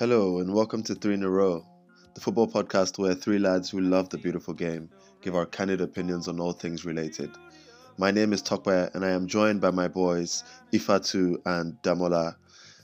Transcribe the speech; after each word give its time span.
Hello, 0.00 0.38
and 0.38 0.54
welcome 0.54 0.82
to 0.84 0.94
Three 0.94 1.12
in 1.12 1.22
a 1.24 1.28
Row, 1.28 1.62
the 2.14 2.22
football 2.22 2.48
podcast 2.48 2.98
where 2.98 3.14
three 3.14 3.38
lads 3.38 3.68
who 3.68 3.82
love 3.82 4.08
the 4.08 4.16
beautiful 4.16 4.54
game 4.54 4.88
give 5.20 5.36
our 5.36 5.44
candid 5.44 5.82
opinions 5.82 6.26
on 6.26 6.40
all 6.40 6.52
things 6.52 6.86
related. 6.86 7.28
My 7.98 8.10
name 8.10 8.32
is 8.32 8.42
Tokwe, 8.42 8.94
and 8.94 9.04
I 9.04 9.10
am 9.10 9.26
joined 9.26 9.60
by 9.60 9.70
my 9.70 9.88
boys 9.88 10.42
Ifatu 10.72 11.36
and 11.44 11.74
Damola. 11.82 12.34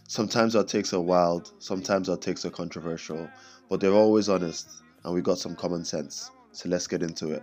Sometimes 0.06 0.54
our 0.54 0.62
takes 0.62 0.92
are 0.92 1.00
wild, 1.00 1.54
sometimes 1.58 2.10
our 2.10 2.18
takes 2.18 2.44
are 2.44 2.50
controversial, 2.50 3.30
but 3.70 3.80
they're 3.80 3.94
always 3.94 4.28
honest, 4.28 4.82
and 5.02 5.14
we 5.14 5.22
got 5.22 5.38
some 5.38 5.56
common 5.56 5.86
sense. 5.86 6.30
So 6.52 6.68
let's 6.68 6.86
get 6.86 7.02
into 7.02 7.32
it. 7.32 7.42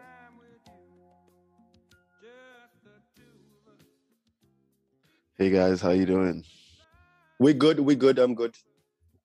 Hey 5.39 5.49
guys, 5.49 5.81
how 5.81 5.89
you 5.89 6.05
doing? 6.05 6.44
We 7.39 7.55
good. 7.55 7.80
We 7.80 7.95
good. 7.95 8.19
I'm 8.19 8.35
good. 8.35 8.55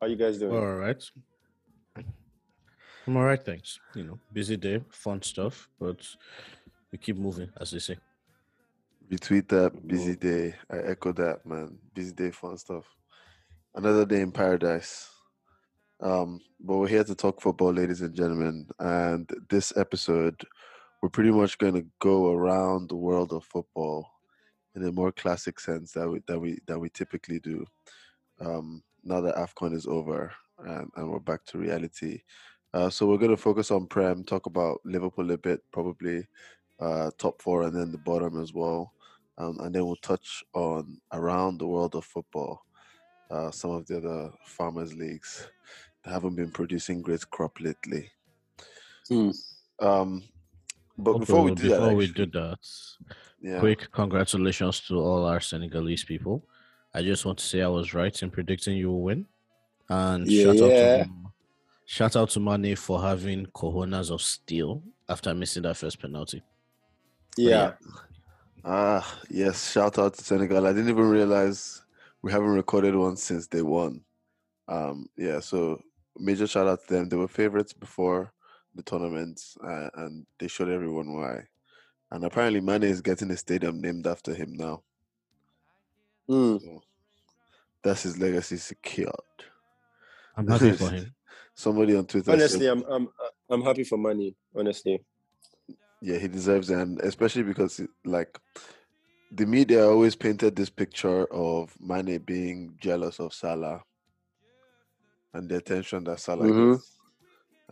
How 0.01 0.07
you 0.07 0.15
guys 0.15 0.39
doing? 0.39 0.55
All 0.55 0.77
right. 0.77 1.03
I'm 3.07 3.17
all 3.17 3.25
right, 3.25 3.45
thanks. 3.45 3.81
You 3.97 4.05
know, 4.05 4.19
busy 4.33 4.57
day, 4.57 4.81
fun 4.91 5.23
stuff, 5.23 5.69
but 5.81 6.07
we 6.93 6.99
keep 6.99 7.17
moving, 7.17 7.51
as 7.61 7.73
they 7.73 7.81
say. 7.81 7.97
Retweet 9.11 9.49
that 9.49 9.89
busy 9.89 10.15
day. 10.15 10.55
I 10.71 10.77
echo 10.79 11.13
that, 11.15 11.45
man. 11.45 11.79
Busy 11.95 12.13
day, 12.13 12.31
fun 12.31 12.57
stuff. 12.59 12.85
Another 13.75 14.05
day 14.05 14.21
in 14.21 14.31
paradise. 14.31 15.09
Um, 16.01 16.41
but 16.61 16.77
we're 16.77 16.87
here 16.89 17.03
to 17.03 17.15
talk 17.15 17.41
football, 17.41 17.73
ladies 17.73 18.03
and 18.03 18.15
gentlemen. 18.15 18.69
And 18.79 19.29
this 19.51 19.77
episode, 19.77 20.41
we're 21.03 21.09
pretty 21.09 21.33
much 21.33 21.59
going 21.59 21.75
to 21.75 21.87
go 21.99 22.31
around 22.31 22.89
the 22.89 22.97
world 22.97 23.33
of 23.33 23.45
football 23.45 24.07
in 24.77 24.85
a 24.85 24.93
more 24.93 25.11
classic 25.11 25.59
sense 25.59 25.91
that 25.93 26.09
we 26.09 26.21
that 26.29 26.39
we 26.39 26.59
that 26.69 26.79
we 26.79 26.89
typically 26.89 27.41
do. 27.41 27.65
Um, 28.41 28.83
now 29.09 29.21
that 29.23 29.37
Afcon 29.37 29.75
is 29.75 29.87
over 29.87 30.33
and, 30.59 30.91
and 30.97 31.11
we're 31.11 31.19
back 31.19 31.45
to 31.47 31.59
reality. 31.59 32.21
Uh, 32.75 32.91
so 32.91 33.07
we're 33.07 33.17
going 33.17 33.31
to 33.31 33.37
focus 33.37 33.71
on 33.71 33.87
Prem, 33.87 34.23
talk 34.23 34.47
about 34.47 34.81
Liverpool 34.85 35.31
a 35.31 35.39
bit, 35.39 35.61
probably 35.73 36.27
uh, 36.81 37.11
top 37.19 37.41
four, 37.41 37.63
and 37.63 37.75
then 37.75 37.91
the 37.91 37.99
bottom 37.99 38.41
as 38.41 38.53
well. 38.53 38.93
Um, 39.39 39.59
and 39.61 39.75
then 39.75 39.87
we'll 39.87 39.97
touch 39.97 40.45
on 40.53 40.99
around 41.13 41.59
the 41.59 41.67
world 41.67 41.95
of 41.95 42.05
football, 42.05 42.61
uh, 43.31 43.51
some 43.51 43.71
of 43.71 43.87
the 43.87 43.97
other 43.99 44.31
farmers 44.45 44.95
leagues 44.95 45.49
that 46.05 46.13
haven't 46.13 46.37
been 46.37 46.51
producing 46.51 47.01
great 47.01 47.29
crop 47.31 47.59
lately. 47.61 48.11
Hmm. 49.09 49.31
Um, 49.81 50.25
but 50.99 51.13
Also, 51.13 51.21
before 51.21 51.43
we 51.45 51.55
do 51.55 51.69
before 51.69 51.87
that, 51.87 51.97
we 51.97 52.07
do 52.09 52.27
that, 52.27 52.59
yeah, 53.41 53.61
quick 53.61 53.91
congratulations 53.93 54.81
to 54.89 54.97
all 54.97 55.25
our 55.25 55.41
Senegalese 55.41 56.05
people. 56.05 56.45
I 56.95 57.03
just 57.03 57.25
want 57.25 57.39
to 57.39 57.45
say 57.45 57.63
I 57.63 57.69
was 57.69 57.95
right 57.95 58.23
in 58.23 58.31
predicting 58.31 58.77
you 58.77 58.89
will 58.91 59.03
win. 59.03 59.27
And 59.89 60.31
shout 60.31 60.57
out 60.61 60.71
Yeah. 60.71 61.05
to 61.05 61.11
shout 61.87 62.17
out 62.17 62.31
to 62.31 62.41
Mane 62.41 62.77
for 62.77 63.01
having 63.01 63.47
cojones 63.47 64.11
of 64.11 64.21
steel 64.23 64.83
after 65.09 65.33
missing 65.35 65.63
that 65.63 65.77
first 65.77 66.01
penalty. 66.01 66.43
Yeah. 67.37 67.75
Ah, 68.65 69.19
yes. 69.31 69.71
Shout 69.73 69.99
out 69.99 70.15
to 70.15 70.25
Senegal. 70.25 70.67
I 70.67 70.73
didn't 70.73 70.91
even 70.91 71.09
realize 71.09 71.83
we 72.23 72.33
haven't 72.33 72.49
recorded 72.49 72.95
one 72.95 73.17
since 73.17 73.47
they 73.47 73.63
won. 73.63 74.03
Um, 74.67 75.09
yeah, 75.17 75.41
so 75.41 75.81
major 76.19 76.47
shout 76.47 76.67
out 76.67 76.87
to 76.87 76.95
them. 76.95 77.09
They 77.09 77.17
were 77.17 77.29
favorites 77.29 77.73
before 77.73 78.33
the 78.75 78.83
tournament, 78.83 79.41
uh, 79.65 79.89
and 79.95 80.27
they 80.39 80.49
showed 80.49 80.69
everyone 80.69 81.15
why. 81.17 81.45
And 82.11 82.25
apparently, 82.25 82.61
Mane 82.61 82.83
is 82.85 83.01
getting 83.01 83.31
a 83.31 83.37
stadium 83.37 83.81
named 83.81 84.07
after 84.07 84.35
him 84.35 84.53
now. 84.55 84.83
Hmm. 86.29 86.59
So 86.59 86.83
that's 87.83 88.03
his 88.03 88.19
legacy 88.19 88.57
secured. 88.57 89.13
I'm 90.37 90.47
happy 90.49 90.73
for 90.77 90.91
him. 90.91 91.15
Somebody 91.55 91.97
on 91.97 92.07
Twitter 92.07 92.33
Honestly, 92.33 92.67
said, 92.67 92.73
I'm 92.73 92.85
I'm 92.89 93.09
I'm 93.51 93.63
happy 93.63 93.85
for 93.85 93.99
money. 93.99 94.37
Honestly. 94.55 95.05
yeah, 96.01 96.19
he 96.19 96.29
deserves 96.29 96.71
it, 96.71 96.79
and 96.79 97.01
especially 97.01 97.43
because 97.43 97.81
like 98.05 98.39
the 99.33 99.47
media 99.47 99.87
always 99.87 100.15
painted 100.17 100.57
this 100.57 100.71
picture 100.71 101.27
of 101.33 101.75
Mane 101.81 102.19
being 102.19 102.75
jealous 102.81 103.19
of 103.21 103.35
Salah 103.35 103.83
and 105.35 105.49
the 105.49 105.57
attention 105.57 106.05
that 106.05 106.21
Salah 106.21 106.47
Mhm. 106.47 106.71
gets. 106.71 107.01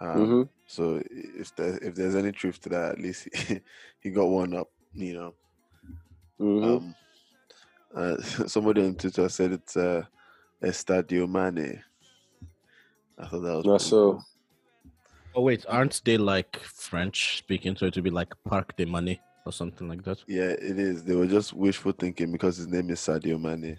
Um, 0.00 0.28
hmm 0.28 0.43
So 0.66 1.00
if 1.11 1.55
there 1.56 1.78
if 1.83 1.95
there's 1.95 2.15
any 2.16 2.33
truth 2.33 2.61
to 2.62 2.69
that, 2.71 2.93
at 2.93 2.99
least 3.00 3.28
he, 3.33 3.61
he 4.00 4.11
got 4.11 4.27
one 4.27 4.55
up, 4.55 4.69
you 4.95 5.15
know. 5.15 5.34
hmm 6.39 6.77
Um, 6.77 6.95
uh, 7.97 8.21
somebody 8.47 8.84
on 8.84 8.95
Twitter 8.95 9.29
said 9.29 9.53
it's 9.53 9.77
uh, 9.77 10.03
Estadio 10.62 11.29
Mane. 11.29 11.83
I 13.19 13.27
thought 13.27 13.41
that 13.41 13.57
was 13.57 13.65
Not 13.65 13.81
so. 13.83 14.12
cool. 14.12 14.25
Oh 15.34 15.43
wait, 15.43 15.65
aren't 15.69 16.01
they 16.05 16.17
like 16.17 16.59
French 16.61 17.39
speaking? 17.39 17.77
So 17.77 17.87
it 17.87 17.95
would 17.95 18.05
be 18.05 18.11
like 18.11 18.33
Parc 18.45 18.77
de 18.77 18.87
Money 18.87 19.21
or 19.45 19.53
something 19.53 19.89
like 19.89 20.03
that. 20.05 20.19
Yeah, 20.27 20.45
it 20.51 20.79
is. 20.79 21.05
They 21.05 21.15
were 21.15 21.27
just 21.27 21.53
wishful 21.53 21.93
thinking 21.93 22.33
because 22.33 22.57
his 22.57 22.69
name 22.69 22.91
is 22.91 23.01
Sadio 23.01 23.41
Mane. 23.41 23.79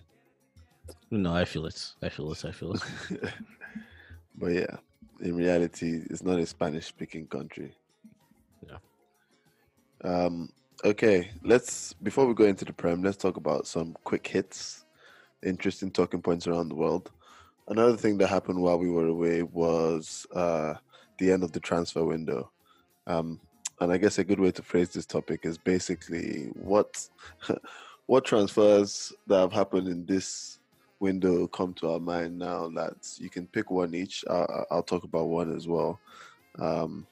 No, 1.10 1.36
I 1.36 1.46
feel 1.46 1.66
it. 1.66 1.94
I 2.02 2.10
feel 2.10 2.32
it. 2.32 2.46
I 2.46 2.52
feel 2.52 2.74
it. 2.74 2.82
but 4.38 4.54
yeah, 4.54 4.78
in 5.22 5.36
reality, 5.36 6.04
it's 6.10 6.24
not 6.24 6.40
a 6.40 6.46
Spanish 6.46 6.86
speaking 6.86 7.26
country. 7.28 7.74
Yeah. 8.68 8.78
Um, 10.04 10.50
okay, 10.84 11.32
let's 11.44 11.94
before 11.94 12.26
we 12.28 12.34
go 12.34 12.46
into 12.46 12.66
the 12.66 12.74
Prem, 12.74 13.04
let's 13.04 13.18
talk 13.18 13.38
about 13.38 13.68
some 13.68 13.96
quick 14.04 14.28
hits, 14.28 14.86
interesting 15.44 15.92
talking 15.92 16.22
points 16.22 16.48
around 16.48 16.70
the 16.70 16.76
world. 16.76 17.12
Another 17.68 17.98
thing 17.98 18.18
that 18.18 18.28
happened 18.28 18.62
while 18.62 18.78
we 18.78 18.90
were 18.90 19.08
away 19.08 19.44
was 19.44 20.26
uh, 20.34 20.76
the 21.18 21.32
end 21.32 21.44
of 21.44 21.52
the 21.52 21.60
transfer 21.60 22.04
window. 22.04 22.50
Um, 23.08 23.40
and 23.80 23.92
I 23.92 23.98
guess 23.98 24.18
a 24.18 24.24
good 24.24 24.40
way 24.40 24.52
to 24.52 24.64
phrase 24.64 24.90
this 24.90 25.06
topic 25.06 25.42
is 25.44 25.58
basically 25.58 26.50
what 26.54 27.08
what 28.06 28.26
transfers 28.26 29.14
that 29.28 29.40
have 29.40 29.54
happened 29.54 29.88
in 29.88 30.06
this 30.06 30.60
window 31.00 31.46
come 31.48 31.74
to 31.76 31.92
our 31.92 32.00
mind 32.00 32.40
now, 32.40 32.66
lads. 32.66 33.20
You 33.22 33.30
can 33.30 33.48
pick 33.48 33.70
one 33.70 33.94
each. 33.94 34.24
I'll, 34.30 34.66
I'll 34.72 34.84
talk 34.84 35.04
about 35.04 35.28
one 35.28 35.56
as 35.56 35.68
well. 35.68 36.00
Um, 36.58 37.06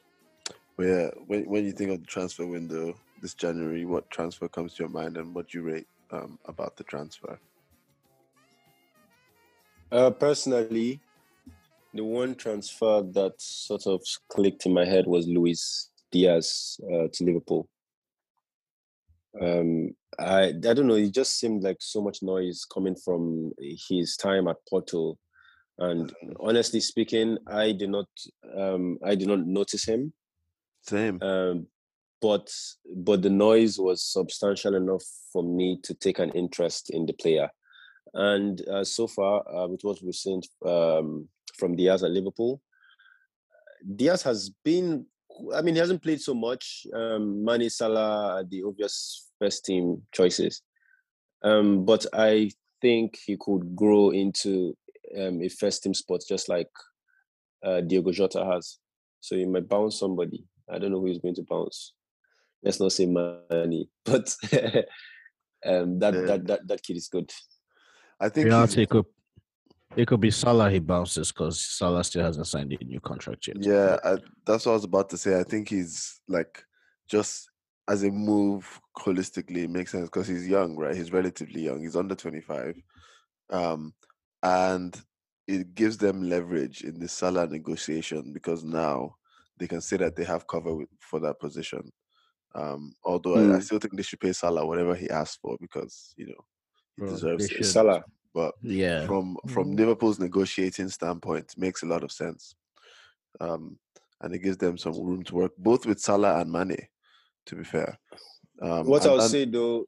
yeah, 0.79 1.09
when, 1.27 1.43
when 1.45 1.65
you 1.65 1.71
think 1.71 1.91
of 1.91 2.01
the 2.01 2.07
transfer 2.07 2.45
window 2.45 2.95
this 3.21 3.33
January, 3.33 3.85
what 3.85 4.09
transfer 4.09 4.47
comes 4.47 4.73
to 4.73 4.83
your 4.83 4.89
mind 4.89 5.17
and 5.17 5.33
what 5.33 5.53
you 5.53 5.61
rate 5.61 5.87
um, 6.11 6.37
about 6.45 6.75
the 6.77 6.83
transfer? 6.83 7.39
Uh, 9.91 10.11
personally, 10.11 10.99
the 11.93 12.03
one 12.03 12.35
transfer 12.35 13.01
that 13.01 13.33
sort 13.37 13.87
of 13.87 14.01
clicked 14.29 14.65
in 14.65 14.73
my 14.73 14.85
head 14.85 15.07
was 15.07 15.27
Luis 15.27 15.89
Diaz 16.11 16.79
uh, 16.83 17.07
to 17.13 17.23
Liverpool. 17.23 17.67
Um, 19.41 19.95
I 20.17 20.47
I 20.47 20.51
don't 20.51 20.87
know. 20.87 20.95
It 20.95 21.13
just 21.13 21.39
seemed 21.39 21.63
like 21.63 21.77
so 21.79 22.01
much 22.01 22.21
noise 22.21 22.65
coming 22.65 22.95
from 22.95 23.51
his 23.59 24.15
time 24.15 24.47
at 24.47 24.57
Porto, 24.69 25.17
and 25.77 26.13
honestly 26.39 26.79
speaking, 26.79 27.37
I 27.47 27.73
did 27.73 27.89
not 27.89 28.07
um, 28.57 28.97
I 29.03 29.15
did 29.15 29.27
not 29.27 29.45
notice 29.45 29.85
him. 29.85 30.13
Same. 30.83 31.21
um, 31.21 31.67
but 32.21 32.51
but 32.95 33.21
the 33.21 33.29
noise 33.29 33.77
was 33.77 34.03
substantial 34.03 34.75
enough 34.75 35.03
for 35.31 35.43
me 35.43 35.79
to 35.83 35.93
take 35.93 36.19
an 36.19 36.31
interest 36.31 36.89
in 36.89 37.05
the 37.05 37.13
player. 37.13 37.49
And 38.13 38.61
uh, 38.69 38.83
so 38.83 39.07
far, 39.07 39.43
uh, 39.53 39.67
with 39.67 39.81
what 39.83 40.01
we've 40.01 40.15
seen 40.15 40.41
um, 40.65 41.27
from 41.57 41.75
Diaz 41.75 42.03
at 42.03 42.11
Liverpool, 42.11 42.61
Diaz 43.95 44.23
has 44.23 44.49
been. 44.63 45.05
I 45.53 45.61
mean, 45.61 45.75
he 45.75 45.79
hasn't 45.79 46.01
played 46.01 46.21
so 46.21 46.33
much. 46.33 46.87
Um, 46.93 47.43
Mane, 47.43 47.69
Salah, 47.69 48.45
the 48.49 48.63
obvious 48.63 49.29
first 49.37 49.65
team 49.65 50.01
choices, 50.13 50.61
um, 51.43 51.83
but 51.83 52.05
I 52.13 52.51
think 52.81 53.17
he 53.25 53.35
could 53.37 53.75
grow 53.75 54.11
into 54.11 54.77
um, 55.19 55.41
a 55.41 55.49
first 55.49 55.83
team 55.83 55.93
spot 55.93 56.21
just 56.27 56.47
like 56.47 56.69
uh, 57.65 57.81
Diogo 57.81 58.11
Jota 58.11 58.45
has. 58.45 58.77
So 59.19 59.35
he 59.35 59.45
might 59.45 59.67
bounce 59.67 59.99
somebody. 59.99 60.45
I 60.69 60.79
don't 60.79 60.91
know 60.91 60.99
who 60.99 61.07
he's 61.07 61.19
going 61.19 61.35
to 61.35 61.43
bounce. 61.43 61.93
Let's 62.65 62.79
not 62.79 62.91
say 62.91 63.05
money, 63.05 63.89
but 64.05 64.35
um, 65.65 65.99
that, 65.99 66.13
Yeah. 66.13 66.25
that 66.25 66.47
that 66.47 66.67
that 66.67 66.83
kid 66.83 66.97
is 66.97 67.07
good. 67.07 67.31
I 68.19 68.29
think 68.29 68.47
Yeah, 68.47 68.65
it 68.65 68.89
could 68.89 69.05
it 69.95 70.07
could 70.07 70.19
be 70.19 70.31
Salah 70.31 70.71
he 70.71 70.79
bounces 70.79 71.31
because 71.31 71.61
Salah 71.61 72.03
still 72.03 72.23
hasn't 72.23 72.47
signed 72.47 72.73
a 72.73 72.83
new 72.83 72.99
contract 72.99 73.47
yet. 73.47 73.57
Yeah, 73.59 73.97
I, 74.03 74.17
that's 74.45 74.65
what 74.65 74.73
I 74.73 74.75
was 74.75 74.83
about 74.83 75.09
to 75.11 75.17
say. 75.17 75.39
I 75.39 75.43
think 75.43 75.69
he's 75.69 76.19
like 76.27 76.63
just 77.07 77.49
as 77.87 78.03
a 78.03 78.09
move 78.09 78.81
holistically 78.97 79.65
it 79.65 79.69
makes 79.69 79.91
sense 79.91 80.05
because 80.05 80.27
he's 80.27 80.47
young, 80.47 80.75
right? 80.75 80.95
He's 80.95 81.13
relatively 81.13 81.61
young. 81.61 81.81
He's 81.81 81.95
under 81.95 82.15
25. 82.15 82.81
Um, 83.51 83.93
and 84.41 84.99
it 85.47 85.75
gives 85.75 85.97
them 85.97 86.27
leverage 86.27 86.81
in 86.81 86.99
the 86.99 87.07
Salah 87.07 87.45
negotiation 87.45 88.33
because 88.33 88.63
now 88.63 89.15
they 89.59 89.67
can 89.67 89.81
say 89.81 89.97
that 89.97 90.15
they 90.15 90.23
have 90.23 90.47
cover 90.47 90.75
with, 90.75 90.89
for 90.99 91.19
that 91.19 91.39
position. 91.39 91.91
Um, 92.55 92.93
although 93.03 93.35
I, 93.35 93.39
I 93.55 93.57
Mm. 93.59 93.63
still 93.63 93.79
think 93.79 93.95
they 93.97 94.01
should 94.03 94.19
pay 94.21 94.31
Salah 94.31 94.65
whatever 94.65 94.95
he 94.95 95.09
asks 95.09 95.37
for 95.41 95.57
because, 95.59 96.13
you 96.17 96.27
know, 96.27 96.41
he 96.95 97.01
Bro, 97.01 97.09
deserves 97.11 97.45
it. 97.45 97.51
should. 97.51 97.65
Salah, 97.65 98.03
but 98.33 98.53
Yeah. 98.61 99.05
from 99.05 99.37
from 99.47 99.71
Mhm. 99.73 99.77
Liverpool's 99.79 100.19
negotiating 100.19 100.87
standpoint, 100.89 101.57
makes 101.57 101.83
a 101.83 101.85
lot 101.85 102.03
of 102.03 102.11
sense. 102.11 102.55
Um, 103.41 103.77
and 104.21 104.33
it 104.33 104.39
gives 104.39 104.57
them 104.57 104.77
some 104.77 104.93
room 104.93 105.23
to 105.25 105.35
work, 105.35 105.51
both 105.57 105.85
with 105.85 105.99
Salah 105.99 106.39
and 106.39 106.49
Mane. 106.51 106.87
To 107.47 107.55
be 107.55 107.63
fair, 107.65 107.99
um, 108.61 108.87
what 108.87 109.01
and- 109.03 109.09
I 109.11 109.13
would 109.15 109.21
and- 109.21 109.31
say 109.31 109.45
though 109.45 109.85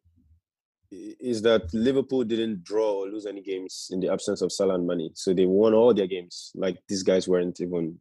is 0.92 1.42
that 1.42 1.74
Liverpool 1.74 2.24
didn't 2.24 2.64
draw 2.64 3.04
or 3.04 3.08
lose 3.10 3.26
any 3.26 3.42
games 3.42 3.90
in 3.92 4.00
the 4.00 4.10
absence 4.10 4.42
of 4.42 4.52
Salah 4.52 4.76
and 4.76 4.86
Mane, 4.88 5.12
so 5.16 5.34
they 5.34 5.46
won 5.46 5.74
all 5.74 5.94
their 5.94 6.08
games. 6.08 6.52
Like 6.56 6.78
these 6.88 7.04
guys 7.04 7.28
weren't 7.28 7.60
even, 7.62 8.00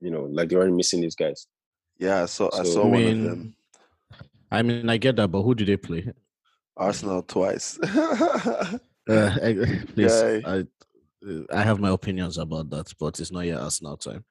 you 0.00 0.10
know, 0.10 0.24
like 0.24 0.48
they 0.48 0.56
weren't 0.56 0.74
missing 0.76 1.00
these 1.02 1.14
guys. 1.14 1.46
yeah, 1.98 2.22
I 2.22 2.26
saw 2.26 2.48
I 2.52 2.62
saw 2.64 2.82
I 2.82 2.84
one 2.84 2.92
mean, 2.92 3.20
of 3.20 3.24
them, 3.30 3.56
I 4.50 4.62
mean, 4.62 4.88
I 4.88 4.96
get 4.96 5.16
that, 5.16 5.28
but 5.28 5.42
who 5.42 5.54
do 5.54 5.64
they 5.64 5.76
play? 5.76 6.12
Arsenal 6.76 7.22
twice. 7.22 7.78
Uh, 9.10 9.34
I- 9.42 9.82
please, 9.94 10.12
I, 10.12 10.64
I 11.50 11.62
have 11.62 11.80
my 11.80 11.88
opinions 11.88 12.36
about 12.36 12.68
that, 12.68 12.92
but 13.00 13.18
it's 13.18 13.32
not 13.32 13.40
yet 13.46 13.58
Arsenal 13.58 13.96
time. 13.96 14.22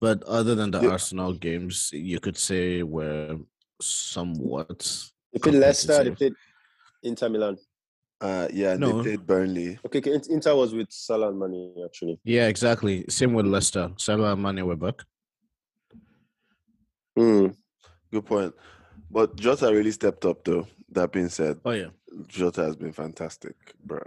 But 0.00 0.24
other 0.24 0.56
than 0.56 0.72
the 0.72 0.80
Yeah. 0.82 0.88
Arsenal 0.90 1.34
games, 1.34 1.90
you 1.92 2.18
could 2.18 2.36
say 2.36 2.82
were 2.82 3.36
somewhat. 3.80 4.80
They 5.32 5.38
played 5.38 5.54
Leicester. 5.54 5.86
They 5.86 5.96
competitive. 6.10 6.18
played 6.18 6.32
Inter 7.04 7.28
Milan. 7.28 7.56
uh, 8.20 8.48
yeah, 8.52 8.72
and 8.72 8.80
No. 8.80 8.96
they 8.96 9.02
played 9.04 9.24
Burnley. 9.24 9.78
Okay, 9.86 9.98
okay, 9.98 10.18
Inter 10.28 10.56
was 10.56 10.74
with 10.74 10.88
Salah 10.90 11.28
and 11.28 11.38
Mane 11.38 11.72
actually. 11.84 12.18
Yeah, 12.24 12.48
exactly. 12.48 13.04
Same 13.08 13.34
with 13.34 13.46
Leicester. 13.46 13.92
Salah 13.98 14.32
and 14.32 14.42
Mane 14.42 14.66
were 14.66 14.74
back. 14.74 15.00
Hmm. 17.16 17.46
Good 18.12 18.26
point. 18.26 18.52
But 19.14 19.36
Jota 19.36 19.66
really 19.72 19.92
stepped 19.92 20.24
up, 20.24 20.42
though. 20.44 20.66
That 20.90 21.12
being 21.12 21.28
said, 21.28 21.60
Oh 21.64 21.70
yeah, 21.70 21.90
Jota 22.26 22.64
has 22.64 22.74
been 22.76 22.92
fantastic, 22.92 23.54
bro. 23.84 24.00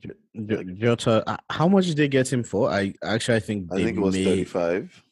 J- 0.00 0.10
J- 0.46 0.64
Jota. 0.78 1.28
uh, 1.28 1.36
How 1.50 1.66
much 1.68 1.86
did 1.86 1.96
they 1.96 2.06
get 2.08 2.32
him 2.32 2.44
for? 2.44 2.70
I 2.70 2.94
actually 3.02 3.36
I 3.36 3.40
think 3.40 3.72
I 3.72 3.76
they 3.76 3.84
think 3.86 3.98
it 3.98 4.00
was 4.00 4.14
may 4.14 4.24
35. 4.24 5.02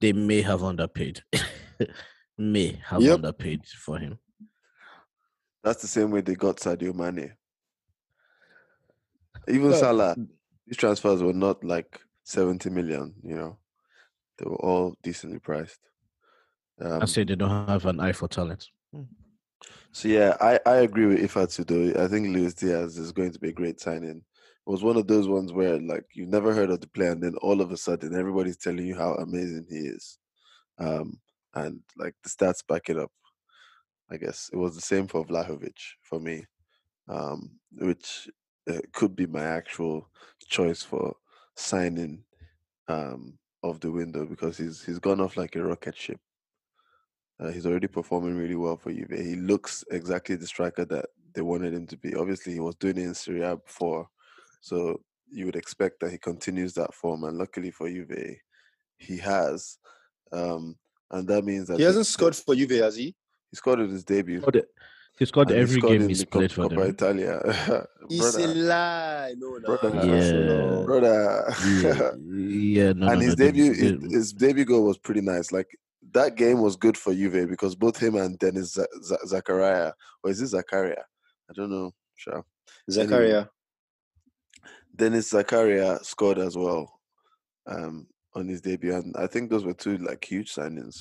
they 0.00 0.12
may 0.14 0.40
have 0.40 0.62
underpaid. 0.64 1.22
may 2.38 2.80
have 2.86 3.02
Yep. 3.02 3.14
underpaid 3.16 3.60
for 3.66 3.98
him. 3.98 4.18
That's 5.62 5.82
the 5.82 5.88
same 5.88 6.10
way 6.10 6.22
they 6.22 6.34
got 6.34 6.56
Sadio 6.56 6.94
Mane. 6.94 7.34
Even 9.48 9.68
Well, 9.70 9.78
Salah, 9.80 10.16
these 10.66 10.76
transfers 10.78 11.22
were 11.22 11.32
not 11.34 11.62
like 11.62 12.00
70 12.24 12.70
million, 12.70 13.14
you 13.22 13.36
know. 13.36 13.58
They 14.38 14.46
were 14.46 14.56
all 14.56 14.96
decently 15.02 15.38
priced. 15.40 15.78
Um, 16.82 17.02
I 17.02 17.04
say 17.04 17.24
they 17.24 17.36
don't 17.36 17.68
have 17.68 17.86
an 17.86 18.00
eye 18.00 18.12
for 18.12 18.28
talent. 18.28 18.66
so 19.92 20.08
yeah, 20.08 20.36
I, 20.40 20.58
I 20.66 20.76
agree 20.78 21.06
with 21.06 21.20
Ifatu 21.20 21.66
though. 21.66 22.02
I 22.02 22.08
think 22.08 22.28
Luis 22.28 22.54
Diaz 22.54 22.98
is 22.98 23.12
going 23.12 23.32
to 23.32 23.38
be 23.38 23.50
a 23.50 23.52
great 23.52 23.80
signing. 23.80 24.22
It 24.66 24.70
was 24.70 24.82
one 24.82 24.96
of 24.96 25.06
those 25.06 25.28
ones 25.28 25.52
where 25.52 25.78
like 25.80 26.04
you've 26.12 26.28
never 26.28 26.54
heard 26.54 26.70
of 26.70 26.80
the 26.80 26.88
player 26.88 27.12
and 27.12 27.22
then 27.22 27.34
all 27.36 27.60
of 27.60 27.72
a 27.72 27.76
sudden 27.76 28.14
everybody's 28.14 28.56
telling 28.56 28.86
you 28.86 28.96
how 28.96 29.14
amazing 29.14 29.66
he 29.68 29.76
is. 29.76 30.18
Um, 30.78 31.20
and 31.54 31.80
like 31.96 32.14
the 32.22 32.28
stats 32.28 32.66
back 32.66 32.88
it 32.88 32.98
up. 32.98 33.12
I 34.10 34.16
guess 34.16 34.50
it 34.52 34.56
was 34.56 34.74
the 34.74 34.80
same 34.80 35.06
for 35.06 35.24
Vlahovic 35.24 35.78
for 36.02 36.20
me, 36.20 36.44
um, 37.08 37.50
which 37.78 38.28
uh, 38.68 38.80
could 38.92 39.16
be 39.16 39.26
my 39.26 39.42
actual 39.42 40.08
choice 40.48 40.82
for 40.82 41.16
signing 41.56 42.24
um, 42.88 43.38
of 43.62 43.80
the 43.80 43.90
window 43.90 44.26
because 44.26 44.58
he's 44.58 44.84
he's 44.84 44.98
gone 44.98 45.20
off 45.20 45.36
like 45.36 45.56
a 45.56 45.62
rocket 45.62 45.96
ship. 45.96 46.20
Uh, 47.42 47.50
he's 47.50 47.66
already 47.66 47.88
performing 47.88 48.36
really 48.36 48.54
well 48.54 48.76
for 48.76 48.92
Juve. 48.92 49.10
He 49.10 49.34
looks 49.36 49.84
exactly 49.90 50.36
the 50.36 50.46
striker 50.46 50.84
that 50.84 51.06
they 51.34 51.40
wanted 51.42 51.72
him 51.74 51.86
to 51.88 51.96
be. 51.96 52.14
Obviously, 52.14 52.52
he 52.52 52.60
was 52.60 52.76
doing 52.76 52.98
it 52.98 53.02
in 53.02 53.14
Serie 53.14 53.42
A 53.42 53.56
before, 53.56 54.08
so 54.60 55.00
you 55.30 55.46
would 55.46 55.56
expect 55.56 56.00
that 56.00 56.10
he 56.12 56.18
continues 56.18 56.74
that 56.74 56.94
form. 56.94 57.24
And 57.24 57.38
luckily 57.38 57.70
for 57.70 57.88
Juve, 57.88 58.36
he 58.98 59.16
has, 59.18 59.78
um, 60.32 60.76
and 61.10 61.26
that 61.28 61.44
means 61.44 61.68
that 61.68 61.78
He 61.78 61.84
hasn't 61.84 62.06
they- 62.06 62.10
scored 62.10 62.36
for 62.36 62.54
Juve, 62.54 62.70
has 62.82 62.96
he? 62.96 63.14
He 63.50 63.56
scored 63.56 63.80
in 63.80 63.90
his 63.90 64.04
debut. 64.04 64.40
Scored 64.40 64.56
it- 64.56 64.68
He 65.18 65.24
scored 65.26 65.48
and 65.48 65.56
he 65.56 65.62
every 65.62 65.80
scored 65.80 65.92
game 65.92 66.02
in 66.02 66.08
he's 66.10 66.20
the 66.20 66.26
Cop- 66.26 66.38
played 66.40 66.52
for 66.52 66.62
Coppa 66.64 66.68
them. 66.70 66.90
Italia. 66.90 67.86
It's 68.10 68.34
a 68.36 68.46
lie. 68.46 69.34
No, 69.38 69.56
no. 69.56 69.76
Brother. 69.76 69.90
Yeah. 70.06 70.84
brother. 70.84 71.54
yeah, 71.80 72.10
yeah, 72.86 72.92
no, 73.00 73.08
and 73.08 73.20
no, 73.20 73.26
his 73.26 73.38
no, 73.38 73.44
debut, 73.46 73.72
his, 73.72 74.12
his 74.12 74.32
debut 74.32 74.64
goal 74.64 74.84
was 74.84 74.98
pretty 74.98 75.20
nice. 75.22 75.50
Like 75.52 75.68
that 76.12 76.36
game 76.36 76.60
was 76.60 76.76
good 76.76 76.96
for 76.96 77.14
Juve 77.14 77.48
because 77.48 77.74
both 77.74 77.96
him 77.96 78.16
and 78.16 78.38
Denis 78.38 78.74
Z- 78.74 78.82
Z- 79.02 79.16
Zakaria, 79.26 79.92
or 80.22 80.30
is 80.30 80.40
it 80.40 80.56
Zakaria? 80.56 81.02
I 81.50 81.52
don't 81.54 81.70
know. 81.70 81.92
Sure. 82.16 82.44
Zakaria. 82.90 83.48
Denis 84.94 85.32
Zakaria 85.32 86.04
scored 86.04 86.38
as 86.38 86.56
well 86.56 87.00
um, 87.66 88.06
on 88.34 88.48
his 88.48 88.60
debut, 88.60 88.94
and 88.94 89.14
I 89.16 89.26
think 89.26 89.50
those 89.50 89.64
were 89.64 89.74
two 89.74 89.96
like 89.98 90.24
huge 90.24 90.54
signings 90.54 90.96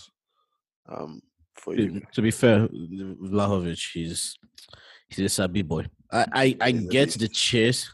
um, 0.90 1.22
for 1.56 1.76
to, 1.76 1.88
Juve. 1.88 2.12
to 2.14 2.22
be 2.22 2.32
fair, 2.32 2.68
Vlahovic, 2.68 3.92
he's 3.94 4.38
he's 5.10 5.20
a 5.26 5.30
sabi 5.30 5.62
boy. 5.62 5.86
I 6.12 6.26
I, 6.34 6.58
I 6.62 6.72
get 6.72 7.12
the 7.12 7.28
chase, 7.28 7.94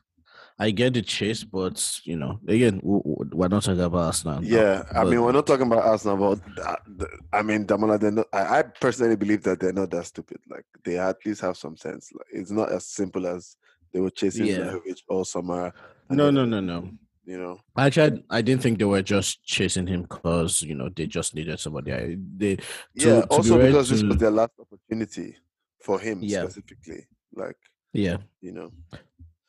I 0.60 0.72
get 0.72 0.94
the 0.96 1.02
chase, 1.04 1.44
but 1.44 2.00
you 2.04 2.18
know, 2.18 2.40
again, 2.48 2.80
we're 2.84 3.48
not 3.48 3.64
talking 3.64 3.80
about 3.80 4.06
Arsenal. 4.06 4.42
now, 4.42 4.48
Yeah, 4.48 4.84
I 4.96 5.04
mean, 5.04 5.22
we're 5.22 5.32
not 5.32 5.46
talking 5.46 5.68
about 5.68 5.84
Arsenal, 5.86 6.18
but 6.18 6.66
uh, 6.66 6.76
that- 6.98 7.10
I 7.32 7.44
mean, 7.44 7.66
Damola, 7.66 8.00
they're 8.00 8.12
not, 8.12 8.26
I, 8.34 8.60
I 8.60 8.62
personally 8.64 9.16
believe 9.16 9.44
that 9.44 9.60
they're 9.60 9.72
not 9.74 9.92
that 9.92 10.06
stupid. 10.08 10.40
Like, 10.50 10.66
they 10.84 10.98
at 10.98 11.18
least 11.26 11.42
have 11.42 11.58
some 11.58 11.78
sense. 11.78 12.10
Like, 12.12 12.26
it's 12.32 12.50
not 12.50 12.72
as 12.72 12.88
simple 12.88 13.28
as 13.28 13.56
they 13.94 14.00
were 14.00 14.10
chasing 14.10 14.48
Yeah. 14.48 14.58
Vlahovic 14.60 14.98
all 15.08 15.26
summer. 15.26 15.72
No, 16.10 16.32
no, 16.32 16.44
no, 16.46 16.60
no. 16.60 16.90
You 17.24 17.38
know, 17.38 17.60
Actually, 17.78 18.24
I, 18.30 18.38
I 18.38 18.42
didn't 18.42 18.62
think 18.64 18.80
they 18.80 18.86
were 18.86 19.02
just 19.02 19.44
chasing 19.44 19.86
him 19.86 20.04
because 20.04 20.62
you 20.62 20.76
know 20.76 20.88
they 20.88 21.08
just 21.08 21.36
needed 21.36 21.60
somebody. 21.60 21.92
I, 21.94 22.16
they 22.38 22.56
To- 22.56 22.64
yeah. 22.96 23.22
to 23.22 23.28
also 23.28 23.58
ready 23.58 23.72
because 23.72 23.90
this 23.90 24.02
was 24.02 24.16
their 24.18 24.32
last 24.32 24.54
opportunity 24.60 25.36
for 25.84 26.00
him 26.00 26.20
Yeah. 26.22 26.44
specifically. 26.44 27.06
Like, 27.36 27.58
yeah 27.94 28.18
you 28.42 28.54
know, 28.54 28.72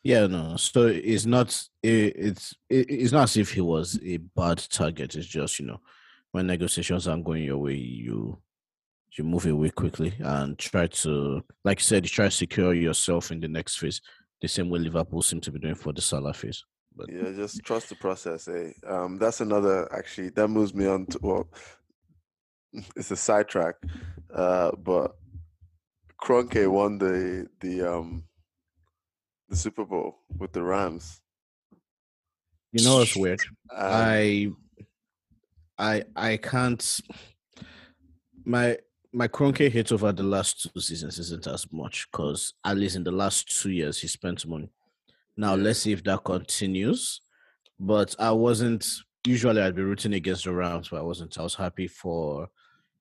yeah 0.03 0.27
no. 0.27 0.57
So 0.57 0.87
it's 0.87 1.27
not 1.27 1.49
it, 1.83 2.15
it's 2.17 2.55
it, 2.69 2.91
it's 2.91 3.13
not 3.13 3.25
as 3.25 3.37
if 3.37 3.53
he 3.53 3.61
was 3.61 3.99
a 4.05 4.19
bad 4.19 4.59
target. 4.71 5.15
It's 5.15 5.27
just 5.27 5.59
you 5.59 5.67
know 5.67 5.81
when 6.33 6.47
negotiations 6.47 7.09
aren't 7.09 7.25
going 7.25 7.45
your 7.45 7.59
way, 7.59 7.75
you 7.75 8.39
you 9.17 9.25
move 9.25 9.47
away 9.47 9.71
quickly 9.71 10.15
and 10.21 10.59
try 10.59 10.87
to, 10.87 11.43
like 11.65 11.81
you 11.81 11.85
said, 11.85 12.05
try 12.05 12.27
to 12.27 12.31
secure 12.31 12.75
yourself 12.75 13.31
in 13.31 13.41
the 13.41 13.49
next 13.49 13.77
phase. 13.77 14.01
The 14.41 14.49
same 14.49 14.71
way 14.71 14.79
Liverpool 14.79 15.23
seem 15.23 15.41
to 15.41 15.51
be 15.51 15.59
doing 15.59 15.75
for 15.75 15.93
the 15.93 16.01
Salah 16.01 16.33
phase. 16.33 16.63
But 16.95 17.11
yeah, 17.11 17.33
just 17.35 17.63
trust 17.65 17.89
the 17.89 17.97
process. 17.97 18.49
Eh? 18.49 18.73
Um, 18.87 19.19
that's 19.19 19.41
another 19.41 19.93
actually 19.93 20.31
that 20.31 20.49
moves 20.49 20.75
me 20.75 20.87
on 20.87 21.07
to 21.07 21.19
well, 21.23 21.49
it's 22.97 23.11
a 23.11 23.17
sidetrack, 23.17 23.77
uh, 24.35 24.73
but 24.77 25.17
Kroenke 26.23 26.71
won 26.71 26.99
the 26.99 27.49
the 27.61 27.83
um 27.83 28.25
the 29.49 29.57
Super 29.57 29.85
Bowl 29.85 30.19
with 30.39 30.53
the 30.53 30.63
Rams. 30.63 31.21
you 32.73 32.85
know 32.85 33.01
it's 33.01 33.17
weird? 33.17 33.41
And 33.71 34.57
I, 35.79 36.05
I, 36.17 36.33
I 36.33 36.37
can't. 36.37 37.01
My 38.45 38.79
my 39.13 39.27
Kroenke 39.27 39.71
hit 39.71 39.91
over 39.91 40.13
the 40.13 40.23
last 40.23 40.69
two 40.73 40.81
seasons 40.81 41.19
isn't 41.19 41.47
as 41.47 41.67
much 41.73 42.09
because 42.11 42.55
at 42.65 42.77
least 42.77 42.97
in 42.97 43.05
the 43.05 43.11
last 43.11 43.61
two 43.61 43.71
years 43.71 44.01
he 44.01 44.09
spent 44.09 44.47
money. 44.47 44.71
Now 45.37 45.55
let's 45.55 45.81
see 45.81 45.93
if 45.93 46.05
that 46.05 46.25
continues. 46.25 47.21
But 47.79 48.15
I 48.19 48.33
wasn't. 48.33 48.87
Usually 49.27 49.61
I'd 49.61 49.77
be 49.77 49.83
rooting 49.83 50.15
against 50.15 50.45
the 50.45 50.53
Rams, 50.53 50.89
but 50.89 50.99
I 50.99 51.03
wasn't. 51.03 51.39
I 51.39 51.43
was 51.43 51.55
happy 51.55 51.87
for 51.87 52.49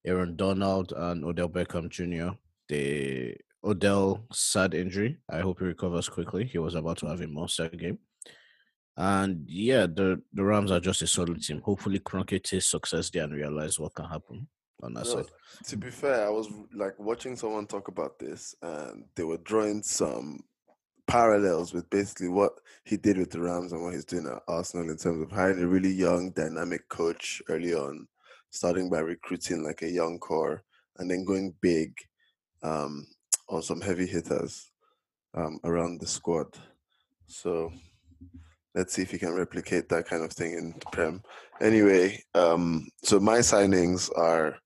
Aaron 0.05 0.35
Donald 0.35 0.93
and 0.95 1.25
Odell 1.25 1.49
Beckham 1.49 1.89
Jr. 1.89 2.35
The 2.69 3.35
Odell 3.63 4.25
sad 4.31 4.73
injury. 4.73 5.17
I 5.29 5.39
hope 5.39 5.59
he 5.59 5.65
recovers 5.65 6.09
quickly. 6.09 6.45
He 6.45 6.57
was 6.57 6.75
about 6.75 6.97
to 6.99 7.07
have 7.07 7.21
a 7.21 7.27
monster 7.27 7.69
game. 7.69 7.99
And 8.95 9.45
yeah, 9.47 9.85
the, 9.85 10.21
the 10.33 10.43
Rams 10.43 10.71
are 10.71 10.79
just 10.79 11.01
a 11.03 11.07
solid 11.07 11.41
team. 11.41 11.61
Hopefully, 11.61 11.99
Kroenke 11.99 12.41
tastes 12.41 12.71
success 12.71 13.09
there 13.09 13.23
and 13.23 13.33
realize 13.33 13.79
what 13.79 13.93
can 13.93 14.05
happen 14.05 14.47
on 14.81 14.93
that 14.93 15.05
No, 15.05 15.11
side. 15.17 15.25
to 15.65 15.77
be 15.77 15.89
fair, 15.91 16.25
I 16.25 16.29
was 16.29 16.49
like 16.73 16.97
watching 16.97 17.35
someone 17.35 17.67
talk 17.67 17.89
about 17.89 18.17
this, 18.17 18.55
and 18.61 19.05
they 19.15 19.23
were 19.23 19.37
drawing 19.37 19.83
some 19.83 20.39
parallels 21.05 21.73
with 21.73 21.89
basically 21.89 22.27
what 22.27 22.53
he 22.83 22.97
did 22.97 23.17
with 23.17 23.31
the 23.31 23.39
Rams 23.39 23.71
and 23.71 23.83
what 23.83 23.93
he's 23.93 24.05
doing 24.05 24.27
at 24.27 24.41
Arsenal 24.47 24.89
in 24.89 24.97
terms 24.97 25.21
of 25.21 25.31
hiring 25.31 25.61
a 25.61 25.67
really 25.67 25.91
young, 25.91 26.31
dynamic 26.31 26.87
coach 26.89 27.41
early 27.49 27.73
on, 27.73 28.07
starting 28.49 28.89
by 28.89 28.99
recruiting 28.99 29.63
like 29.63 29.83
a 29.83 29.89
young 29.89 30.17
core, 30.19 30.63
and 30.97 31.09
then 31.09 31.23
going 31.23 31.53
big 31.61 31.93
um, 32.63 33.05
on 33.49 33.61
some 33.61 33.81
heavy 33.81 34.05
hitters 34.05 34.71
um, 35.33 35.59
around 35.63 35.99
the 35.99 36.07
squad. 36.07 36.47
So 37.27 37.71
let's 38.75 38.93
see 38.93 39.01
if 39.01 39.11
he 39.11 39.17
can 39.17 39.33
replicate 39.33 39.89
that 39.89 40.07
kind 40.07 40.23
of 40.23 40.31
thing 40.31 40.53
in 40.53 40.73
Prem. 40.91 41.21
Anyway, 41.61 42.23
um, 42.33 42.87
so 43.03 43.19
my 43.19 43.39
signings 43.39 44.09
are 44.17 44.57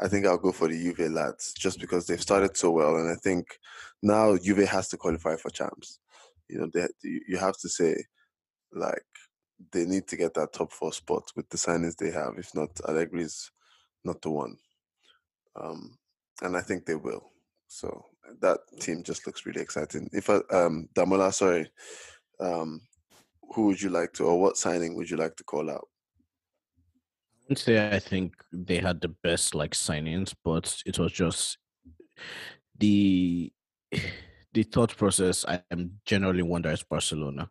I 0.00 0.06
think 0.06 0.26
I'll 0.26 0.38
go 0.38 0.52
for 0.52 0.68
the 0.68 0.80
Juve 0.80 1.10
lads 1.10 1.52
just 1.58 1.80
because 1.80 2.06
they've 2.06 2.22
started 2.22 2.56
so 2.56 2.70
well, 2.70 2.96
and 2.96 3.10
I 3.10 3.16
think 3.16 3.58
now 4.02 4.36
Juve 4.36 4.68
has 4.68 4.88
to 4.88 4.96
qualify 4.96 5.36
for 5.36 5.50
champs. 5.50 5.98
You 6.48 6.60
know, 6.60 6.70
they, 6.72 6.86
you 7.02 7.36
have 7.36 7.56
to 7.58 7.68
say 7.68 7.96
like 8.72 9.02
they 9.72 9.84
need 9.84 10.06
to 10.08 10.16
get 10.16 10.34
that 10.34 10.52
top 10.52 10.72
four 10.72 10.92
spot 10.92 11.24
with 11.34 11.48
the 11.48 11.56
signings 11.56 11.96
they 11.96 12.12
have. 12.12 12.34
If 12.38 12.54
not, 12.54 12.74
Allegri's 12.84 13.50
not 14.04 14.22
the 14.22 14.30
one. 14.30 14.56
Um, 15.60 15.98
and 16.42 16.56
I 16.56 16.60
think 16.60 16.86
they 16.86 16.94
will. 16.94 17.32
So 17.66 18.04
that 18.40 18.60
team 18.80 19.02
just 19.02 19.26
looks 19.26 19.46
really 19.46 19.60
exciting. 19.60 20.08
If 20.12 20.30
I, 20.30 20.36
um, 20.50 20.88
Damola, 20.94 21.32
sorry, 21.32 21.70
um, 22.40 22.80
who 23.54 23.66
would 23.66 23.80
you 23.80 23.90
like 23.90 24.12
to, 24.14 24.24
or 24.24 24.40
what 24.40 24.56
signing 24.56 24.94
would 24.94 25.10
you 25.10 25.16
like 25.16 25.36
to 25.36 25.44
call 25.44 25.70
out? 25.70 25.88
I 27.42 27.44
would 27.48 27.58
say 27.58 27.94
I 27.94 27.98
think 27.98 28.34
they 28.52 28.78
had 28.78 29.00
the 29.00 29.08
best 29.08 29.54
like 29.54 29.72
signings, 29.72 30.34
but 30.44 30.82
it 30.84 30.98
was 30.98 31.12
just 31.12 31.58
the 32.78 33.50
the 34.52 34.62
thought 34.62 34.96
process. 34.96 35.44
I 35.46 35.62
am 35.70 36.00
generally 36.04 36.42
wonder 36.42 36.70
is 36.70 36.82
Barcelona. 36.82 37.50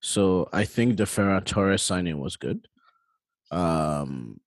So 0.00 0.48
I 0.52 0.64
think 0.64 0.96
the 0.96 1.04
Ferran 1.04 1.44
Torres 1.44 1.82
signing 1.82 2.18
was 2.18 2.36
good. 2.36 2.68
Um, 3.50 4.40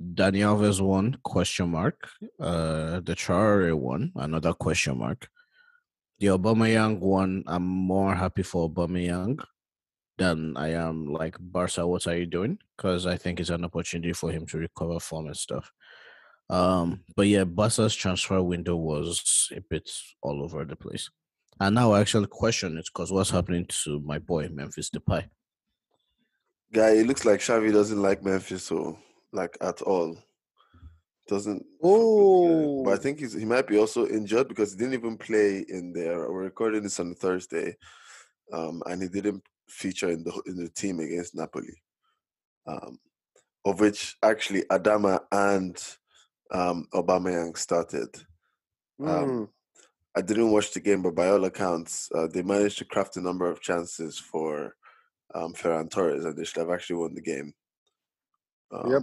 Dani 0.00 0.40
Alves 0.40 0.80
one 0.80 1.18
question 1.24 1.70
mark. 1.70 2.08
Uh, 2.38 3.00
the 3.00 3.14
Traore 3.14 3.74
one 3.74 4.12
another 4.16 4.52
question 4.52 4.98
mark. 4.98 5.28
The 6.20 6.28
Aubameyang 6.28 6.98
one, 7.00 7.44
I'm 7.46 7.64
more 7.64 8.14
happy 8.14 8.42
for 8.42 8.68
Aubameyang 8.68 9.40
than 10.16 10.56
I 10.56 10.72
am 10.72 11.12
like 11.12 11.36
Barca. 11.40 11.86
What 11.86 12.06
are 12.06 12.16
you 12.16 12.26
doing? 12.26 12.58
Because 12.76 13.06
I 13.06 13.16
think 13.16 13.40
it's 13.40 13.50
an 13.50 13.64
opportunity 13.64 14.12
for 14.12 14.30
him 14.30 14.46
to 14.46 14.58
recover 14.58 15.00
form 15.00 15.26
and 15.26 15.36
stuff. 15.36 15.72
Um, 16.50 17.04
but 17.14 17.26
yeah, 17.26 17.44
Barca's 17.44 17.94
transfer 17.94 18.42
window 18.42 18.76
was 18.76 19.50
a 19.54 19.60
bit 19.60 19.90
all 20.22 20.42
over 20.42 20.64
the 20.64 20.76
place. 20.76 21.10
And 21.60 21.74
now 21.74 21.92
I 21.92 22.00
actually 22.00 22.28
question 22.28 22.78
it 22.78 22.86
because 22.86 23.12
what's 23.12 23.30
happening 23.30 23.66
to 23.84 24.00
my 24.00 24.18
boy 24.18 24.48
Memphis 24.48 24.90
Depay? 24.90 25.28
Guy, 26.72 26.90
it 26.90 27.06
looks 27.06 27.24
like 27.24 27.40
Xavi 27.40 27.72
doesn't 27.72 28.00
like 28.00 28.24
Memphis 28.24 28.64
so 28.64 28.98
like 29.32 29.56
at 29.60 29.82
all. 29.82 30.16
Doesn't 31.28 31.64
Oh, 31.82 32.82
but 32.84 32.94
I 32.94 32.96
think 32.96 33.18
he's, 33.18 33.34
he 33.34 33.44
might 33.44 33.66
be 33.66 33.78
also 33.78 34.06
injured 34.06 34.48
because 34.48 34.72
he 34.72 34.78
didn't 34.78 34.94
even 34.94 35.18
play 35.18 35.64
in 35.68 35.92
there. 35.92 36.20
We're 36.30 36.44
recording 36.44 36.82
this 36.82 36.98
on 37.00 37.14
Thursday, 37.14 37.76
um, 38.52 38.82
and 38.86 39.02
he 39.02 39.08
didn't 39.08 39.42
feature 39.68 40.08
in 40.08 40.24
the 40.24 40.32
in 40.46 40.56
the 40.56 40.70
team 40.70 41.00
against 41.00 41.34
Napoli, 41.34 41.82
um, 42.66 42.98
of 43.64 43.80
which 43.80 44.16
actually 44.22 44.62
Adama 44.70 45.20
and 45.30 45.76
um, 46.50 46.88
Aubameyang 46.94 47.56
started. 47.56 48.08
Um, 49.00 49.08
Mm. 49.08 49.48
I 50.16 50.20
didn't 50.20 50.50
watch 50.50 50.72
the 50.72 50.80
game, 50.80 51.02
but 51.02 51.14
by 51.14 51.28
all 51.28 51.44
accounts, 51.44 52.10
uh, 52.12 52.26
they 52.26 52.42
managed 52.42 52.78
to 52.78 52.84
craft 52.84 53.16
a 53.18 53.20
number 53.20 53.48
of 53.48 53.60
chances 53.60 54.18
for 54.18 54.74
um, 55.32 55.52
Ferran 55.52 55.88
Torres, 55.88 56.24
and 56.24 56.36
they 56.36 56.44
should 56.44 56.58
have 56.58 56.70
actually 56.70 56.96
won 56.96 57.14
the 57.14 57.20
game. 57.20 57.52
Um, 58.72 58.90
Yep. 58.90 59.02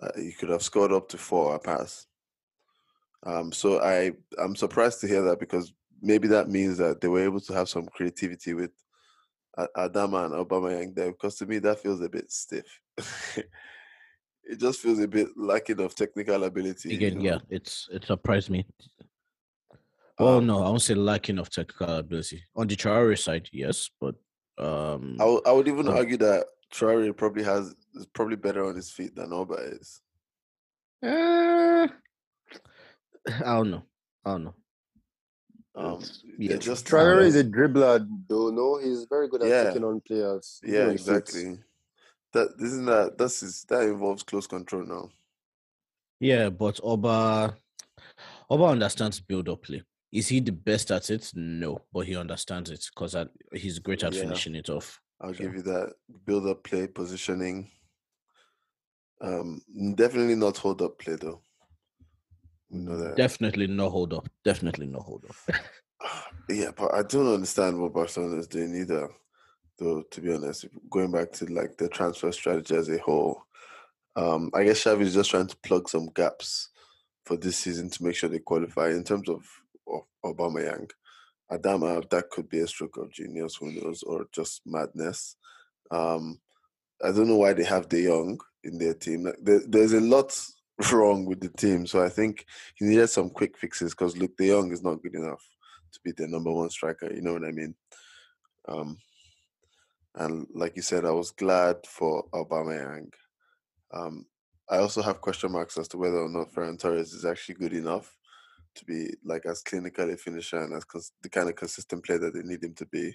Uh, 0.00 0.08
you 0.16 0.32
could 0.32 0.48
have 0.48 0.62
scored 0.62 0.92
up 0.92 1.08
to 1.08 1.18
four 1.18 1.54
a 1.54 1.58
pass. 1.58 2.06
Um, 3.24 3.52
so 3.52 3.80
I 3.80 4.12
I'm 4.42 4.56
surprised 4.56 5.00
to 5.00 5.08
hear 5.08 5.22
that 5.22 5.38
because 5.38 5.72
maybe 6.00 6.28
that 6.28 6.48
means 6.48 6.78
that 6.78 7.00
they 7.00 7.08
were 7.08 7.22
able 7.22 7.40
to 7.40 7.52
have 7.52 7.68
some 7.68 7.86
creativity 7.86 8.54
with 8.54 8.72
Adama 9.58 10.24
and 10.24 10.34
Aubameyang 10.34 10.94
there. 10.94 11.12
Because 11.12 11.36
to 11.36 11.46
me, 11.46 11.58
that 11.60 11.78
feels 11.80 12.00
a 12.00 12.08
bit 12.08 12.32
stiff. 12.32 12.80
it 13.36 14.58
just 14.58 14.80
feels 14.80 14.98
a 14.98 15.06
bit 15.06 15.28
lacking 15.36 15.80
of 15.80 15.94
technical 15.94 16.42
ability. 16.44 16.90
you 16.90 16.96
Again, 16.96 17.18
know? 17.18 17.24
yeah, 17.24 17.38
it's 17.50 17.88
it 17.92 18.04
surprised 18.04 18.50
me. 18.50 18.66
Oh 20.18 20.38
Um, 20.38 20.46
no, 20.46 20.58
I 20.62 20.68
won't 20.68 20.82
say 20.82 20.94
lacking 20.94 21.38
of 21.38 21.50
technical 21.50 21.88
ability. 21.96 22.42
On 22.56 22.66
the 22.66 22.76
Traore 22.76 23.18
side, 23.18 23.48
yes, 23.52 23.88
but 24.00 24.14
um 24.58 25.16
I 25.20 25.24
would- 25.24 25.46
I 25.46 25.52
would 25.52 25.68
even 25.68 25.88
argue 25.88 26.16
that 26.18 26.46
Traore 26.72 27.16
probably 27.16 27.42
has 27.44 27.74
is 27.94 28.06
probably 28.06 28.36
better 28.36 28.64
on 28.64 28.74
his 28.74 28.90
feet 28.90 29.14
than 29.14 29.32
Oba 29.32 29.54
is. 29.54 30.00
eh, 31.02 31.86
I 33.28 33.54
don't 33.56 33.70
know. 33.70 33.82
I 34.24 34.30
don't 34.32 34.44
know. 34.44 34.54
Um, 35.74 35.94
It's- 35.94 36.22
they 36.38 36.44
yeah, 36.46 36.56
just 36.56 36.86
Traore 36.86 37.22
is 37.22 37.36
a 37.36 37.44
dribbler, 37.44 38.06
though. 38.28 38.50
No, 38.50 38.78
he's 38.78 39.04
very 39.04 39.28
good 39.28 39.42
at 39.42 39.48
Yeah. 39.48 39.64
taking 39.64 39.84
on 39.84 40.00
players. 40.00 40.60
yeah, 40.64 40.86
when 40.86 40.90
he 40.92 40.96
fits. 40.98 41.34
exactly. 41.34 41.58
That 42.32 42.48
isn't 42.60 42.86
that 42.86 43.18
that's 43.18 43.42
is 43.42 43.64
that 43.68 43.82
involves 43.82 44.22
close 44.22 44.46
control 44.46 44.86
now. 44.86 45.10
Yeah, 46.20 46.48
but 46.48 46.80
Oba 46.82 47.56
Oba 48.48 48.64
understands 48.64 49.20
build 49.20 49.48
up 49.50 49.62
play. 49.62 49.82
Is 50.10 50.28
he 50.28 50.40
the 50.40 50.52
best 50.52 50.90
at 50.90 51.10
it? 51.10 51.30
No, 51.34 51.82
but 51.92 52.06
he 52.06 52.16
understands 52.16 52.70
it 52.70 52.86
because 52.94 53.14
he's 53.52 53.78
great 53.80 54.02
at 54.04 54.14
Yeah. 54.14 54.22
finishing 54.22 54.54
it 54.54 54.70
off. 54.70 55.00
I'll 55.22 55.32
Sure. 55.32 55.46
give 55.46 55.56
you 55.56 55.62
that. 55.62 55.94
Build 56.26 56.46
up 56.46 56.64
play, 56.64 56.86
positioning. 56.88 57.70
Um, 59.20 59.62
definitely 59.94 60.34
not 60.34 60.56
hold 60.58 60.82
up 60.82 60.98
play 60.98 61.14
though. 61.14 61.42
We 62.70 62.80
know 62.80 62.96
that. 62.98 63.16
Definitely 63.16 63.68
no 63.68 63.88
hold 63.88 64.12
up. 64.12 64.28
Definitely 64.44 64.86
no 64.86 64.98
hold 65.00 65.24
up. 65.28 65.56
yeah, 66.48 66.70
but 66.76 66.92
I 66.92 67.02
don't 67.02 67.32
understand 67.32 67.80
what 67.80 67.92
Barcelona 67.94 68.38
is 68.38 68.48
doing 68.48 68.74
either. 68.74 69.08
Though, 69.78 70.02
to 70.10 70.20
be 70.20 70.32
honest, 70.32 70.66
going 70.90 71.10
back 71.10 71.32
to 71.32 71.46
like 71.46 71.76
the 71.76 71.88
transfer 71.88 72.30
strategy 72.32 72.74
as 72.74 72.88
a 72.88 72.98
whole, 72.98 73.42
um, 74.16 74.50
I 74.54 74.64
guess 74.64 74.84
Xavi 74.84 75.00
is 75.02 75.14
just 75.14 75.30
trying 75.30 75.46
to 75.46 75.56
plug 75.58 75.88
some 75.88 76.08
gaps 76.14 76.68
for 77.24 77.36
this 77.36 77.58
season 77.58 77.88
to 77.90 78.04
make 78.04 78.14
sure 78.14 78.28
they 78.28 78.38
qualify. 78.40 78.90
In 78.90 79.02
terms 79.04 79.28
of, 79.28 79.44
of 79.88 80.02
Aubameyang, 80.24 80.90
Adama, 81.52 82.08
that 82.10 82.30
could 82.30 82.48
be 82.48 82.60
a 82.60 82.66
stroke 82.66 82.96
of 82.96 83.12
genius, 83.12 83.56
who 83.56 83.72
knows, 83.72 84.02
or 84.02 84.26
just 84.32 84.62
madness. 84.64 85.36
Um, 85.90 86.40
I 87.04 87.12
don't 87.12 87.28
know 87.28 87.36
why 87.36 87.52
they 87.52 87.64
have 87.64 87.88
De 87.88 88.06
Jong 88.06 88.40
in 88.64 88.78
their 88.78 88.94
team. 88.94 89.30
There, 89.42 89.60
there's 89.68 89.92
a 89.92 90.00
lot 90.00 90.38
wrong 90.92 91.26
with 91.26 91.40
the 91.40 91.50
team, 91.50 91.86
so 91.86 92.02
I 92.02 92.08
think 92.08 92.46
he 92.76 92.86
needed 92.86 93.08
some 93.08 93.28
quick 93.28 93.58
fixes 93.58 93.92
because 93.92 94.16
look, 94.16 94.36
De 94.36 94.48
Jong 94.48 94.72
is 94.72 94.82
not 94.82 95.02
good 95.02 95.14
enough 95.14 95.42
to 95.92 96.00
be 96.04 96.12
the 96.12 96.26
number 96.26 96.50
one 96.50 96.70
striker. 96.70 97.12
You 97.12 97.20
know 97.20 97.34
what 97.34 97.44
I 97.44 97.50
mean? 97.50 97.74
Um, 98.68 98.96
and 100.14 100.46
like 100.54 100.76
you 100.76 100.82
said, 100.82 101.04
I 101.04 101.10
was 101.10 101.30
glad 101.32 101.76
for 101.86 102.24
Aubameyang. 102.30 103.10
Um, 103.92 104.26
I 104.70 104.78
also 104.78 105.02
have 105.02 105.20
question 105.20 105.52
marks 105.52 105.76
as 105.76 105.88
to 105.88 105.98
whether 105.98 106.18
or 106.18 106.28
not 106.28 106.52
Ferran 106.52 106.78
Torres 106.78 107.12
is 107.12 107.24
actually 107.24 107.56
good 107.56 107.74
enough 107.74 108.14
to 108.74 108.84
be 108.84 109.10
like 109.24 109.46
as 109.46 109.62
clinical 109.62 110.10
a 110.10 110.16
finisher 110.16 110.58
and 110.58 110.74
as 110.74 110.84
cons- 110.84 111.12
the 111.22 111.28
kind 111.28 111.48
of 111.48 111.56
consistent 111.56 112.04
player 112.04 112.18
that 112.18 112.34
they 112.34 112.42
need 112.42 112.62
him 112.62 112.74
to 112.74 112.86
be. 112.86 113.14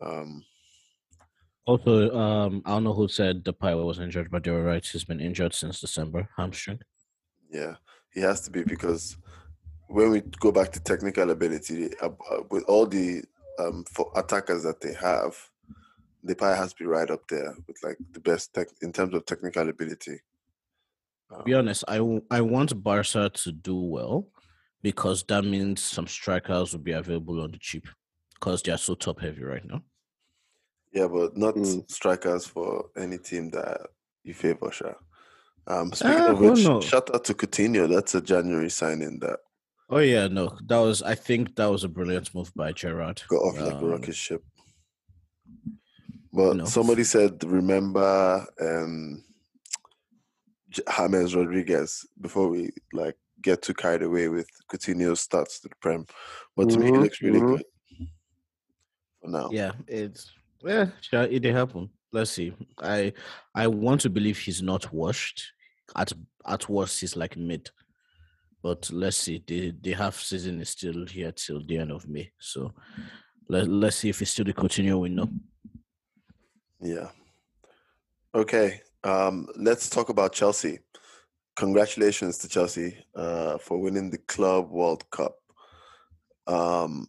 Um, 0.00 0.44
Also, 1.66 2.10
um, 2.16 2.62
I 2.64 2.70
don't 2.70 2.84
know 2.84 2.94
who 2.94 3.08
said 3.08 3.44
the 3.44 3.52
pilot 3.52 3.84
was 3.84 3.98
injured, 3.98 4.30
but 4.30 4.42
they 4.44 4.50
were 4.50 4.64
right. 4.64 4.84
He's 4.84 5.04
been 5.04 5.20
injured 5.20 5.54
since 5.54 5.80
December, 5.80 6.28
hamstring. 6.36 6.80
yeah, 7.50 7.74
he 8.14 8.20
has 8.20 8.40
to 8.42 8.50
be 8.50 8.62
because 8.64 9.16
when 9.88 10.10
we 10.10 10.20
go 10.40 10.50
back 10.52 10.70
to 10.72 10.80
technical 10.80 11.30
ability, 11.30 11.90
uh, 12.00 12.10
uh, 12.30 12.42
with 12.50 12.64
all 12.64 12.86
the 12.86 13.22
um, 13.58 13.84
for 13.90 14.10
attackers 14.16 14.62
that 14.62 14.80
they 14.80 14.94
have, 14.94 15.36
Depay 16.26 16.56
has 16.56 16.72
to 16.72 16.78
be 16.78 16.84
right 16.86 17.10
up 17.10 17.26
there 17.28 17.54
with 17.66 17.76
like 17.82 17.98
the 18.12 18.20
best 18.20 18.54
tech 18.54 18.68
in 18.82 18.92
terms 18.92 19.14
of 19.14 19.24
technical 19.26 19.68
ability. 19.68 20.20
To 21.30 21.42
be 21.44 21.54
honest, 21.54 21.84
I, 21.88 21.96
I 22.30 22.40
want 22.40 22.82
Barca 22.82 23.30
to 23.32 23.52
do 23.52 23.76
well 23.76 24.28
because 24.82 25.22
that 25.24 25.44
means 25.44 25.82
some 25.82 26.06
strikers 26.06 26.72
will 26.72 26.80
be 26.80 26.92
available 26.92 27.42
on 27.42 27.52
the 27.52 27.58
cheap 27.58 27.86
because 28.34 28.62
they 28.62 28.72
are 28.72 28.78
so 28.78 28.94
top 28.94 29.20
heavy 29.20 29.42
right 29.42 29.64
now. 29.64 29.82
Yeah, 30.92 31.06
but 31.08 31.36
not 31.36 31.54
Mm. 31.54 31.90
strikers 31.90 32.46
for 32.46 32.86
any 32.96 33.18
team 33.18 33.50
that 33.50 33.80
you 34.24 34.32
favor, 34.32 34.70
Sha. 34.72 34.94
Um, 35.66 35.92
speaking 35.92 36.20
Ah, 36.20 36.30
of 36.32 36.40
which, 36.40 36.64
knows? 36.64 36.84
shout 36.86 37.14
out 37.14 37.24
to 37.26 37.34
Coutinho. 37.34 37.86
That's 37.88 38.14
a 38.14 38.22
January 38.22 38.70
signing 38.70 39.18
that 39.20 39.38
Oh 39.90 39.98
yeah, 39.98 40.28
no, 40.28 40.56
that 40.66 40.78
was 40.78 41.02
I 41.02 41.14
think 41.14 41.56
that 41.56 41.66
was 41.66 41.84
a 41.84 41.88
brilliant 41.88 42.34
move 42.34 42.52
by 42.54 42.72
Gerrard. 42.72 43.22
got 43.28 43.36
off 43.36 43.54
like 43.60 43.74
a 43.74 43.84
Um, 43.84 43.90
rocket 43.90 44.14
ship. 44.16 44.42
But 46.32 46.56
know. 46.56 46.64
somebody 46.64 47.04
said, 47.04 47.42
remember 47.44 48.46
um, 48.60 49.24
James 50.70 51.34
Rodriguez 51.34 52.06
before 52.20 52.48
we 52.48 52.70
like 52.92 53.16
get 53.42 53.62
too 53.62 53.74
carried 53.74 54.02
away 54.02 54.28
with 54.28 54.48
Coutinho's 54.70 55.20
starts 55.20 55.60
to 55.60 55.68
the 55.68 55.74
Prem. 55.80 56.06
But 56.56 56.68
to 56.70 56.78
me, 56.78 56.86
he 56.86 56.92
Mhm, 56.92 57.02
looks 57.02 57.22
really 57.22 57.40
mhm. 57.40 57.56
good 57.56 57.64
for 59.20 59.30
now. 59.30 59.50
Yeah, 59.52 59.72
it's 59.86 60.30
yeah, 60.62 60.90
sure, 61.00 61.22
it 61.22 61.40
did 61.40 61.54
happen. 61.54 61.90
Let's 62.12 62.30
see. 62.32 62.54
I 62.80 63.12
I 63.54 63.66
want 63.66 64.00
to 64.02 64.10
believe 64.10 64.38
he's 64.38 64.62
not 64.62 64.92
washed. 64.92 65.52
At 65.96 66.12
at 66.46 66.68
worst, 66.68 67.00
he's 67.00 67.16
like 67.16 67.36
mid. 67.36 67.70
But 68.62 68.90
let's 68.90 69.16
see. 69.16 69.42
The 69.46 69.72
the 69.80 69.92
half 69.92 70.16
season 70.16 70.60
is 70.60 70.70
still 70.70 71.06
here 71.06 71.32
till 71.32 71.64
the 71.64 71.78
end 71.78 71.92
of 71.92 72.08
May. 72.08 72.32
So 72.38 72.72
let 73.48 73.68
let's 73.68 73.96
see 73.96 74.08
if 74.08 74.20
it's 74.22 74.32
still 74.32 74.44
the 74.46 74.52
Coutinho 74.54 75.00
we 75.00 75.08
know. 75.10 75.28
Yeah. 76.80 77.10
Okay. 78.34 78.80
Um, 79.04 79.46
let's 79.56 79.88
talk 79.88 80.08
about 80.08 80.32
Chelsea. 80.32 80.80
Congratulations 81.56 82.38
to 82.38 82.48
Chelsea 82.48 82.96
uh, 83.14 83.58
for 83.58 83.78
winning 83.78 84.10
the 84.10 84.18
Club 84.18 84.70
World 84.70 85.08
Cup. 85.10 85.36
Um, 86.46 87.08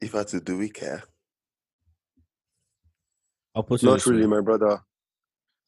if 0.00 0.14
I 0.14 0.18
had 0.18 0.28
to, 0.28 0.40
do 0.40 0.58
we 0.58 0.68
care? 0.68 1.02
I'll 3.54 3.62
put 3.62 3.82
not 3.82 4.04
really, 4.06 4.22
way. 4.22 4.26
my 4.26 4.40
brother. 4.40 4.80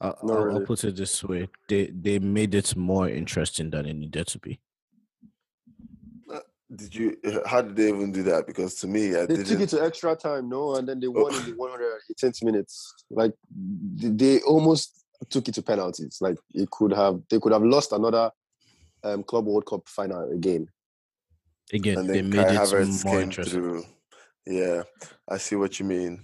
I'll, 0.01 0.19
I'll, 0.23 0.45
really. 0.45 0.61
I'll, 0.61 0.67
put 0.67 0.85
it 0.85 0.97
this 0.97 1.23
way: 1.23 1.49
they 1.69 1.87
they 1.87 2.19
made 2.19 2.55
it 2.55 2.75
more 2.77 3.09
interesting 3.09 3.71
than 3.71 3.87
it 3.87 3.95
needed 3.95 4.27
to 4.29 4.39
be. 4.39 4.61
Did 6.77 6.95
you? 6.95 7.17
How 7.47 7.63
did 7.63 7.77
they 7.77 7.89
even 7.89 8.13
do 8.13 8.23
that? 8.25 8.47
Because 8.47 8.75
to 8.77 8.87
me, 8.87 9.09
I 9.15 9.27
They 9.27 9.37
didn't. 9.37 9.47
took 9.47 9.61
it 9.61 9.69
to 9.71 9.83
extra 9.83 10.17
time, 10.17 10.49
no, 10.49 10.77
and 10.77 10.89
then 10.89 11.01
they 11.01 11.07
Oh. 11.07 11.11
won 11.13 11.35
in 11.35 11.45
the 11.45 11.53
118th 11.57 12.43
minutes. 12.43 12.95
Like 13.11 13.33
they 13.97 14.09
they 14.09 14.41
almost 14.43 15.05
took 15.31 15.49
it 15.49 15.55
to 15.55 15.63
penalties. 15.63 16.19
Like 16.21 16.37
it 16.53 16.71
could 16.71 16.93
have, 16.93 17.21
they 17.31 17.39
could 17.39 17.53
have 17.53 17.63
lost 17.63 17.93
another 17.93 18.31
um, 19.03 19.23
Club 19.23 19.47
World 19.47 19.67
Cup 19.67 19.87
final 19.89 20.31
again. 20.33 20.69
Again, 21.73 21.99
and 21.99 22.09
they 22.09 22.15
then 22.21 22.31
made 22.31 22.47
Kai 22.47 22.55
it 22.55 22.59
Havertz 22.59 23.05
more 23.05 23.15
came 23.15 23.23
interesting. 23.25 23.61
through. 23.61 23.85
Yeah, 24.47 24.83
I 25.29 25.39
see 25.39 25.57
what 25.57 25.79
you 25.79 25.87
mean. 25.87 26.23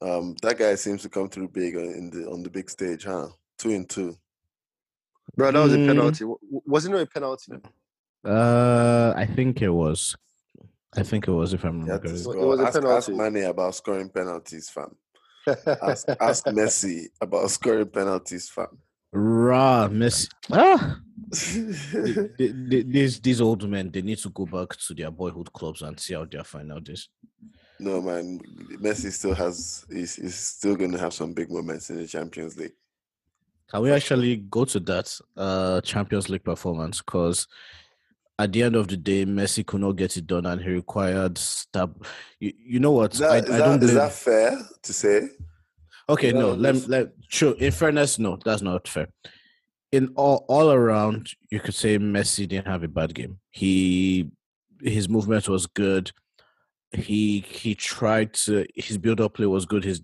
Um, 0.00 0.34
that 0.42 0.58
guy 0.58 0.74
seems 0.74 1.02
to 1.02 1.08
come 1.08 1.28
through 1.28 1.48
big 1.48 1.76
on- 1.76 1.82
in 1.84 2.10
the 2.10 2.28
on 2.30 2.42
the 2.42 2.50
big 2.50 2.68
stage, 2.70 3.04
huh? 3.04 3.28
Two 3.58 3.70
and 3.70 3.88
two. 3.88 4.16
Bro, 5.36 5.52
that 5.52 5.62
was 5.62 5.72
a 5.72 5.76
Mm. 5.78 5.86
penalty. 5.86 6.18
W- 6.24 6.38
w- 6.42 6.62
Was 6.66 6.84
it 6.86 6.90
not 6.90 7.00
a 7.02 7.06
penalty? 7.06 7.52
Uh, 8.24 9.12
I 9.16 9.26
think 9.26 9.62
it 9.62 9.68
was. 9.70 10.16
I 10.96 11.02
think 11.02 11.26
it 11.26 11.32
was. 11.32 11.54
If 11.54 11.64
I'm 11.64 11.84
He 11.84 11.90
had. 11.90 12.04
It 12.04 12.18
score. 12.18 12.46
was 12.46 12.60
a 12.60 12.66
ask, 12.66 12.82
ask. 12.82 13.08
Mane 13.10 13.44
about 13.44 13.74
scoring 13.74 14.08
penalties, 14.10 14.68
fam. 14.70 14.94
Ask, 15.82 16.08
ask 16.20 16.44
Messi 16.46 17.06
about 17.20 17.50
scoring 17.50 17.88
penalties, 17.88 18.48
fam. 18.48 18.78
Rah, 19.12 19.88
Messi. 19.88 20.28
Ah, 20.50 21.00
th- 21.32 21.76
th- 22.38 22.70
th- 22.70 22.86
these 22.86 23.20
these 23.20 23.40
old 23.40 23.68
men 23.68 23.90
they 23.90 24.02
need 24.02 24.18
to 24.18 24.30
go 24.30 24.46
back 24.46 24.76
to 24.76 24.94
their 24.94 25.10
boyhood 25.10 25.52
clubs 25.52 25.82
and 25.82 25.98
see 25.98 26.14
how 26.14 26.24
their 26.24 26.44
final 26.44 26.80
this. 26.80 27.08
no 27.80 28.00
man, 28.00 28.38
Messi 28.80 29.10
still 29.10 29.34
has. 29.34 29.84
He's, 29.90 30.14
he's 30.16 30.36
still 30.36 30.76
going 30.76 30.92
to 30.92 30.98
have 30.98 31.12
some 31.12 31.32
big 31.32 31.50
moments 31.50 31.90
in 31.90 31.96
the 31.96 32.06
Champions 32.06 32.56
League. 32.56 32.72
Can 33.70 33.82
we 33.82 33.90
actually 33.90 34.36
go 34.36 34.64
to 34.66 34.78
that 34.80 35.12
uh 35.36 35.80
Champions 35.80 36.28
League 36.28 36.44
performance? 36.44 36.98
Because 37.02 37.48
at 38.42 38.52
the 38.52 38.62
end 38.62 38.76
of 38.76 38.88
the 38.88 38.96
day, 38.96 39.24
Messi 39.24 39.64
could 39.64 39.80
not 39.80 39.92
get 39.96 40.16
it 40.16 40.26
done, 40.26 40.46
and 40.46 40.60
he 40.60 40.70
required 40.70 41.38
stab. 41.38 42.04
You, 42.40 42.52
you 42.58 42.80
know 42.80 42.92
what? 42.92 43.14
Is 43.14 43.20
that, 43.20 43.30
I, 43.30 43.36
is 43.38 43.44
I 43.50 43.58
that- 43.58 43.64
don't 43.64 43.82
is 43.82 43.94
that 43.94 44.12
fair 44.12 44.58
to 44.82 44.92
say? 44.92 45.28
Okay, 46.08 46.28
is 46.28 46.34
no, 46.34 46.52
let 46.52 46.88
let 46.88 47.08
sure. 47.28 47.54
In 47.58 47.70
fairness, 47.72 48.18
no, 48.18 48.38
that's 48.44 48.62
not 48.62 48.88
fair. 48.88 49.08
In 49.92 50.12
all 50.16 50.44
all 50.48 50.70
around, 50.72 51.30
you 51.50 51.60
could 51.60 51.74
say 51.74 51.98
Messi 51.98 52.48
didn't 52.48 52.66
have 52.66 52.82
a 52.82 52.88
bad 52.88 53.14
game. 53.14 53.38
He 53.50 54.30
his 54.80 55.08
movement 55.08 55.48
was 55.48 55.66
good. 55.66 56.10
He 56.92 57.40
he 57.40 57.74
tried 57.74 58.34
to 58.34 58.66
his 58.74 58.98
build 58.98 59.20
up 59.20 59.34
play 59.34 59.46
was 59.46 59.66
good. 59.66 59.84
His 59.84 60.02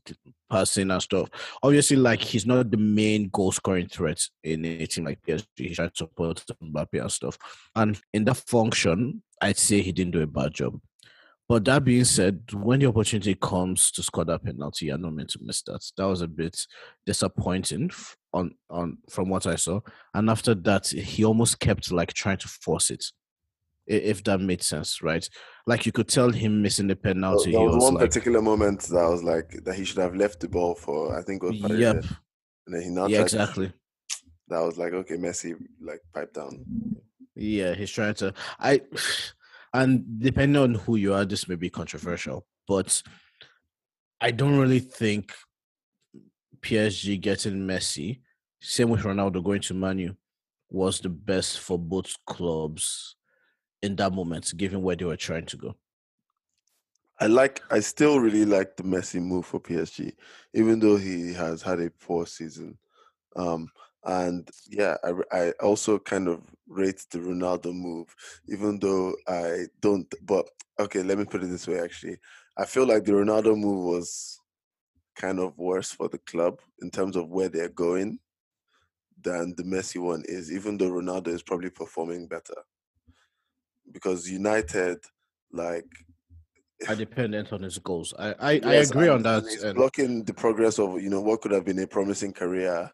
passing 0.50 0.90
and 0.90 1.02
stuff. 1.02 1.28
Obviously, 1.62 1.96
like 1.96 2.20
he's 2.20 2.46
not 2.46 2.70
the 2.70 2.76
main 2.76 3.28
goal 3.28 3.52
scoring 3.52 3.88
threat 3.88 4.20
in 4.42 4.64
a 4.64 4.86
team 4.86 5.04
like 5.04 5.20
PSG. 5.22 5.44
He 5.56 5.74
tried 5.74 5.94
to 5.94 5.96
support 5.96 6.44
Mbappe 6.62 7.00
and 7.00 7.12
stuff. 7.12 7.38
And 7.74 8.00
in 8.12 8.24
that 8.24 8.38
function, 8.38 9.22
I'd 9.40 9.58
say 9.58 9.80
he 9.80 9.92
didn't 9.92 10.12
do 10.12 10.22
a 10.22 10.26
bad 10.26 10.54
job. 10.54 10.80
But 11.48 11.64
that 11.64 11.82
being 11.82 12.04
said, 12.04 12.42
when 12.52 12.80
the 12.80 12.86
opportunity 12.86 13.34
comes 13.34 13.90
to 13.92 14.02
score 14.02 14.26
that 14.26 14.44
penalty, 14.44 14.86
you're 14.86 14.98
not 14.98 15.14
meant 15.14 15.30
to 15.30 15.38
miss 15.40 15.62
that. 15.62 15.82
That 15.96 16.04
was 16.04 16.20
a 16.20 16.28
bit 16.28 16.60
disappointing 17.06 17.90
on 18.34 18.54
on 18.68 18.98
from 19.08 19.30
what 19.30 19.46
I 19.46 19.56
saw. 19.56 19.80
And 20.12 20.28
after 20.28 20.54
that, 20.54 20.88
he 20.88 21.24
almost 21.24 21.58
kept 21.58 21.90
like 21.90 22.12
trying 22.12 22.36
to 22.38 22.48
force 22.48 22.90
it, 22.90 23.02
if 23.88 24.22
that 24.24 24.40
made 24.40 24.62
sense, 24.62 25.02
right? 25.02 25.28
Like 25.66 25.86
you 25.86 25.92
could 25.92 26.08
tell 26.08 26.30
him 26.30 26.62
missing 26.62 26.86
the 26.86 26.96
penalty. 26.96 27.52
there 27.52 27.60
was 27.60 27.76
was 27.76 27.84
one 27.84 27.94
like, 27.94 28.04
particular 28.06 28.42
moment 28.42 28.82
that 28.82 28.98
I 28.98 29.08
was 29.08 29.22
like 29.22 29.64
that 29.64 29.74
he 29.74 29.84
should 29.84 29.98
have 29.98 30.14
left 30.14 30.40
the 30.40 30.48
ball 30.48 30.74
for. 30.74 31.18
I 31.18 31.22
think 31.22 31.42
it 31.42 31.46
was 31.46 31.58
Paredes. 31.58 31.80
"Yep, 31.80 32.04
and 32.66 32.74
then 32.74 32.82
he 32.82 32.90
now 32.90 33.06
yeah, 33.06 33.18
tried 33.18 33.28
to- 33.28 33.36
exactly." 33.36 33.72
that 34.48 34.60
was 34.60 34.78
like 34.78 34.92
okay, 34.92 35.16
Messi 35.16 35.54
like 35.80 36.00
pipe 36.14 36.32
down. 36.32 36.64
Yeah, 37.34 37.74
he's 37.74 37.90
trying 37.90 38.14
to. 38.14 38.34
I 38.60 38.82
and 39.74 40.04
depending 40.20 40.62
on 40.62 40.74
who 40.74 40.96
you 40.96 41.14
are, 41.14 41.24
this 41.24 41.48
may 41.48 41.56
be 41.56 41.70
controversial, 41.70 42.46
but 42.66 43.02
I 44.20 44.30
don't 44.32 44.58
really 44.58 44.80
think 44.80 45.32
PSG 46.60 47.20
getting 47.20 47.66
Messi, 47.66 48.20
same 48.60 48.90
with 48.90 49.02
Ronaldo 49.02 49.42
going 49.42 49.62
to 49.62 49.74
Man 49.74 49.98
U, 49.98 50.16
was 50.68 51.00
the 51.00 51.08
best 51.08 51.60
for 51.60 51.78
both 51.78 52.14
clubs 52.26 53.16
in 53.82 53.96
that 53.96 54.12
moment, 54.12 54.52
given 54.56 54.82
where 54.82 54.96
they 54.96 55.04
were 55.04 55.16
trying 55.16 55.46
to 55.46 55.56
go. 55.56 55.74
I 57.20 57.26
like. 57.26 57.62
I 57.70 57.80
still 57.80 58.20
really 58.20 58.44
like 58.44 58.76
the 58.76 58.84
Messi 58.84 59.20
move 59.20 59.46
for 59.46 59.60
PSG, 59.60 60.12
even 60.54 60.78
though 60.78 60.96
he 60.96 61.32
has 61.32 61.62
had 61.62 61.80
a 61.80 61.90
poor 61.90 62.26
season. 62.26 62.78
Um, 63.34 63.68
and 64.04 64.48
yeah, 64.68 64.96
I 65.32 65.50
also 65.60 65.98
kind 65.98 66.28
of 66.28 66.42
rate 66.68 67.04
the 67.10 67.18
Ronaldo 67.18 67.74
move, 67.74 68.14
even 68.46 68.78
though 68.78 69.14
I 69.26 69.66
don't. 69.80 70.12
But 70.22 70.48
okay, 70.78 71.02
let 71.02 71.18
me 71.18 71.24
put 71.24 71.42
it 71.42 71.48
this 71.48 71.66
way. 71.66 71.80
Actually, 71.80 72.18
I 72.56 72.64
feel 72.64 72.86
like 72.86 73.04
the 73.04 73.12
Ronaldo 73.12 73.58
move 73.58 73.84
was 73.84 74.38
kind 75.16 75.40
of 75.40 75.58
worse 75.58 75.90
for 75.90 76.08
the 76.08 76.18
club 76.18 76.60
in 76.80 76.90
terms 76.90 77.16
of 77.16 77.28
where 77.28 77.48
they're 77.48 77.68
going 77.68 78.20
than 79.20 79.54
the 79.56 79.64
Messi 79.64 80.00
one 80.00 80.22
is, 80.26 80.52
even 80.52 80.78
though 80.78 80.90
Ronaldo 80.90 81.28
is 81.28 81.42
probably 81.42 81.70
performing 81.70 82.28
better. 82.28 82.54
Because 83.92 84.30
United, 84.30 84.98
like 85.52 85.86
Are 86.88 86.94
dependent 86.94 87.52
on 87.52 87.62
his 87.62 87.78
goals. 87.78 88.14
I 88.18 88.34
I, 88.38 88.60
I 88.64 88.74
agree 88.74 89.08
on 89.08 89.22
that. 89.22 89.44
and 89.64 89.76
blocking 89.76 90.24
the 90.24 90.34
progress 90.34 90.78
of 90.78 91.02
you 91.02 91.10
know 91.10 91.20
what 91.20 91.40
could 91.40 91.52
have 91.52 91.64
been 91.64 91.78
a 91.80 91.86
promising 91.86 92.32
career 92.32 92.90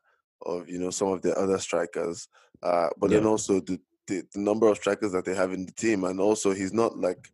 of 0.46 0.68
you 0.68 0.78
know 0.78 0.90
some 0.90 1.08
of 1.08 1.22
the 1.22 1.34
other 1.38 1.58
strikers, 1.58 2.28
uh, 2.62 2.88
but 2.98 3.10
then 3.10 3.26
also 3.26 3.60
the, 3.60 3.78
the 4.06 4.22
the 4.32 4.40
number 4.40 4.68
of 4.68 4.76
strikers 4.76 5.12
that 5.12 5.24
they 5.24 5.34
have 5.34 5.52
in 5.52 5.66
the 5.66 5.72
team, 5.72 6.04
and 6.04 6.20
also 6.20 6.52
he's 6.52 6.72
not 6.72 6.98
like 6.98 7.28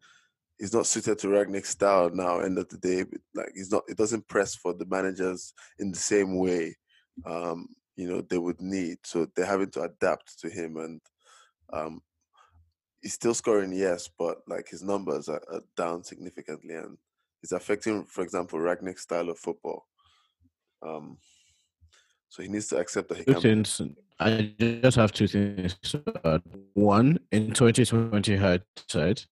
he's 0.59 0.75
not 0.75 0.87
suited 0.87 1.19
to 1.19 1.29
Rangnick's 1.29 1.71
style 1.71 2.11
now. 2.11 2.41
End 2.41 2.59
of 2.59 2.69
the 2.69 2.79
day, 2.79 3.05
like 3.35 3.53
he's 3.55 3.71
not. 3.71 3.83
It 3.89 3.97
doesn't 3.97 4.29
press 4.29 4.55
for 4.55 4.73
the 4.75 4.87
managers 4.87 5.53
in 5.79 5.91
the 5.91 5.99
same 5.99 6.37
way. 6.37 6.77
Um, 7.25 7.69
you 7.97 8.09
know 8.09 8.21
they 8.23 8.39
would 8.39 8.61
need, 8.61 8.99
so 9.05 9.27
they're 9.35 9.45
having 9.45 9.71
to 9.73 9.83
adapt 9.83 10.39
to 10.41 10.49
him, 10.49 10.77
and 10.77 11.01
um, 11.73 12.01
he's 13.01 13.15
still 13.15 13.35
scoring, 13.35 13.73
yes, 13.73 14.09
but 14.19 14.43
like 14.47 14.69
his 14.69 14.83
numbers 14.83 15.29
are, 15.29 15.43
are 15.51 15.63
down 15.77 16.05
significantly, 16.05 16.75
and 16.75 16.99
it's 17.43 17.53
affecting, 17.53 18.05
for 18.05 18.23
example, 18.23 18.59
Rangnick's 18.59 19.03
style 19.03 19.31
of 19.31 19.39
football. 19.39 19.87
Um, 20.83 21.19
so 22.29 22.43
he 22.43 22.49
needs 22.49 22.69
to 22.69 22.79
accept 22.79 23.09
that 23.09 23.19
he 23.19 23.25
two 23.25 23.33
can. 23.35 23.43
things. 23.43 23.83
I 24.19 24.55
just 24.59 24.97
have 24.97 25.13
two 25.13 25.27
things. 25.27 25.77
add. 26.25 26.43
One, 26.75 27.19
in 27.33 27.53
2020 27.53 28.37
hindsight, 28.37 29.27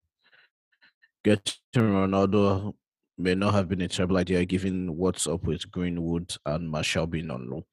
getting 1.23 1.53
Ronaldo 1.75 2.73
may 3.17 3.35
not 3.35 3.53
have 3.53 3.67
been 3.67 3.81
a 3.81 3.87
terrible 3.87 4.17
idea 4.17 4.45
given 4.45 4.95
what's 4.95 5.27
up 5.27 5.43
with 5.43 5.69
Greenwood 5.71 6.35
and 6.45 6.69
Marshall 6.69 7.07
being 7.07 7.29
on 7.31 7.49
loan. 7.49 7.63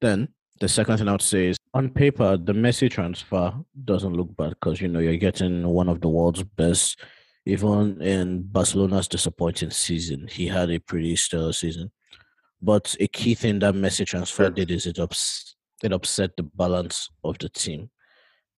Then 0.00 0.28
the 0.60 0.68
second 0.68 0.98
thing 0.98 1.08
I 1.08 1.12
would 1.12 1.22
say 1.22 1.46
is 1.46 1.56
on 1.72 1.88
paper, 1.88 2.36
the 2.36 2.52
Messi 2.52 2.90
transfer 2.90 3.54
doesn't 3.84 4.12
look 4.12 4.36
bad 4.36 4.50
because 4.50 4.80
you 4.80 4.88
know 4.88 4.98
you're 4.98 5.16
getting 5.16 5.66
one 5.66 5.88
of 5.88 6.00
the 6.00 6.08
world's 6.08 6.42
best. 6.42 7.00
Even 7.46 8.00
in 8.02 8.42
Barcelona's 8.42 9.08
disappointing 9.08 9.70
season, 9.70 10.28
he 10.30 10.46
had 10.46 10.70
a 10.70 10.78
pretty 10.78 11.16
stellar 11.16 11.54
season. 11.54 11.90
But 12.60 12.94
a 13.00 13.08
key 13.08 13.34
thing 13.34 13.60
that 13.60 13.74
Messi 13.74 14.06
transfer 14.06 14.50
did 14.50 14.70
is 14.70 14.86
it 14.86 14.98
ups 14.98 15.56
it 15.82 15.92
upset 15.92 16.36
the 16.36 16.42
balance 16.42 17.08
of 17.24 17.38
the 17.38 17.48
team. 17.48 17.90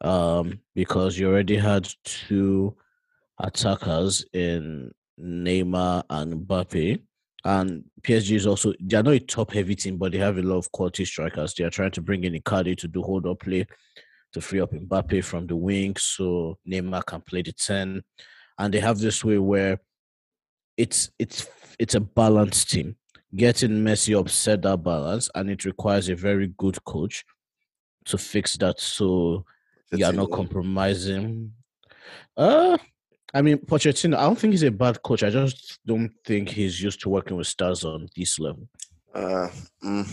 Um, 0.01 0.59
because 0.75 1.17
you 1.17 1.29
already 1.29 1.57
had 1.57 1.89
two 2.03 2.77
attackers 3.39 4.25
in 4.33 4.91
Neymar 5.21 6.03
and 6.11 6.47
Mbappe. 6.47 7.01
And 7.45 7.85
PSG 8.03 8.37
is 8.37 8.47
also 8.47 8.73
they 8.81 8.97
are 8.97 9.03
not 9.03 9.15
a 9.15 9.21
top 9.21 9.53
heavy 9.53 9.75
team, 9.75 9.99
but 9.99 10.13
they 10.13 10.19
have 10.19 10.39
a 10.39 10.43
lot 10.43 10.59
of 10.59 10.71
quality 10.73 11.05
strikers. 11.05 11.55
They 11.55 11.65
are 11.65 11.71
trying 11.71 11.91
to 11.93 12.01
bring 12.01 12.25
in 12.25 12.35
Icardi 12.35 12.77
to 12.79 12.89
do 12.89 13.03
hold 13.03 13.27
up 13.27 13.41
play 13.41 13.67
to 14.33 14.41
free 14.41 14.61
up 14.61 14.73
Mbappe 14.73 15.25
from 15.25 15.47
the 15.47 15.57
wing 15.57 15.95
so 15.97 16.59
Neymar 16.69 17.05
can 17.05 17.21
play 17.21 17.43
the 17.43 17.53
10. 17.53 18.03
And 18.59 18.75
they 18.75 18.81
have 18.81 18.99
this 18.99 19.25
way 19.25 19.39
where 19.39 19.79
it's 20.77 21.11
it's 21.19 21.49
it's 21.79 21.95
a 21.95 22.01
balanced 22.01 22.71
team. 22.71 22.97
Getting 23.35 23.83
Messi 23.83 24.19
upset 24.19 24.63
that 24.63 24.83
balance, 24.83 25.31
and 25.35 25.49
it 25.51 25.65
requires 25.65 26.09
a 26.11 26.15
very 26.15 26.49
good 26.59 26.83
coach 26.85 27.25
to 28.05 28.19
fix 28.19 28.57
that. 28.59 28.79
So 28.79 29.47
you 29.91 30.05
are 30.05 30.13
not 30.13 30.31
compromising. 30.31 31.53
Uh 32.37 32.77
I 33.35 33.41
mean 33.43 33.59
Pochettino, 33.59 34.17
I 34.17 34.23
don't 34.25 34.39
think 34.39 34.53
he's 34.53 34.63
a 34.63 34.71
bad 34.71 35.03
coach. 35.03 35.23
I 35.23 35.31
just 35.31 35.79
don't 35.87 36.11
think 36.25 36.49
he's 36.51 36.83
used 36.83 37.01
to 37.03 37.09
working 37.09 37.37
with 37.37 37.47
stars 37.47 37.85
on 37.85 38.09
this 38.17 38.39
level. 38.39 38.69
Uh, 39.15 39.49
mm, 39.83 40.07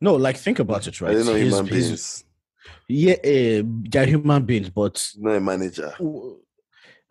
No, 0.00 0.14
like 0.14 0.36
think 0.36 0.58
about 0.58 0.86
it, 0.86 1.00
I 1.00 1.04
right? 1.06 1.12
didn't 1.12 1.26
know 1.26 1.34
He's- 1.34 1.52
human 1.52 1.66
beings. 1.66 2.24
yeah, 2.88 3.14
uh, 3.14 3.62
they're 3.90 4.06
human 4.06 4.44
beings, 4.44 4.70
but 4.70 5.04
not 5.18 5.36
a 5.36 5.40
manager. 5.40 5.92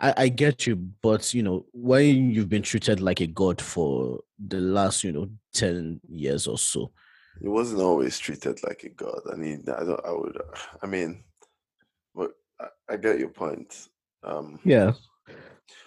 I 0.01 0.29
get 0.29 0.65
you, 0.65 0.77
but 0.77 1.33
you 1.33 1.43
know, 1.43 1.65
when 1.73 2.31
you've 2.31 2.47
been 2.47 2.61
treated 2.61 3.01
like 3.01 3.19
a 3.19 3.27
god 3.27 3.59
for 3.61 4.21
the 4.39 4.61
last, 4.61 5.03
you 5.03 5.11
know, 5.11 5.29
ten 5.53 5.99
years 6.07 6.47
or 6.47 6.57
so, 6.57 6.91
He 7.41 7.49
wasn't 7.49 7.81
always 7.81 8.17
treated 8.17 8.63
like 8.63 8.83
a 8.85 8.89
god. 8.89 9.19
I 9.29 9.35
mean, 9.35 9.65
I 9.67 9.83
don't. 9.83 9.99
I 10.05 10.11
would. 10.13 10.37
I 10.81 10.85
mean, 10.87 11.23
but 12.15 12.31
I, 12.61 12.67
I 12.93 12.95
get 12.95 13.19
your 13.19 13.27
point. 13.29 13.89
Um, 14.23 14.59
yeah, 14.65 14.91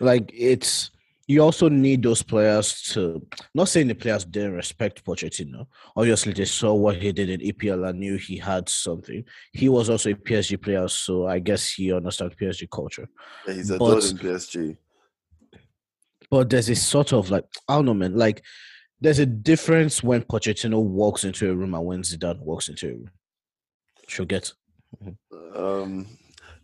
like 0.01 0.31
it's 0.35 0.91
you 1.29 1.41
also 1.41 1.69
need 1.69 2.03
those 2.03 2.23
players 2.23 2.83
to 2.83 3.25
not 3.55 3.69
saying 3.69 3.89
the 3.89 3.95
players 3.95 4.25
didn't 4.25 4.55
respect 4.55 5.05
Pochettino. 5.05 5.67
Obviously, 5.97 6.33
they 6.33 6.45
saw 6.47 6.75
what 6.75 6.97
he 6.97 7.13
did 7.13 7.31
in 7.31 7.41
EPL 7.41 7.89
and 7.89 8.01
knew 8.01 8.17
he 8.17 8.37
had 8.39 8.69
something. 8.69 9.25
He 9.53 9.69
was 9.69 9.89
also 9.91 10.11
a 10.11 10.15
PSG 10.15 10.61
player, 10.61 10.89
so 10.89 11.27
I 11.27 11.39
guess 11.39 11.71
he 11.73 11.93
understands 11.93 12.35
PSG 12.35 12.69
culture. 12.71 13.09
yeah, 13.47 13.55
he's 13.55 13.71
a 13.71 13.79
But- 13.79 14.05
in 14.11 14.19
PSG. 14.19 14.77
But 16.31 16.49
there's 16.49 16.71
a 16.71 16.75
sort 16.75 17.13
of 17.13 17.31
like 17.31 17.45
I 17.69 17.75
don't 17.77 17.85
know, 17.87 17.95
man. 17.95 18.17
Like 18.17 18.43
there's 19.01 19.19
a 19.19 19.27
difference 19.27 20.03
when 20.03 20.23
Pochettino 20.23 20.83
walks 20.83 21.25
into 21.25 21.51
a 21.51 21.55
room 21.55 21.75
and 21.75 21.85
when 21.85 22.03
Zidane 22.03 22.41
walks 22.41 22.69
into 22.69 22.87
a 22.89 22.93
room. 22.93 23.11
She'll 24.09 24.25
get. 24.27 24.53
Um, 25.55 26.07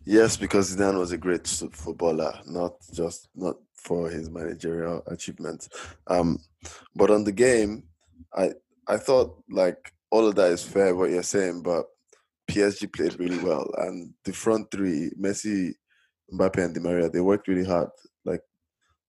yes, 0.05 0.37
because 0.37 0.75
Zidane 0.75 0.99
was 0.99 1.11
a 1.11 1.17
great 1.17 1.47
footballer, 1.47 2.39
not 2.45 2.73
just 2.93 3.29
not 3.35 3.55
for 3.75 4.09
his 4.09 4.29
managerial 4.29 5.03
achievements. 5.07 5.69
Um, 6.07 6.39
but 6.95 7.09
on 7.11 7.23
the 7.23 7.31
game, 7.31 7.83
I 8.33 8.53
I 8.87 8.97
thought 8.97 9.41
like 9.49 9.93
all 10.11 10.27
of 10.27 10.35
that 10.35 10.51
is 10.51 10.63
fair 10.63 10.95
what 10.95 11.11
you're 11.11 11.23
saying, 11.23 11.61
but 11.63 11.85
PSG 12.49 12.91
played 12.91 13.19
really 13.19 13.37
well, 13.43 13.69
and 13.77 14.13
the 14.25 14.33
front 14.33 14.71
three, 14.71 15.11
Messi, 15.19 15.73
Mbappe, 16.33 16.63
and 16.63 16.73
Di 16.73 16.81
Maria, 16.81 17.09
they 17.09 17.21
worked 17.21 17.47
really 17.47 17.65
hard. 17.65 17.89
Like 18.25 18.41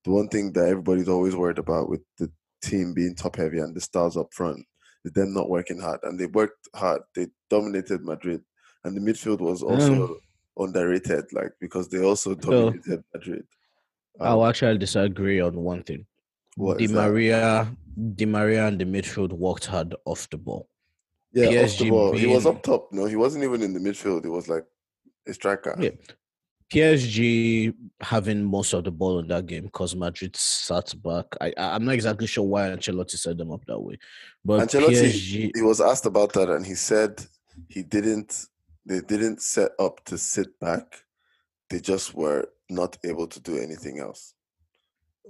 the 0.04 0.10
one 0.10 0.28
thing 0.28 0.52
that 0.52 0.68
everybody's 0.68 1.08
always 1.08 1.34
worried 1.34 1.58
about 1.58 1.88
with 1.88 2.02
the 2.18 2.30
team 2.62 2.92
being 2.92 3.14
top 3.14 3.36
heavy 3.36 3.58
and 3.58 3.74
the 3.74 3.80
stars 3.80 4.16
up 4.16 4.28
front 4.34 4.64
is 5.04 5.12
them 5.12 5.32
not 5.32 5.48
working 5.48 5.80
hard, 5.80 6.00
and 6.02 6.18
they 6.18 6.26
worked 6.26 6.68
hard. 6.74 7.02
They 7.14 7.28
dominated 7.48 8.02
Madrid, 8.04 8.42
and 8.84 8.96
the 8.96 9.00
midfield 9.00 9.40
was 9.40 9.62
also 9.62 10.18
underrated, 10.56 11.24
like 11.32 11.52
because 11.60 11.88
they 11.88 12.02
also 12.02 12.34
dominated 12.34 13.02
Madrid. 13.14 13.44
I'll 14.20 14.42
Um, 14.42 14.48
actually 14.50 14.78
disagree 14.78 15.40
on 15.40 15.54
one 15.56 15.82
thing. 15.82 16.06
what 16.56 16.78
Di? 16.78 16.88
Maria, 16.88 17.74
Di 18.16 18.26
Maria, 18.26 18.66
and 18.66 18.78
the 18.78 18.84
midfield 18.84 19.32
worked 19.32 19.66
hard 19.66 19.94
off 20.04 20.28
the 20.30 20.36
ball. 20.36 20.68
Yeah, 21.32 21.46
off 21.46 21.52
the 21.52 21.58
PSG 21.86 21.90
ball. 21.90 22.12
He 22.16 22.26
was 22.26 22.44
up 22.46 22.62
top. 22.62 22.92
No, 22.92 23.06
he 23.06 23.16
wasn't 23.16 23.44
even 23.44 23.62
in 23.62 23.72
the 23.72 23.80
midfield. 23.80 24.24
He 24.24 24.30
was 24.30 24.48
like 24.48 24.66
a 25.26 25.32
striker. 25.32 25.76
Yeah. 25.78 25.90
PSG 26.72 27.74
having 28.00 28.44
most 28.44 28.72
of 28.74 28.84
the 28.84 28.90
ball 28.92 29.18
in 29.18 29.26
that 29.28 29.46
game 29.46 29.64
because 29.64 29.96
Madrid 29.96 30.36
sat 30.36 30.92
back. 31.02 31.26
I 31.40 31.52
I- 31.56 31.74
I'm 31.74 31.84
not 31.84 31.94
exactly 31.94 32.26
sure 32.28 32.44
why 32.44 32.68
Ancelotti 32.68 33.16
set 33.18 33.38
them 33.38 33.50
up 33.50 33.64
that 33.66 33.80
way, 33.80 33.98
but 34.44 34.60
Ancelotti, 34.68 34.90
PSG. 35.10 35.50
he 35.54 35.62
was 35.62 35.80
asked 35.80 36.06
about 36.06 36.32
that, 36.34 36.48
and 36.48 36.64
he 36.64 36.74
said 36.74 37.24
he 37.68 37.82
didn't. 37.82 38.46
They 38.86 39.00
didn't 39.00 39.42
set 39.42 39.72
up 39.78 40.04
to 40.06 40.16
sit 40.18 40.58
back. 40.60 41.04
They 41.68 41.80
just 41.80 42.14
were 42.14 42.48
not 42.68 42.96
able 43.04 43.26
to 43.28 43.40
do 43.40 43.58
anything 43.58 43.98
else. 44.00 44.34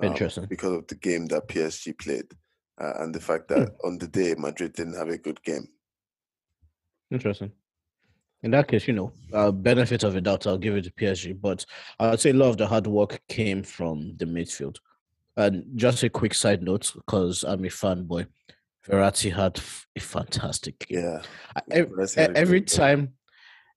um, 0.02 0.08
Interesting. 0.12 0.46
because 0.48 0.72
of 0.72 0.86
the 0.86 0.94
game 0.94 1.26
that 1.26 1.48
PSG 1.48 1.98
played, 1.98 2.32
uh, 2.80 2.94
and 3.00 3.14
the 3.14 3.20
fact 3.20 3.48
that 3.48 3.74
on 3.84 3.98
the 3.98 4.06
day 4.06 4.34
Madrid 4.38 4.72
didn't 4.72 4.94
have 4.96 5.08
a 5.08 5.18
good 5.18 5.42
game. 5.42 5.66
Interesting. 7.10 7.52
In 8.42 8.52
that 8.52 8.68
case, 8.68 8.86
you 8.88 8.94
know, 8.94 9.12
uh, 9.34 9.50
benefit 9.50 10.02
of 10.02 10.16
a 10.16 10.20
doubt, 10.20 10.46
I'll 10.46 10.56
give 10.56 10.76
it 10.76 10.84
to 10.84 10.92
PSG. 10.92 11.38
But 11.38 11.66
I 11.98 12.10
would 12.10 12.20
say 12.20 12.30
a 12.30 12.34
lot 12.34 12.48
of 12.50 12.56
the 12.56 12.66
hard 12.66 12.86
work 12.86 13.20
came 13.28 13.62
from 13.62 14.14
the 14.16 14.24
midfield. 14.24 14.76
And 15.36 15.64
just 15.76 16.02
a 16.02 16.08
quick 16.08 16.32
side 16.34 16.62
note, 16.62 16.90
because 16.94 17.44
I'm 17.44 17.64
a 17.64 17.68
fanboy, 17.68 18.26
Verratti 18.88 19.30
had 19.34 19.60
a 19.96 20.00
fantastic 20.00 20.78
game. 20.88 21.02
Yeah, 21.02 21.22
I- 21.54 21.62
ev- 21.72 21.90
Verratti 21.90 22.14
had 22.16 22.30
a 22.30 22.38
every 22.38 22.62
time, 22.62 23.12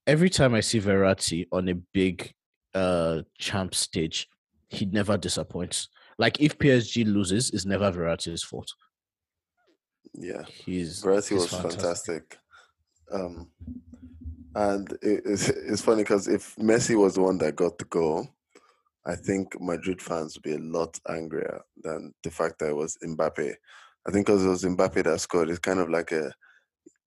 every 0.08 0.30
time 0.30 0.54
I 0.54 0.62
see 0.62 0.80
Verratti 0.80 1.48
on 1.52 1.70
a 1.70 1.76
big 1.76 2.34
uh 2.74 3.22
champ 3.38 3.76
stage, 3.76 4.28
he 4.70 4.86
never 4.86 5.18
disappoints. 5.18 5.90
Like 6.18 6.40
if 6.42 6.58
PSG 6.58 7.06
loses, 7.06 7.52
it's 7.52 7.66
never 7.66 7.92
Verratti's 7.92 8.44
fault. 8.44 8.74
yeah. 10.14 10.44
He's 10.48 11.02
Verratti 11.02 11.30
he's 11.30 11.52
was 11.52 11.62
fantastic. 11.62 12.38
Um, 13.12 13.50
and 14.56 14.92
it, 15.02 15.24
it's, 15.26 15.50
it's 15.50 15.82
funny 15.82 16.04
because 16.04 16.28
if 16.28 16.56
Messi 16.56 16.98
was 16.98 17.16
the 17.16 17.22
one 17.22 17.38
that 17.40 17.56
got 17.56 17.78
the 17.78 17.86
goal, 17.86 18.28
I 19.06 19.16
think 19.16 19.60
Madrid 19.60 20.02
fans 20.02 20.36
would 20.36 20.44
be 20.44 20.54
a 20.56 20.60
lot 20.60 21.00
angrier 21.10 21.62
than 21.84 22.14
the 22.24 22.32
fact 22.32 22.60
that 22.60 22.70
it 22.70 22.76
was 22.76 22.98
Mbappe. 23.04 23.54
I 24.08 24.12
think 24.12 24.26
because 24.26 24.46
it 24.46 24.50
was 24.50 24.64
Mbappe 24.64 25.04
that 25.04 25.20
scored, 25.22 25.50
it's 25.50 25.60
kind 25.60 25.80
of 25.80 25.90
like 25.90 26.12
a 26.12 26.34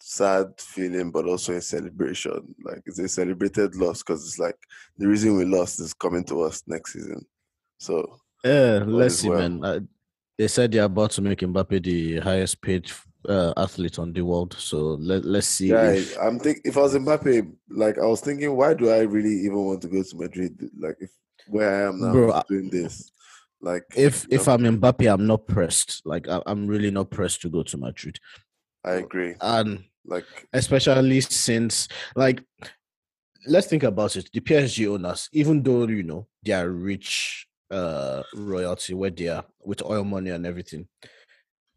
sad 0.01 0.47
feeling, 0.59 1.11
but 1.11 1.27
also 1.27 1.55
a 1.55 1.61
celebration. 1.61 2.55
Like 2.65 2.83
it's 2.87 2.99
a 2.99 3.09
celebrated 3.09 3.77
loss 3.77 4.03
because 4.03 4.27
it's 4.27 4.39
like 4.39 4.57
the 4.99 5.09
reason 5.09 5.37
we 5.37 5.45
lost 5.45 5.81
is 5.81 5.95
coming 5.95 6.25
to 6.25 6.43
us 6.43 6.63
next 6.67 6.93
season. 6.93 7.25
So 7.79 8.19
Yeah, 8.45 8.85
let's 8.87 9.17
see, 9.17 9.29
well. 9.29 9.39
man. 9.39 9.65
Uh, 9.65 9.81
they 10.39 10.49
said 10.49 10.73
they're 10.73 10.85
about 10.85 11.13
to 11.13 11.23
make 11.23 11.41
Mbappe 11.41 11.83
the 11.83 12.19
highest 12.19 12.61
paid 12.61 12.91
uh, 13.29 13.53
athlete 13.57 13.99
on 13.99 14.13
the 14.13 14.23
world. 14.23 14.55
So 14.59 14.97
let 15.01 15.25
let's 15.25 15.47
see. 15.47 15.69
Yeah, 15.69 15.93
if, 15.93 16.17
I'm 16.21 16.39
think 16.39 16.61
if 16.65 16.77
I 16.77 16.81
was 16.81 16.95
Mbappe, 16.95 17.53
like 17.71 17.99
I 17.99 18.07
was 18.07 18.21
thinking, 18.21 18.55
why 18.55 18.75
do 18.75 18.91
I 18.91 19.01
really 19.01 19.33
even 19.33 19.65
want 19.65 19.83
to 19.83 19.89
go 19.89 20.03
to 20.03 20.17
Madrid? 20.17 20.71
Like 20.79 20.97
if 21.01 21.11
where 21.49 21.85
I 21.85 21.89
am 21.89 22.01
now 22.01 22.13
Bro, 22.13 22.43
doing 22.49 22.71
this, 22.71 23.11
like 23.61 23.85
if 23.97 24.27
if 24.31 24.47
know, 24.47 24.55
I'm 24.55 24.81
Mbappe, 24.81 25.13
I'm 25.13 25.27
not 25.27 25.47
pressed. 25.47 26.03
Like 26.05 26.29
I, 26.29 26.43
I'm 26.47 26.67
really 26.67 26.91
not 26.91 27.11
pressed 27.11 27.43
to 27.43 27.49
go 27.49 27.63
to 27.63 27.77
Madrid, 27.79 28.19
I 28.85 28.93
agree. 28.95 29.35
and 29.41 29.85
Like 30.05 30.49
especially 30.53 31.21
since 31.21 31.89
like 32.15 32.43
let's 33.47 33.67
think 33.67 33.83
about 33.83 34.17
it. 34.17 34.29
The 34.33 34.41
PSG 34.41 34.89
owners, 34.89 35.29
even 35.33 35.63
though 35.63 35.87
you 35.87 36.03
know 36.03 36.27
they 36.45 36.53
are 36.53 36.69
rich 36.71 37.47
uh 37.71 38.23
royalty 38.35 38.95
where 38.95 39.11
they 39.11 39.29
are 39.29 39.45
with 39.65 39.83
oil 39.83 40.05
money 40.05 40.31
and 40.31 40.47
everything, 40.47 40.89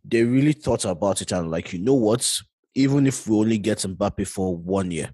they 0.03 0.23
really 0.23 0.53
thought 0.53 0.85
about 0.85 1.21
it 1.21 1.31
and 1.31 1.51
like 1.51 1.73
you 1.73 1.79
know 1.79 1.95
what? 1.95 2.39
Even 2.75 3.07
if 3.07 3.27
we 3.27 3.35
only 3.37 3.57
get 3.57 3.79
Mbappe 3.79 4.27
for 4.27 4.55
one 4.55 4.91
year 4.91 5.11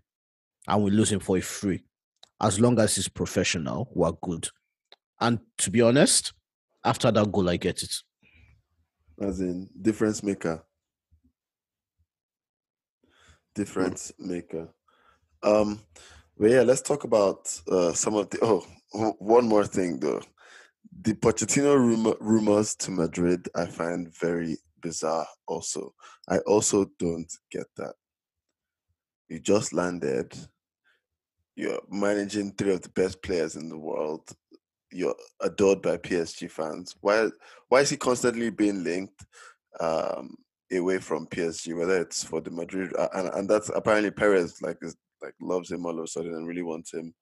and 0.67 0.83
we 0.83 0.91
lose 0.91 1.11
him 1.11 1.19
for 1.21 1.37
a 1.37 1.41
free, 1.41 1.83
as 2.41 2.59
long 2.59 2.79
as 2.79 2.95
he's 2.95 3.07
professional, 3.07 3.89
we're 3.93 4.11
good. 4.21 4.49
And 5.19 5.39
to 5.59 5.71
be 5.71 5.81
honest, 5.81 6.33
after 6.83 7.11
that 7.11 7.31
goal, 7.31 7.49
I 7.49 7.57
get 7.57 7.83
it. 7.83 7.93
as 9.21 9.39
in 9.39 9.69
difference 9.81 10.23
maker, 10.23 10.64
difference 13.55 14.11
maker. 14.19 14.69
Um, 15.41 15.81
but 16.37 16.51
yeah, 16.51 16.61
let's 16.61 16.81
talk 16.81 17.05
about 17.05 17.49
uh, 17.71 17.93
some 17.93 18.15
of 18.15 18.29
the. 18.29 18.39
Oh, 18.41 18.65
one 19.19 19.47
more 19.47 19.65
thing 19.65 19.99
though, 19.99 20.21
the 21.01 21.13
Pochettino 21.13 21.75
rumor, 21.75 22.15
rumors 22.19 22.75
to 22.75 22.91
Madrid 22.91 23.47
I 23.55 23.65
find 23.65 24.13
very 24.13 24.57
bizarre. 24.81 25.27
Also, 25.47 25.93
I 26.29 26.39
also 26.39 26.85
don't 26.99 27.31
get 27.51 27.65
that. 27.77 27.93
You 29.29 29.39
just 29.39 29.73
landed. 29.73 30.35
You're 31.55 31.81
managing 31.89 32.51
three 32.51 32.73
of 32.73 32.81
the 32.81 32.89
best 32.89 33.21
players 33.23 33.55
in 33.55 33.69
the 33.69 33.77
world. 33.77 34.29
You're 34.91 35.15
adored 35.41 35.81
by 35.81 35.97
PSG 35.97 36.51
fans. 36.51 36.95
Why? 37.01 37.29
Why 37.69 37.81
is 37.81 37.89
he 37.89 37.97
constantly 37.97 38.49
being 38.49 38.83
linked 38.83 39.25
um, 39.79 40.35
away 40.71 40.97
from 40.99 41.27
PSG? 41.27 41.77
Whether 41.77 42.01
it's 42.01 42.23
for 42.23 42.41
the 42.41 42.51
Madrid 42.51 42.93
uh, 42.97 43.09
and 43.13 43.29
and 43.29 43.49
that's 43.49 43.69
apparently 43.69 44.11
Perez 44.11 44.61
like 44.61 44.77
is 44.81 44.95
like 45.21 45.33
loves 45.41 45.71
him 45.71 45.85
all 45.85 45.97
of 45.97 46.03
a 46.03 46.07
sudden 46.07 46.33
and 46.33 46.47
really 46.47 46.61
wants 46.63 46.93
him. 46.93 47.13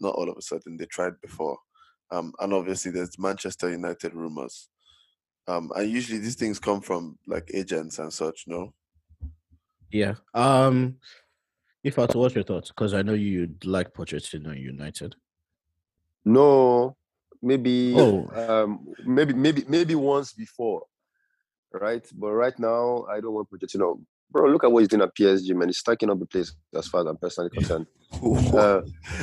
Not 0.00 0.14
all 0.14 0.28
of 0.30 0.36
a 0.36 0.42
sudden. 0.42 0.76
They 0.76 0.86
tried 0.86 1.20
before, 1.20 1.58
um, 2.10 2.32
and 2.40 2.52
obviously 2.52 2.90
there's 2.92 3.18
Manchester 3.18 3.70
United 3.70 4.14
rumors. 4.14 4.68
Um, 5.48 5.70
and 5.76 5.90
usually 5.90 6.18
these 6.18 6.36
things 6.36 6.58
come 6.58 6.80
from 6.80 7.18
like 7.26 7.50
agents 7.52 7.98
and 7.98 8.12
such. 8.12 8.44
No, 8.46 8.72
Yeah. 9.90 10.14
Um. 10.34 10.96
Ifatu 11.84 12.14
what's 12.14 12.34
your 12.36 12.44
thoughts? 12.44 12.68
Because 12.70 12.94
I 12.94 13.02
know 13.02 13.12
you'd 13.14 13.64
like 13.64 13.92
Pochettino 13.92 14.56
United. 14.58 15.16
No, 16.24 16.96
maybe 17.42 17.94
Oh. 17.96 18.28
um 18.34 18.86
maybe 19.04 19.34
maybe 19.34 19.64
maybe 19.68 19.94
once 19.96 20.32
before, 20.32 20.84
right? 21.80 22.04
But 22.14 22.32
right 22.32 22.58
now 22.58 23.06
I 23.10 23.20
don't 23.20 23.32
want 23.34 23.50
Pochettino. 23.50 24.00
Bro, 24.30 24.48
look 24.50 24.64
at 24.64 24.72
what 24.72 24.78
he's 24.80 24.88
doing 24.88 25.02
at 25.02 25.14
PSG, 25.14 25.54
man. 25.54 25.68
He's 25.68 25.78
stacking 25.78 26.08
up 26.08 26.18
the 26.18 26.24
place 26.26 26.54
as 26.74 26.86
far 26.88 27.02
as 27.02 27.06
I'm 27.06 27.16
personally 27.18 27.50
concerned. 27.50 27.86
Uh, 28.54 28.82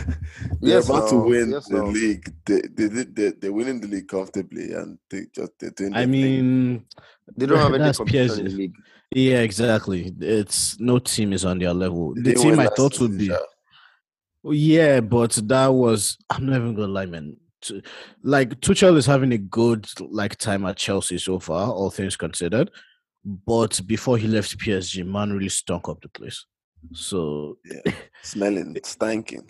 they're 0.61 0.77
yes, 0.77 0.89
about 0.89 1.07
to 1.09 1.17
win 1.17 1.51
yes, 1.51 1.67
the 1.67 1.77
no. 1.77 1.85
league. 1.85 2.33
They 2.43 2.61
they 2.61 2.89
did 2.89 3.15
they, 3.15 3.31
they're 3.33 3.53
winning 3.53 3.79
the 3.79 3.87
league 3.87 4.07
comfortably, 4.07 4.73
and 4.73 4.97
they 5.11 5.25
just 5.33 5.51
they're 5.59 5.69
doing. 5.69 5.93
I 5.93 6.05
their 6.05 6.05
thing. 6.05 6.11
mean, 6.11 6.85
They 7.37 7.45
don't 7.45 7.59
have 7.59 7.73
any 7.75 7.83
That's 7.83 7.99
competition 7.99 8.39
in 8.39 8.45
PSG. 8.47 8.49
the 8.49 8.57
league. 8.57 8.75
yeah, 9.13 9.39
exactly. 9.41 10.11
It's 10.19 10.79
no 10.79 10.97
team 10.97 11.33
is 11.33 11.45
on 11.45 11.59
their 11.59 11.73
level. 11.73 12.15
They 12.15 12.21
The 12.21 12.33
didn't 12.33 12.41
team 12.41 12.59
I 12.59 12.67
thought 12.75 12.99
would 12.99 13.15
be. 13.17 13.31
Oh, 14.43 14.51
yeah, 14.51 15.01
but 15.01 15.33
that 15.47 15.67
was. 15.67 16.17
I'm 16.29 16.47
not 16.47 16.55
even 16.55 16.73
gonna 16.73 16.91
lie, 16.91 17.05
man. 17.05 17.37
To, 17.61 17.81
like 18.23 18.59
Tuchel 18.61 18.97
is 18.97 19.05
having 19.05 19.31
a 19.33 19.37
good 19.37 19.87
like 19.99 20.37
time 20.37 20.65
at 20.65 20.77
Chelsea 20.77 21.17
so 21.17 21.39
far, 21.39 21.71
all 21.71 21.89
things 21.89 22.15
considered. 22.15 22.71
But 23.25 23.81
before 23.85 24.17
he 24.17 24.27
left 24.27 24.57
PSG, 24.57 25.05
man 25.05 25.31
really 25.31 25.49
stunk 25.49 25.89
up 25.89 26.01
the 26.01 26.09
place. 26.09 26.45
So 26.93 27.57
yeah, 27.65 27.93
smelling, 28.23 28.77
stinking. 28.83 29.47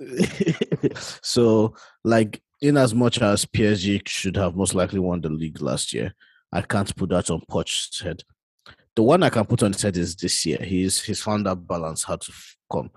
so 1.21 1.75
like 2.03 2.41
in 2.61 2.77
as 2.77 2.93
much 2.93 3.21
as 3.21 3.45
PSG 3.45 4.07
should 4.07 4.35
have 4.35 4.55
most 4.55 4.75
likely 4.75 4.99
won 4.99 5.21
the 5.21 5.29
league 5.29 5.61
last 5.61 5.93
year, 5.93 6.13
I 6.51 6.61
can't 6.61 6.93
put 6.95 7.09
that 7.09 7.29
on 7.29 7.41
Poch's 7.47 8.01
head. 8.03 8.23
The 8.95 9.03
one 9.03 9.23
I 9.23 9.29
can 9.29 9.45
put 9.45 9.63
on 9.63 9.73
his 9.73 9.81
head 9.81 9.97
is 9.97 10.15
this 10.15 10.45
year. 10.45 10.57
He's 10.61 11.01
he's 11.01 11.21
found 11.21 11.45
that 11.45 11.67
balance 11.67 12.03
how 12.03 12.17
to 12.17 12.33
come, 12.71 12.89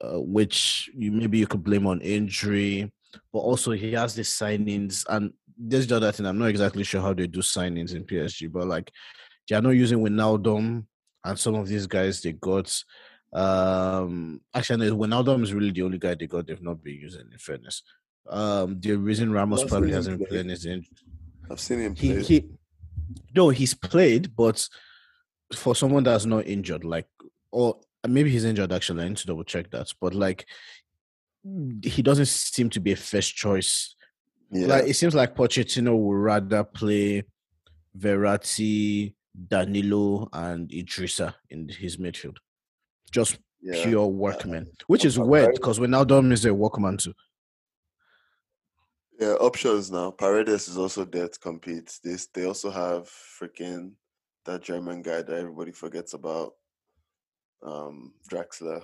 uh, 0.00 0.20
which 0.20 0.90
you 0.94 1.12
maybe 1.12 1.38
you 1.38 1.46
could 1.46 1.64
blame 1.64 1.86
on 1.86 2.00
injury, 2.00 2.92
but 3.32 3.40
also 3.40 3.72
he 3.72 3.92
has 3.92 4.14
the 4.14 4.22
signings 4.22 5.04
and 5.08 5.32
there's 5.56 5.86
the 5.86 5.96
other 5.96 6.12
thing. 6.12 6.26
I'm 6.26 6.38
not 6.38 6.48
exactly 6.48 6.84
sure 6.84 7.02
how 7.02 7.12
they 7.12 7.26
do 7.26 7.40
signings 7.40 7.94
in 7.94 8.04
PSG, 8.04 8.50
but 8.50 8.66
like 8.66 8.90
they 9.48 9.56
are 9.56 9.62
not 9.62 9.70
using 9.70 9.98
Wijnaldum 9.98 10.86
and 11.24 11.38
some 11.38 11.54
of 11.54 11.68
these 11.68 11.86
guys 11.86 12.22
they 12.22 12.32
got. 12.32 12.74
Um, 13.32 14.40
actually, 14.54 14.90
Wijnaldum 14.90 15.42
is 15.42 15.52
really 15.52 15.70
the 15.70 15.82
only 15.82 15.98
guy 15.98 16.14
they 16.14 16.26
got. 16.26 16.46
They've 16.46 16.62
not 16.62 16.82
been 16.82 16.94
using. 16.94 17.28
In 17.30 17.38
fairness, 17.38 17.82
um, 18.28 18.80
the 18.80 18.96
reason 18.96 19.32
Ramos 19.32 19.64
probably 19.64 19.92
hasn't 19.92 20.18
been 20.18 20.26
playing 20.26 20.50
is 20.50 20.64
in. 20.64 20.84
I've 21.50 21.60
seen 21.60 21.80
him 21.80 21.94
play. 21.94 22.22
He, 22.22 22.40
he, 22.40 22.48
no, 23.34 23.50
he's 23.50 23.74
played, 23.74 24.34
but 24.34 24.66
for 25.54 25.74
someone 25.74 26.04
that's 26.04 26.24
not 26.24 26.46
injured, 26.46 26.84
like, 26.84 27.06
or 27.50 27.78
maybe 28.08 28.30
he's 28.30 28.44
injured 28.44 28.72
actually. 28.72 29.04
I 29.04 29.08
need 29.08 29.16
to 29.18 29.26
double 29.26 29.44
check 29.44 29.70
that. 29.70 29.92
But 30.00 30.14
like, 30.14 30.46
he 31.82 32.02
doesn't 32.02 32.26
seem 32.26 32.70
to 32.70 32.80
be 32.80 32.92
a 32.92 32.96
first 32.96 33.34
choice. 33.34 33.94
Yeah. 34.50 34.66
Like, 34.66 34.88
it 34.88 34.94
seems 34.94 35.14
like 35.14 35.36
Pochettino 35.36 35.96
would 35.96 36.14
rather 36.16 36.64
play 36.64 37.24
Verratti, 37.96 39.14
Danilo, 39.48 40.28
and 40.32 40.68
Idrissa 40.70 41.34
in 41.50 41.68
his 41.68 41.96
midfield. 41.96 42.36
Just 43.10 43.38
yeah. 43.62 43.82
pure 43.84 44.06
workman, 44.06 44.66
which 44.86 45.04
is 45.04 45.18
weird 45.18 45.54
because 45.54 45.80
we're 45.80 45.86
now 45.86 46.04
Wijnaldum 46.04 46.32
is 46.32 46.44
a 46.44 46.54
workman 46.54 46.96
too. 46.96 47.14
Yeah, 49.18 49.34
options 49.34 49.90
now. 49.90 50.12
Paredes 50.12 50.68
is 50.68 50.78
also 50.78 51.04
there 51.04 51.28
to 51.28 51.38
compete. 51.38 51.98
This 52.02 52.26
they 52.26 52.46
also 52.46 52.70
have 52.70 53.10
freaking 53.10 53.92
that 54.46 54.62
German 54.62 55.02
guy 55.02 55.22
that 55.22 55.38
everybody 55.38 55.72
forgets 55.72 56.14
about. 56.14 56.54
Um 57.62 58.14
Draxler. 58.30 58.82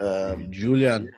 Um 0.00 0.50
Julian. 0.50 1.10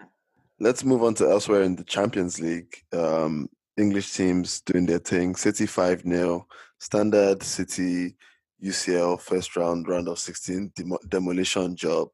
Let's 0.62 0.84
move 0.84 1.02
on 1.02 1.14
to 1.14 1.28
elsewhere 1.28 1.62
in 1.62 1.74
the 1.74 1.82
Champions 1.82 2.40
League. 2.40 2.72
Um 2.92 3.48
English 3.76 4.12
teams 4.12 4.60
doing 4.60 4.86
their 4.86 5.00
thing. 5.00 5.34
City 5.34 5.66
5 5.66 6.02
0. 6.02 6.46
Standard 6.78 7.42
City 7.42 8.16
UCL 8.62 9.20
first 9.20 9.56
round, 9.56 9.88
round 9.88 10.08
of 10.08 10.20
16 10.20 10.72
dem- 10.76 11.08
demolition 11.08 11.74
job. 11.74 12.08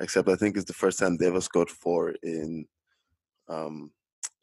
Except 0.00 0.28
I 0.28 0.36
think 0.36 0.56
it's 0.56 0.66
the 0.66 0.72
first 0.82 1.00
time 1.00 1.16
they 1.16 1.26
ever 1.26 1.40
scored 1.40 1.68
four 1.68 2.14
in 2.22 2.64
um 3.48 3.90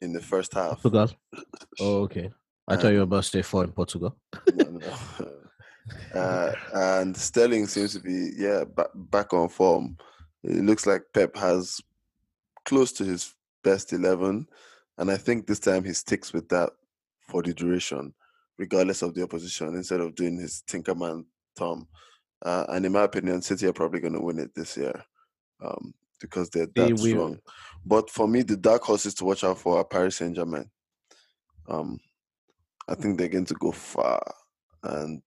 in 0.02 0.12
the 0.12 0.20
first 0.20 0.52
half. 0.52 0.82
Portugal. 0.82 1.10
Oh, 1.80 2.02
okay. 2.02 2.30
I 2.66 2.76
thought 2.76 2.92
you 2.92 2.98
were 2.98 3.04
about 3.04 3.22
to 3.22 3.30
say 3.30 3.42
four 3.42 3.64
in 3.64 3.72
Portugal. 3.72 4.14
no, 4.54 4.64
no. 4.78 4.92
Uh, 6.14 6.52
and 6.74 7.16
Sterling 7.16 7.66
seems 7.66 7.94
to 7.94 8.00
be 8.00 8.32
yeah 8.36 8.62
back, 8.64 8.88
back 8.94 9.32
on 9.32 9.48
form. 9.48 9.96
It 10.44 10.62
looks 10.62 10.84
like 10.86 11.02
Pep 11.14 11.34
has 11.36 11.80
close 12.66 12.92
to 12.92 13.04
his 13.04 13.34
best 13.68 13.92
eleven, 13.92 14.46
and 14.98 15.10
I 15.10 15.18
think 15.24 15.46
this 15.46 15.58
time 15.60 15.84
he 15.84 15.92
sticks 15.92 16.32
with 16.32 16.48
that 16.48 16.70
for 17.28 17.42
the 17.42 17.52
duration, 17.52 18.14
regardless 18.56 19.02
of 19.02 19.14
the 19.14 19.22
opposition, 19.22 19.74
instead 19.74 20.00
of 20.00 20.14
doing 20.14 20.36
his 20.38 20.62
Tinkerman 20.66 21.24
Tom. 21.54 21.86
Uh, 22.48 22.64
and 22.68 22.86
in 22.86 22.92
my 22.92 23.02
opinion, 23.02 23.42
City 23.42 23.66
are 23.66 23.72
probably 23.80 24.00
going 24.00 24.14
to 24.14 24.26
win 24.26 24.38
it 24.38 24.54
this 24.54 24.76
year 24.76 25.04
um, 25.66 25.92
because 26.20 26.48
they're 26.50 26.68
that 26.74 27.00
we, 27.02 27.10
strong. 27.10 27.38
But 27.84 28.10
for 28.10 28.26
me, 28.28 28.42
the 28.42 28.56
dark 28.56 28.82
horses 28.82 29.14
to 29.14 29.24
watch 29.24 29.44
out 29.44 29.58
for 29.58 29.78
are 29.78 29.84
Paris 29.84 30.16
Saint 30.16 30.36
Germain. 30.36 30.70
Um, 31.68 31.98
I 32.88 32.94
think 32.94 33.18
they're 33.18 33.28
going 33.36 33.50
to 33.52 33.54
go 33.54 33.72
far, 33.72 34.22
and 34.82 35.22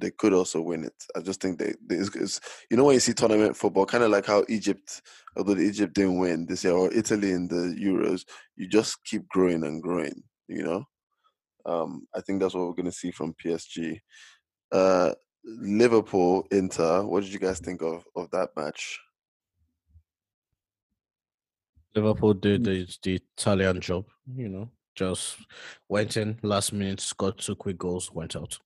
they 0.00 0.10
could 0.10 0.32
also 0.32 0.60
win 0.60 0.84
it. 0.84 0.94
I 1.16 1.20
just 1.20 1.40
think 1.40 1.58
they, 1.58 1.74
they 1.86 1.96
it's, 1.96 2.14
it's, 2.14 2.40
you 2.70 2.76
know 2.76 2.84
when 2.84 2.94
you 2.94 3.00
see 3.00 3.12
tournament 3.12 3.56
football, 3.56 3.86
kind 3.86 4.04
of 4.04 4.10
like 4.10 4.26
how 4.26 4.44
Egypt, 4.48 5.02
although 5.36 5.56
Egypt 5.56 5.94
didn't 5.94 6.18
win 6.18 6.46
this 6.46 6.64
year, 6.64 6.74
or 6.74 6.92
Italy 6.92 7.32
in 7.32 7.48
the 7.48 7.76
Euros, 7.80 8.24
you 8.56 8.68
just 8.68 9.02
keep 9.04 9.26
growing 9.28 9.64
and 9.64 9.82
growing. 9.82 10.22
You 10.48 10.62
know, 10.64 10.84
um, 11.66 12.06
I 12.14 12.20
think 12.20 12.40
that's 12.40 12.54
what 12.54 12.66
we're 12.66 12.74
going 12.74 12.86
to 12.86 12.92
see 12.92 13.10
from 13.10 13.34
PSG. 13.44 14.00
Uh, 14.72 15.14
Liverpool 15.44 16.46
Inter. 16.50 17.04
What 17.04 17.24
did 17.24 17.32
you 17.32 17.38
guys 17.38 17.60
think 17.60 17.82
of 17.82 18.04
of 18.16 18.30
that 18.30 18.50
match? 18.56 18.98
Liverpool 21.94 22.34
did 22.34 22.64
the, 22.64 22.86
the 23.02 23.16
Italian 23.36 23.80
job, 23.80 24.06
you 24.36 24.48
know, 24.48 24.70
just 24.94 25.36
went 25.88 26.16
in 26.16 26.38
last 26.42 26.72
minute, 26.72 27.00
scored 27.00 27.38
two 27.38 27.56
quick 27.56 27.78
goals, 27.78 28.12
went 28.12 28.36
out. 28.36 28.58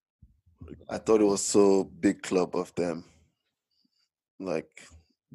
I 0.88 0.98
thought 0.98 1.20
it 1.20 1.26
was 1.26 1.42
so 1.42 1.84
big 1.84 2.22
club 2.22 2.54
of 2.56 2.74
them, 2.74 3.04
like 4.38 4.68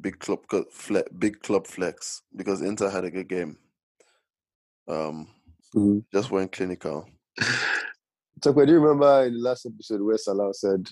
big 0.00 0.18
club 0.18 0.40
flex, 0.70 1.08
big 1.18 1.40
club 1.40 1.66
flex 1.66 2.22
because 2.36 2.62
Inter 2.62 2.90
had 2.90 3.04
a 3.04 3.10
good 3.10 3.28
game. 3.28 3.58
Um, 4.86 5.28
mm-hmm. 5.74 5.98
just 6.12 6.30
went 6.30 6.52
clinical. 6.52 7.08
So, 8.44 8.52
do 8.52 8.70
you 8.70 8.78
remember 8.78 9.24
in 9.24 9.32
the 9.32 9.40
last 9.40 9.66
episode 9.66 10.00
where 10.00 10.16
Salah 10.16 10.54
said, 10.54 10.86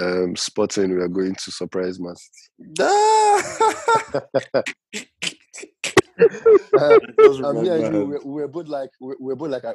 um, 0.00 0.34
Sporting, 0.36 0.96
we 0.96 1.02
are 1.02 1.08
going 1.08 1.34
to 1.34 1.50
surprise 1.50 2.00
Man 2.00 2.14
City? 2.16 2.82
uh, 6.78 6.98
and 7.18 7.66
you, 7.66 8.06
we're, 8.06 8.24
we're, 8.24 8.48
both 8.48 8.68
like, 8.68 8.90
we're, 9.00 9.16
we're 9.18 9.34
both 9.34 9.50
like, 9.50 9.64
I, 9.64 9.74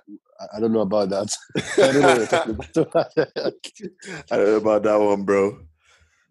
I, 0.56 0.60
don't 0.60 0.74
know 0.74 0.82
about 0.82 1.10
that. 1.10 1.36
I 1.78 1.92
don't 1.92 2.02
know 2.02 2.18
what 2.18 2.74
talking 2.74 2.92
about. 2.92 3.12
I 4.32 4.38
don't 4.38 4.46
know 4.48 4.56
about 4.56 4.84
that 4.84 5.00
one, 5.00 5.24
bro. 5.24 5.60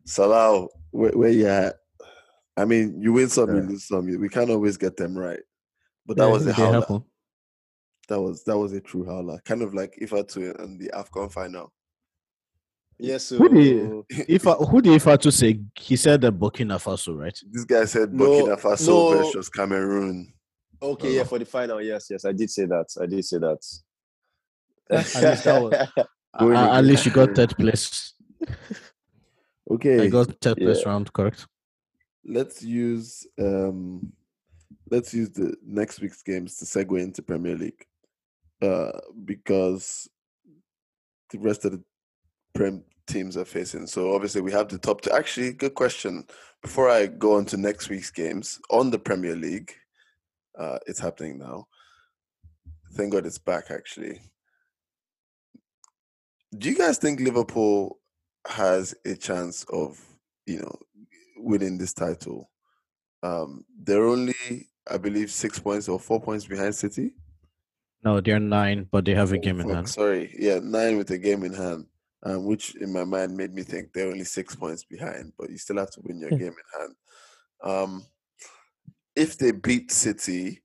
Salah, 0.04 0.66
where, 0.90 1.12
where 1.12 1.30
you 1.30 1.46
at? 1.46 1.76
I 2.56 2.64
mean, 2.64 3.00
you 3.00 3.12
win 3.12 3.28
some, 3.28 3.48
yeah. 3.48 3.62
you 3.62 3.68
lose 3.68 3.86
some. 3.86 4.06
We 4.06 4.28
can't 4.28 4.50
always 4.50 4.76
get 4.76 4.96
them 4.96 5.16
right. 5.16 5.40
But 6.06 6.16
that 6.16 6.26
yeah, 6.26 6.32
was 6.32 6.46
a 6.46 6.52
howler. 6.52 7.02
That 8.08 8.20
was 8.20 8.42
that 8.44 8.58
was 8.58 8.72
a 8.72 8.80
true 8.80 9.04
howler. 9.04 9.40
Kind 9.44 9.62
of 9.62 9.72
like 9.72 9.96
Ifatu 10.02 10.58
in 10.58 10.78
the 10.78 10.90
AFCON 10.92 11.32
final. 11.32 11.72
Yes. 13.00 13.24
So... 13.24 13.36
Who 13.36 13.48
did 13.48 14.04
if 14.28 14.42
who 14.42 14.82
did 14.82 15.00
Ifatu 15.00 15.32
say? 15.32 15.60
He 15.74 15.96
said 15.96 16.20
the 16.20 16.32
Burkina 16.32 16.78
Faso, 16.78 17.16
right? 17.16 17.38
This 17.50 17.64
guy 17.64 17.84
said 17.84 18.10
Burkina 18.10 18.60
Faso 18.60 18.88
no. 18.88 19.18
versus 19.18 19.48
Cameroon. 19.48 20.32
Okay, 20.82 21.08
uh, 21.08 21.10
yeah, 21.18 21.24
for 21.24 21.38
the 21.38 21.44
final, 21.44 21.82
yes, 21.82 22.08
yes, 22.10 22.24
I 22.24 22.32
did 22.32 22.50
say 22.50 22.64
that. 22.66 22.86
I 23.00 23.06
did 23.06 23.24
say 23.24 23.38
that. 23.38 23.62
at, 24.90 24.96
least 24.98 25.44
that 25.44 25.62
was, 25.62 25.72
uh, 26.40 26.72
at 26.72 26.84
least 26.84 27.06
you 27.06 27.12
got 27.12 27.34
third 27.34 27.56
place. 27.56 28.14
Okay, 29.70 30.04
I 30.04 30.08
got 30.08 30.28
third 30.40 30.58
yeah. 30.58 30.64
place 30.64 30.86
round, 30.86 31.12
correct? 31.12 31.46
Let's 32.24 32.62
use 32.62 33.26
um, 33.38 34.12
let's 34.90 35.14
use 35.14 35.30
the 35.30 35.54
next 35.64 36.00
week's 36.00 36.22
games 36.22 36.56
to 36.56 36.64
segue 36.64 37.00
into 37.00 37.22
Premier 37.22 37.56
League, 37.56 37.84
uh, 38.62 38.92
because 39.24 40.08
the 41.30 41.38
rest 41.38 41.64
of 41.64 41.72
the 41.72 41.82
Prem 42.54 42.82
teams 43.10 43.36
are 43.36 43.44
facing. 43.44 43.86
So 43.86 44.14
obviously 44.14 44.40
we 44.40 44.52
have 44.52 44.68
the 44.68 44.78
top 44.78 45.00
two. 45.00 45.10
Actually, 45.10 45.52
good 45.52 45.74
question. 45.74 46.24
Before 46.62 46.88
I 46.88 47.06
go 47.06 47.36
on 47.36 47.44
to 47.46 47.56
next 47.56 47.88
week's 47.88 48.10
games 48.10 48.60
on 48.70 48.90
the 48.90 48.98
Premier 48.98 49.34
League, 49.34 49.72
uh, 50.58 50.78
it's 50.86 51.00
happening 51.00 51.38
now. 51.38 51.66
Thank 52.92 53.12
God 53.12 53.26
it's 53.26 53.38
back. 53.38 53.70
Actually, 53.70 54.20
do 56.56 56.68
you 56.68 56.76
guys 56.76 56.98
think 56.98 57.20
Liverpool 57.20 57.98
has 58.46 58.94
a 59.04 59.14
chance 59.14 59.64
of 59.72 59.98
you 60.46 60.58
know 60.58 60.78
winning 61.36 61.78
this 61.78 61.94
title? 61.94 62.50
Um, 63.22 63.64
they're 63.82 64.06
only, 64.06 64.34
I 64.90 64.98
believe, 64.98 65.30
six 65.30 65.58
points 65.58 65.88
or 65.88 66.00
four 66.00 66.20
points 66.20 66.46
behind 66.46 66.74
City. 66.74 67.14
No, 68.02 68.20
they're 68.20 68.40
nine, 68.40 68.88
but 68.90 69.04
they 69.04 69.14
have 69.14 69.32
a 69.32 69.36
oh, 69.36 69.40
game 69.40 69.60
in 69.60 69.68
hand. 69.68 69.88
Sorry, 69.88 70.34
yeah, 70.38 70.58
nine 70.62 70.98
with 70.98 71.10
a 71.10 71.18
game 71.18 71.44
in 71.44 71.52
hand 71.52 71.86
um, 72.22 72.44
which 72.44 72.74
in 72.76 72.92
my 72.92 73.04
mind 73.04 73.36
made 73.36 73.54
me 73.54 73.62
think 73.62 73.92
they're 73.92 74.10
only 74.10 74.24
six 74.24 74.54
points 74.54 74.84
behind, 74.84 75.32
but 75.38 75.50
you 75.50 75.58
still 75.58 75.78
have 75.78 75.90
to 75.90 76.00
win 76.02 76.20
your 76.20 76.30
hmm. 76.30 76.36
game 76.36 76.54
in 76.54 76.80
hand. 76.80 76.94
Um, 77.62 78.06
if 79.16 79.38
they 79.38 79.52
beat 79.52 79.90
City 79.90 80.62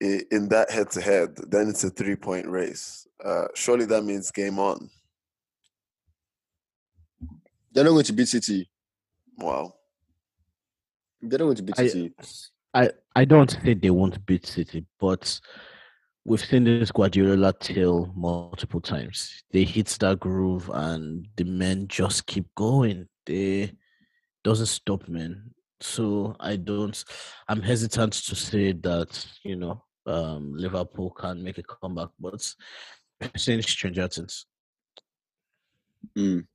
in 0.00 0.48
that 0.50 0.70
head 0.70 0.90
to 0.90 1.00
head, 1.00 1.36
then 1.48 1.68
it's 1.68 1.84
a 1.84 1.90
three 1.90 2.16
point 2.16 2.46
race. 2.46 3.06
Uh, 3.24 3.46
surely 3.54 3.86
that 3.86 4.02
means 4.02 4.30
game 4.30 4.58
on. 4.58 4.90
They're 7.72 7.84
not 7.84 7.90
going 7.90 8.04
to 8.04 8.12
beat 8.12 8.28
City. 8.28 8.70
Wow. 9.38 9.74
They're 11.20 11.38
not 11.38 11.46
going 11.46 11.56
to 11.56 11.62
beat 11.62 11.76
City. 11.76 12.12
I, 12.74 12.84
I, 12.84 12.90
I 13.14 13.24
don't 13.24 13.58
think 13.62 13.82
they 13.82 13.90
won't 13.90 14.24
beat 14.26 14.46
City, 14.46 14.84
but 15.00 15.40
we've 16.26 16.44
seen 16.44 16.64
this 16.64 16.90
Guardiola 16.90 17.52
tail 17.52 18.12
multiple 18.16 18.80
times. 18.80 19.44
They 19.52 19.62
hit 19.62 19.86
that 20.00 20.18
groove 20.18 20.68
and 20.74 21.28
the 21.36 21.44
men 21.44 21.86
just 21.86 22.26
keep 22.26 22.52
going. 22.56 23.06
They 23.26 23.72
doesn't 24.42 24.66
stop, 24.66 25.08
man. 25.08 25.50
So 25.80 26.34
I 26.40 26.56
don't 26.56 27.02
I'm 27.48 27.62
hesitant 27.62 28.12
to 28.14 28.34
say 28.34 28.72
that, 28.72 29.26
you 29.44 29.56
know, 29.56 29.84
um 30.06 30.52
Liverpool 30.56 31.10
can 31.10 31.42
make 31.42 31.58
a 31.58 31.62
comeback, 31.62 32.08
but 32.18 32.54
saying 33.36 33.62
stranger 33.62 34.08
things. 34.08 34.46
Mm. 36.18 36.46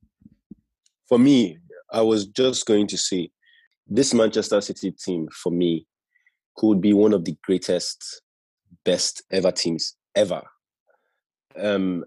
For 1.08 1.18
me, 1.18 1.58
I 1.90 2.02
was 2.02 2.26
just 2.26 2.66
going 2.66 2.88
to 2.88 2.98
say 2.98 3.30
this 3.86 4.12
Manchester 4.12 4.60
City 4.60 4.90
team 4.90 5.28
for 5.32 5.50
me 5.50 5.86
could 6.56 6.80
be 6.80 6.92
one 6.92 7.14
of 7.14 7.24
the 7.24 7.36
greatest, 7.42 8.22
best 8.84 9.22
ever 9.30 9.52
teams 9.52 9.96
ever. 10.14 10.42
Um, 11.56 12.04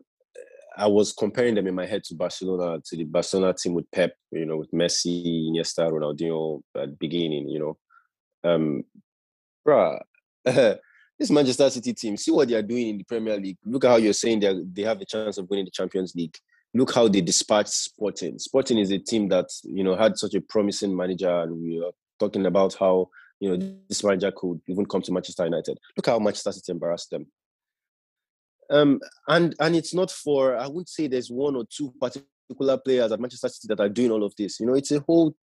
I 0.77 0.87
was 0.87 1.13
comparing 1.13 1.55
them 1.55 1.67
in 1.67 1.75
my 1.75 1.85
head 1.85 2.03
to 2.05 2.15
Barcelona, 2.15 2.81
to 2.83 2.97
the 2.97 3.05
Barcelona 3.05 3.53
team 3.53 3.73
with 3.73 3.89
Pep, 3.91 4.13
you 4.31 4.45
know, 4.45 4.57
with 4.57 4.71
Messi, 4.71 5.49
Iniesta, 5.49 5.89
Ronaldinho 5.89 6.61
at 6.75 6.89
the 6.89 6.97
beginning, 6.99 7.47
you 7.47 7.59
know. 7.59 7.77
Um, 8.43 8.83
bruh, 9.65 9.99
this 10.45 11.31
Manchester 11.31 11.69
City 11.69 11.93
team, 11.93 12.17
see 12.17 12.31
what 12.31 12.47
they 12.47 12.55
are 12.55 12.61
doing 12.61 12.89
in 12.89 12.97
the 12.97 13.03
Premier 13.03 13.37
League. 13.37 13.57
Look 13.63 13.85
at 13.85 13.91
how 13.91 13.95
you're 13.97 14.13
saying 14.13 14.41
they 14.41 14.53
they 14.73 14.81
have 14.83 14.99
a 15.01 15.05
chance 15.05 15.37
of 15.37 15.49
winning 15.49 15.65
the 15.65 15.71
Champions 15.71 16.13
League. 16.15 16.37
Look 16.73 16.93
how 16.93 17.07
they 17.07 17.21
dispatched 17.21 17.69
Sporting. 17.69 18.37
Sporting 18.37 18.79
is 18.79 18.91
a 18.91 18.99
team 18.99 19.29
that 19.29 19.47
you 19.63 19.83
know 19.83 19.95
had 19.95 20.17
such 20.17 20.35
a 20.35 20.41
promising 20.41 20.95
manager, 20.95 21.41
and 21.41 21.61
we 21.61 21.81
are 21.81 21.91
talking 22.19 22.45
about 22.45 22.75
how 22.75 23.09
you 23.39 23.49
know 23.49 23.75
this 23.89 24.03
manager 24.03 24.31
could 24.35 24.61
even 24.67 24.85
come 24.85 25.01
to 25.01 25.11
Manchester 25.11 25.45
United. 25.45 25.77
Look 25.97 26.05
how 26.05 26.19
Manchester 26.19 26.51
City 26.51 26.71
embarrassed 26.71 27.09
them. 27.11 27.27
Um, 28.69 28.99
and 29.27 29.55
and 29.59 29.75
it's 29.75 29.93
not 29.93 30.11
for 30.11 30.57
I 30.57 30.67
wouldn't 30.67 30.89
say 30.89 31.07
there's 31.07 31.29
one 31.29 31.55
or 31.55 31.65
two 31.69 31.93
particular 31.99 32.77
players 32.77 33.11
at 33.11 33.19
Manchester 33.19 33.49
City 33.49 33.67
that 33.69 33.81
are 33.81 33.89
doing 33.89 34.11
all 34.11 34.23
of 34.23 34.33
this. 34.37 34.59
You 34.59 34.67
know, 34.67 34.75
it's 34.75 34.91
a 34.91 35.01
whole 35.01 35.35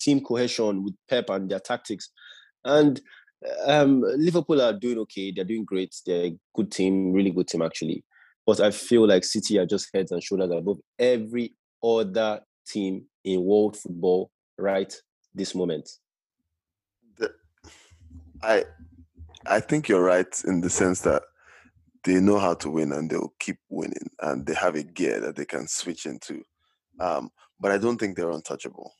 team 0.00 0.20
cohesion 0.20 0.82
with 0.82 0.94
Pep 1.08 1.28
and 1.30 1.50
their 1.50 1.60
tactics. 1.60 2.10
And 2.64 3.00
um, 3.64 4.02
Liverpool 4.16 4.60
are 4.60 4.72
doing 4.72 4.98
okay. 4.98 5.32
They're 5.34 5.44
doing 5.44 5.64
great. 5.64 5.94
They're 6.06 6.26
a 6.26 6.36
good 6.54 6.72
team, 6.72 7.12
really 7.12 7.30
good 7.30 7.48
team 7.48 7.62
actually. 7.62 8.04
But 8.46 8.60
I 8.60 8.70
feel 8.70 9.06
like 9.06 9.24
City 9.24 9.58
are 9.58 9.66
just 9.66 9.90
heads 9.94 10.12
and 10.12 10.22
shoulders 10.22 10.50
above 10.50 10.78
every 10.98 11.54
other 11.82 12.40
team 12.66 13.04
in 13.24 13.42
world 13.42 13.76
football 13.76 14.30
right 14.58 14.92
this 15.34 15.54
moment. 15.54 15.88
The, 18.42 18.48
I 18.48 18.64
I 19.46 19.60
think 19.60 19.88
you're 19.88 20.02
right 20.02 20.42
in 20.44 20.60
the 20.60 20.70
sense 20.70 21.00
that 21.02 21.22
they 22.04 22.20
know 22.20 22.38
how 22.38 22.54
to 22.54 22.70
win 22.70 22.92
and 22.92 23.10
they'll 23.10 23.34
keep 23.38 23.58
winning 23.68 24.10
and 24.20 24.46
they 24.46 24.54
have 24.54 24.74
a 24.74 24.82
gear 24.82 25.20
that 25.20 25.36
they 25.36 25.44
can 25.44 25.68
switch 25.68 26.06
into. 26.06 26.42
Um, 26.98 27.30
but 27.58 27.70
I 27.72 27.78
don't 27.78 27.98
think 27.98 28.16
they're 28.16 28.30
untouchable. 28.30 28.94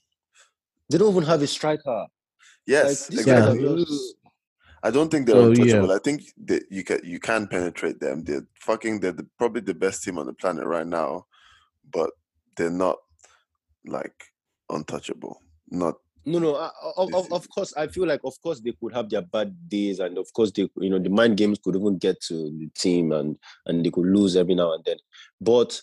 They 0.90 0.98
don't 0.98 1.12
even 1.12 1.24
have 1.24 1.42
a 1.42 1.46
striker. 1.46 2.06
Yes, 2.66 3.10
like, 3.10 3.20
exactly. 3.20 3.86
I 4.82 4.90
don't 4.90 5.10
think 5.10 5.26
they're 5.26 5.36
so, 5.36 5.50
untouchable. 5.50 5.88
Yeah. 5.88 5.94
I 5.94 5.98
think 5.98 6.22
that 6.44 6.64
you 6.70 6.84
can 6.84 7.00
you 7.04 7.20
can 7.20 7.46
penetrate 7.46 8.00
them. 8.00 8.24
They're 8.24 8.46
fucking 8.54 9.00
they're 9.00 9.12
the, 9.12 9.26
probably 9.38 9.60
the 9.60 9.74
best 9.74 10.02
team 10.02 10.18
on 10.18 10.26
the 10.26 10.32
planet 10.32 10.64
right 10.64 10.86
now, 10.86 11.26
but 11.90 12.10
they're 12.56 12.70
not 12.70 12.96
like 13.86 14.24
untouchable. 14.68 15.42
Not 15.68 15.96
no, 16.26 16.38
no. 16.38 16.54
Uh, 16.54 16.70
of, 16.96 17.32
of, 17.32 17.48
course, 17.48 17.72
I 17.76 17.86
feel 17.86 18.06
like, 18.06 18.20
of 18.24 18.40
course, 18.42 18.60
they 18.60 18.72
could 18.72 18.92
have 18.92 19.08
their 19.08 19.22
bad 19.22 19.54
days, 19.68 20.00
and 20.00 20.18
of 20.18 20.32
course, 20.32 20.52
they, 20.52 20.68
you 20.76 20.90
know, 20.90 20.98
the 20.98 21.08
mind 21.08 21.36
games 21.36 21.58
could 21.62 21.76
even 21.76 21.98
get 21.98 22.20
to 22.22 22.34
the 22.34 22.68
team, 22.76 23.12
and 23.12 23.38
and 23.66 23.84
they 23.84 23.90
could 23.90 24.06
lose 24.06 24.36
every 24.36 24.54
now 24.54 24.72
and 24.74 24.84
then. 24.84 24.96
But 25.40 25.80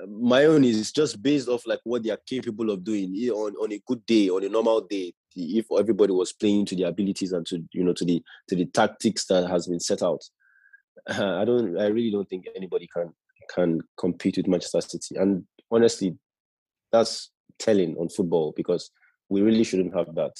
uh, 0.00 0.06
my 0.06 0.44
own 0.44 0.64
is 0.64 0.92
just 0.92 1.22
based 1.22 1.48
off 1.48 1.66
like 1.66 1.80
what 1.84 2.02
they 2.02 2.10
are 2.10 2.20
capable 2.26 2.70
of 2.70 2.84
doing 2.84 3.14
on 3.30 3.54
on 3.56 3.72
a 3.72 3.82
good 3.86 4.04
day, 4.06 4.28
on 4.30 4.44
a 4.44 4.48
normal 4.48 4.80
day. 4.80 5.12
If 5.34 5.66
everybody 5.78 6.12
was 6.12 6.32
playing 6.32 6.64
to 6.66 6.76
their 6.76 6.88
abilities 6.88 7.32
and 7.32 7.44
to 7.46 7.62
you 7.72 7.84
know 7.84 7.92
to 7.92 8.04
the 8.04 8.22
to 8.48 8.56
the 8.56 8.66
tactics 8.66 9.26
that 9.26 9.48
has 9.48 9.66
been 9.66 9.80
set 9.80 10.02
out, 10.02 10.22
uh, 11.08 11.36
I 11.40 11.44
don't. 11.44 11.78
I 11.78 11.86
really 11.86 12.10
don't 12.10 12.28
think 12.28 12.46
anybody 12.56 12.88
can 12.92 13.12
can 13.54 13.80
compete 13.96 14.36
with 14.36 14.48
Manchester 14.48 14.80
City. 14.80 15.16
And 15.16 15.44
honestly, 15.70 16.16
that's 16.92 17.30
telling 17.58 17.96
on 17.96 18.08
football 18.08 18.52
because 18.56 18.90
we 19.28 19.42
really 19.42 19.64
shouldn't 19.64 19.94
have 19.94 20.14
that. 20.14 20.32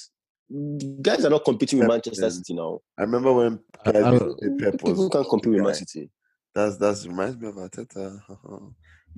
Guys 1.01 1.25
are 1.25 1.29
not 1.29 1.43
competing 1.43 1.79
with 1.79 1.89
Manchester 1.89 2.29
City 2.29 2.53
now. 2.53 2.79
I 2.97 3.01
remember 3.01 3.33
when 3.33 3.59
Pep, 3.83 3.93
Pep 3.93 4.13
was, 4.13 4.35
people 4.81 5.09
can't 5.09 5.27
compete 5.27 5.53
with 5.53 5.61
Man 5.63 5.73
City. 5.73 6.09
That's 6.55 6.77
that's 6.77 7.05
reminds 7.05 7.37
me 7.37 7.49
of 7.49 7.55
Arteta. 7.55 8.21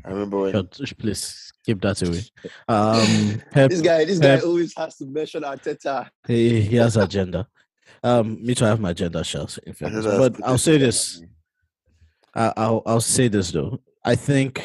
I 0.05 0.09
remember 0.09 0.39
when. 0.39 0.67
please 0.67 1.51
keep 1.65 1.81
that 1.81 2.01
away. 2.01 2.23
Um, 2.67 3.41
Pep, 3.51 3.69
this 3.69 3.81
guy, 3.81 4.05
this 4.05 4.19
Pep, 4.19 4.41
guy 4.41 4.45
always 4.45 4.73
has 4.75 4.95
to 4.97 5.05
mention 5.05 5.43
Arteta. 5.43 6.09
He, 6.27 6.61
he 6.61 6.75
has 6.77 6.97
agenda. 6.97 7.47
Um, 8.03 8.43
me 8.43 8.55
too. 8.55 8.65
I 8.65 8.69
have 8.69 8.79
my 8.79 8.91
agenda, 8.91 9.23
Charles. 9.23 9.59
But 9.79 10.43
I'll 10.43 10.57
say 10.57 10.77
this. 10.77 11.21
I, 12.33 12.53
I'll 12.57 12.81
I'll 12.85 13.01
say 13.01 13.27
this 13.27 13.51
though. 13.51 13.79
I 14.03 14.15
think 14.15 14.63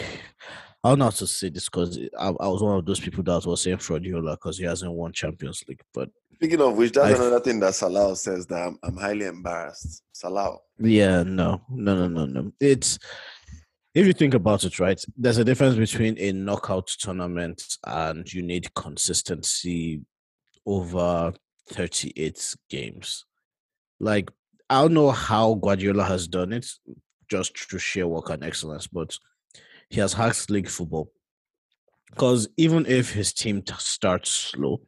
I 0.84 0.90
don't 0.90 0.98
know 0.98 1.06
how 1.06 1.10
to 1.12 1.26
say 1.26 1.48
this 1.48 1.64
because 1.64 1.98
I, 2.18 2.26
I, 2.28 2.46
was 2.46 2.62
one 2.62 2.76
of 2.76 2.84
those 2.84 3.00
people 3.00 3.24
that 3.24 3.46
was 3.46 3.62
saying 3.62 3.78
Fraudiola 3.78 4.32
because 4.32 4.58
he 4.58 4.64
hasn't 4.64 4.92
won 4.92 5.14
Champions 5.14 5.64
League. 5.66 5.80
But 5.94 6.10
speaking 6.34 6.60
of 6.60 6.76
which, 6.76 6.92
that's 6.92 7.18
I, 7.18 7.24
another 7.24 7.40
thing 7.40 7.58
that 7.60 7.74
Salah 7.74 8.14
says 8.14 8.46
that 8.48 8.66
I'm, 8.66 8.78
I'm 8.82 8.96
highly 8.98 9.24
embarrassed. 9.24 10.02
Salah. 10.12 10.58
Yeah, 10.78 11.22
no, 11.22 11.62
no, 11.70 11.94
no, 11.94 12.08
no, 12.08 12.26
no. 12.26 12.52
It's 12.60 12.98
if 13.94 14.06
you 14.06 14.12
think 14.12 14.34
about 14.34 14.64
it, 14.64 14.78
right? 14.78 15.02
There's 15.16 15.38
a 15.38 15.44
difference 15.44 15.76
between 15.76 16.18
a 16.18 16.32
knockout 16.32 16.88
tournament 16.88 17.62
and 17.86 18.30
you 18.30 18.42
need 18.42 18.74
consistency 18.74 20.02
over 20.66 21.32
38 21.70 22.56
games. 22.68 23.24
Like 24.00 24.30
I 24.68 24.82
don't 24.82 24.92
know 24.92 25.12
how 25.12 25.54
Guardiola 25.54 26.04
has 26.04 26.28
done 26.28 26.52
it, 26.52 26.66
just 27.30 27.58
through 27.58 27.78
sheer 27.78 28.06
work 28.06 28.28
and 28.28 28.44
excellence, 28.44 28.86
but 28.86 29.16
he 29.94 30.00
has 30.00 30.12
hacked 30.12 30.50
league 30.50 30.68
football. 30.68 31.10
Because 32.10 32.48
even 32.56 32.84
if 32.86 33.12
his 33.12 33.32
team 33.32 33.62
starts 33.78 34.30
slow, 34.30 34.80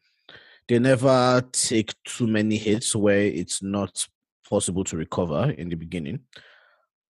they 0.69 0.79
never 0.79 1.43
take 1.53 1.95
too 2.05 2.27
many 2.27 2.57
hits 2.57 2.95
where 2.95 3.21
it's 3.21 3.63
not 3.63 4.07
possible 4.49 4.83
to 4.85 4.97
recover 4.97 5.51
in 5.51 5.69
the 5.69 5.77
beginning. 5.77 6.21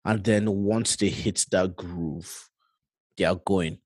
And 0.04 0.24
then 0.24 0.50
once 0.50 0.98
they 0.98 1.10
hit 1.10 1.46
that 1.52 1.76
groove, 1.76 2.50
they 3.18 3.24
are 3.24 3.40
going. 3.46 3.80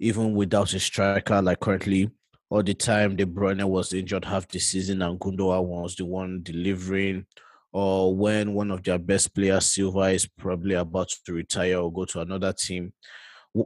Even 0.00 0.34
without 0.34 0.74
a 0.74 0.80
striker, 0.80 1.40
like 1.40 1.60
currently, 1.60 2.10
all 2.50 2.62
the 2.62 2.74
time 2.74 3.14
De 3.14 3.24
Bruyne 3.24 3.64
was 3.64 3.92
injured 3.92 4.24
half 4.24 4.48
the 4.48 4.58
season 4.58 5.02
and 5.02 5.18
Gundogan 5.18 5.64
was 5.64 5.94
the 5.94 6.04
one 6.04 6.40
delivering, 6.42 7.26
or 7.72 8.16
when 8.16 8.54
one 8.54 8.70
of 8.70 8.82
their 8.82 8.98
best 8.98 9.34
players, 9.34 9.66
Silva, 9.66 10.10
is 10.10 10.26
probably 10.26 10.74
about 10.74 11.10
to 11.26 11.32
retire 11.32 11.78
or 11.78 11.92
go 11.92 12.04
to 12.06 12.20
another 12.20 12.52
team, 12.52 12.92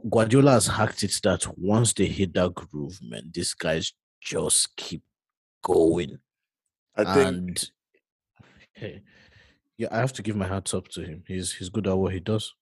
Guardiola 0.09 0.51
has 0.51 0.67
hacked 0.67 1.03
it 1.03 1.19
that 1.23 1.45
once 1.57 1.93
they 1.93 2.05
hit 2.05 2.33
that 2.33 2.53
groove, 2.53 2.99
man, 3.01 3.31
these 3.33 3.53
guys 3.53 3.93
just 4.21 4.75
keep 4.75 5.03
going. 5.63 6.19
I 6.95 7.03
think. 7.13 7.27
And, 7.27 7.69
hey, 8.73 9.01
yeah, 9.77 9.87
I 9.91 9.97
have 9.97 10.13
to 10.13 10.21
give 10.21 10.35
my 10.35 10.47
hats 10.47 10.73
up 10.73 10.87
to 10.89 11.01
him. 11.01 11.23
He's 11.27 11.53
he's 11.53 11.69
good 11.69 11.87
at 11.87 11.97
what 11.97 12.13
he 12.13 12.19
does. 12.19 12.53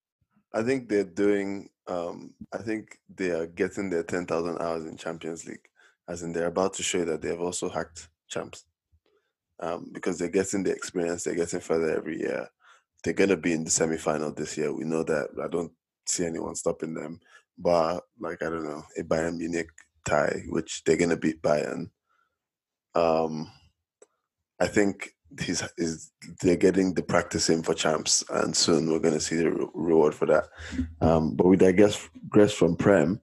I 0.54 0.64
think 0.64 0.90
they're 0.90 1.04
doing. 1.04 1.70
Um, 1.88 2.34
I 2.54 2.60
think 2.60 3.00
they 3.14 3.32
are 3.32 3.48
getting 3.48 3.90
their 3.90 4.04
ten 4.04 4.26
thousand 4.26 4.60
hours 4.60 4.86
in 4.86 4.98
Champions 4.98 5.46
League, 5.46 5.68
as 6.08 6.24
in 6.24 6.32
they're 6.32 6.48
about 6.48 6.74
to 6.76 6.84
show 6.84 7.06
that 7.06 7.22
they 7.22 7.30
have 7.30 7.42
also 7.42 7.70
hacked 7.70 8.10
champs, 8.28 8.66
um, 9.60 9.90
because 9.94 10.18
they're 10.18 10.30
getting 10.30 10.64
the 10.64 10.72
experience. 10.72 11.24
They're 11.24 11.36
getting 11.36 11.60
further 11.60 11.96
every 11.96 12.20
year. 12.20 12.48
They're 13.04 13.14
gonna 13.14 13.38
be 13.38 13.54
in 13.54 13.64
the 13.64 13.70
semi 13.70 13.98
final 13.98 14.32
this 14.34 14.58
year. 14.58 14.74
We 14.74 14.86
know 14.86 15.04
that. 15.04 15.30
I 15.44 15.48
don't 15.48 15.72
see 16.08 16.26
anyone 16.26 16.56
stopping 16.56 16.94
them. 16.94 17.20
But 17.58 18.02
like 18.20 18.42
I 18.42 18.50
don't 18.50 18.64
know, 18.64 18.84
a 18.98 19.04
Bayern 19.04 19.38
Munich 19.38 19.70
tie, 20.08 20.44
which 20.50 20.84
they're 20.84 20.98
gonna 20.98 21.18
beat 21.18 21.42
Bayern. 21.42 21.90
Um, 22.96 23.52
I 24.60 24.68
think 24.68 25.12
he's 25.40 25.64
is 25.78 26.12
they're 26.42 26.56
getting 26.56 26.94
the 26.94 27.04
practice 27.04 27.50
in 27.50 27.64
for 27.64 27.74
champs, 27.74 28.24
and 28.30 28.56
soon 28.56 28.92
we're 28.92 29.00
gonna 29.00 29.20
see 29.20 29.38
the 29.38 29.52
re- 29.52 29.68
reward 29.74 30.14
for 30.14 30.26
that. 30.26 30.46
Um, 31.02 31.36
but 31.36 31.48
with 31.48 31.64
I 31.64 31.72
guess 31.72 32.10
Grace 32.30 32.54
from 32.54 32.76
Prem, 32.76 33.22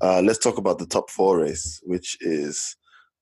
uh, 0.00 0.20
let's 0.22 0.38
talk 0.38 0.58
about 0.58 0.78
the 0.78 0.86
top 0.86 1.10
four 1.10 1.38
race, 1.38 1.80
which 1.84 2.16
is. 2.20 2.76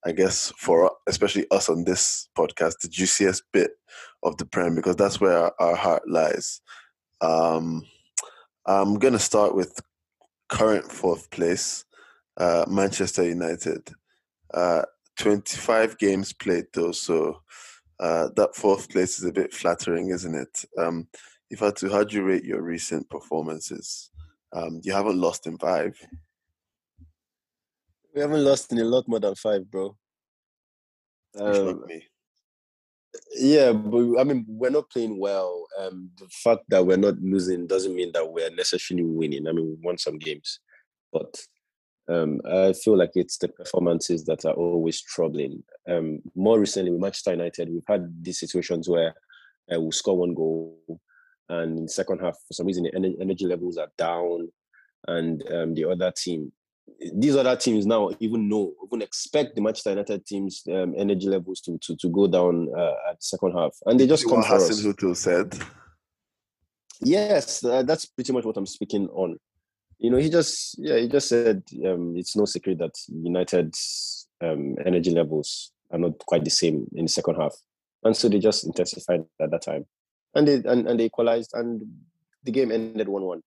I 0.04 0.10
guess 0.10 0.52
for 0.56 0.90
especially 1.06 1.46
us 1.52 1.68
on 1.68 1.84
this 1.84 2.28
podcast, 2.36 2.80
the 2.82 2.88
juiciest 2.88 3.44
bit 3.52 3.70
of 4.24 4.36
the 4.36 4.44
Prem 4.44 4.74
because 4.74 4.96
that's 4.96 5.20
where 5.20 5.38
our, 5.38 5.54
our 5.60 5.76
heart 5.76 6.02
lies. 6.08 6.60
Um, 7.20 7.84
I'm 8.66 8.98
going 8.98 9.14
to 9.14 9.18
start 9.18 9.54
with 9.54 9.80
current 10.48 10.90
fourth 10.90 11.30
place, 11.30 11.84
uh, 12.36 12.64
Manchester 12.68 13.24
United. 13.24 13.88
Uh, 14.52 14.82
25 15.18 15.98
games 15.98 16.32
played 16.32 16.66
though, 16.72 16.92
so 16.92 17.42
uh, 18.00 18.28
that 18.36 18.54
fourth 18.54 18.88
place 18.90 19.18
is 19.18 19.24
a 19.24 19.32
bit 19.32 19.52
flattering, 19.52 20.10
isn't 20.10 20.34
it? 20.34 20.64
Um, 20.78 21.08
if 21.50 21.62
I 21.62 21.66
had 21.66 21.76
to, 21.76 21.90
how 21.90 22.04
do 22.04 22.16
you 22.16 22.24
rate 22.24 22.44
your 22.44 22.62
recent 22.62 23.08
performances? 23.10 24.10
Um, 24.52 24.80
you 24.82 24.92
haven't 24.92 25.20
lost 25.20 25.46
in 25.46 25.58
five. 25.58 25.96
We 28.14 28.20
haven't 28.20 28.44
lost 28.44 28.72
in 28.72 28.78
a 28.78 28.84
lot 28.84 29.08
more 29.08 29.20
than 29.20 29.34
five, 29.34 29.70
bro. 29.70 29.96
Um, 31.38 31.84
me. 31.86 32.04
Yeah, 33.34 33.72
but 33.72 34.18
I 34.18 34.24
mean, 34.24 34.44
we're 34.48 34.70
not 34.70 34.90
playing 34.90 35.18
well. 35.18 35.66
Um, 35.78 36.10
the 36.18 36.28
fact 36.28 36.62
that 36.68 36.84
we're 36.84 36.96
not 36.96 37.18
losing 37.20 37.66
doesn't 37.66 37.94
mean 37.94 38.10
that 38.12 38.30
we're 38.30 38.50
necessarily 38.50 39.04
winning. 39.04 39.46
I 39.46 39.52
mean, 39.52 39.66
we 39.66 39.76
won 39.86 39.98
some 39.98 40.18
games, 40.18 40.60
but 41.12 41.42
um, 42.08 42.40
I 42.50 42.72
feel 42.72 42.96
like 42.96 43.12
it's 43.14 43.38
the 43.38 43.48
performances 43.48 44.24
that 44.24 44.44
are 44.44 44.54
always 44.54 45.00
troubling. 45.00 45.62
Um, 45.88 46.20
more 46.34 46.58
recently, 46.58 46.90
with 46.90 47.00
Manchester 47.00 47.32
United, 47.32 47.70
we've 47.70 47.82
had 47.86 48.12
these 48.22 48.40
situations 48.40 48.88
where 48.88 49.14
uh, 49.72 49.80
we'll 49.80 49.92
score 49.92 50.16
one 50.16 50.34
goal, 50.34 50.78
and 51.48 51.78
in 51.78 51.84
the 51.84 51.92
second 51.92 52.20
half, 52.20 52.36
for 52.46 52.54
some 52.54 52.66
reason, 52.66 52.84
the 52.84 53.16
energy 53.20 53.46
levels 53.46 53.76
are 53.76 53.90
down, 53.98 54.50
and 55.06 55.42
um, 55.52 55.74
the 55.74 55.84
other 55.84 56.12
team 56.16 56.52
these 57.14 57.36
other 57.36 57.56
teams 57.56 57.86
now 57.86 58.10
even 58.20 58.48
know, 58.48 58.72
even 58.86 59.02
expect 59.02 59.54
the 59.54 59.60
Manchester 59.60 59.90
United 59.90 60.26
teams' 60.26 60.62
um, 60.68 60.94
energy 60.96 61.28
levels 61.28 61.60
to, 61.62 61.78
to 61.82 61.96
to 61.96 62.08
go 62.08 62.26
down 62.26 62.68
uh, 62.76 62.94
at 63.10 63.18
the 63.18 63.22
second 63.22 63.52
half, 63.52 63.76
and 63.86 63.98
they 63.98 64.06
just 64.06 64.28
come 64.28 64.42
for 64.42 64.48
Hassan 64.48 64.94
us. 64.94 65.20
said. 65.20 65.58
Yes, 67.00 67.64
uh, 67.64 67.82
that's 67.82 68.06
pretty 68.06 68.32
much 68.32 68.44
what 68.44 68.56
I'm 68.56 68.66
speaking 68.66 69.08
on. 69.08 69.36
You 69.98 70.10
know, 70.10 70.18
he 70.18 70.30
just 70.30 70.76
yeah, 70.78 70.98
he 70.98 71.08
just 71.08 71.28
said 71.28 71.62
um, 71.86 72.14
it's 72.16 72.36
no 72.36 72.44
secret 72.44 72.78
that 72.78 72.94
United's 73.08 74.28
um, 74.40 74.76
energy 74.84 75.10
levels 75.10 75.72
are 75.90 75.98
not 75.98 76.18
quite 76.18 76.44
the 76.44 76.50
same 76.50 76.86
in 76.94 77.06
the 77.06 77.10
second 77.10 77.36
half, 77.36 77.54
and 78.04 78.16
so 78.16 78.28
they 78.28 78.38
just 78.38 78.64
intensified 78.64 79.24
at 79.40 79.50
that 79.50 79.62
time, 79.62 79.86
and 80.34 80.46
they 80.46 80.54
and, 80.54 80.86
and 80.86 81.00
they 81.00 81.04
equalized, 81.04 81.52
and 81.54 81.82
the 82.44 82.52
game 82.52 82.70
ended 82.72 83.08
one-one 83.08 83.42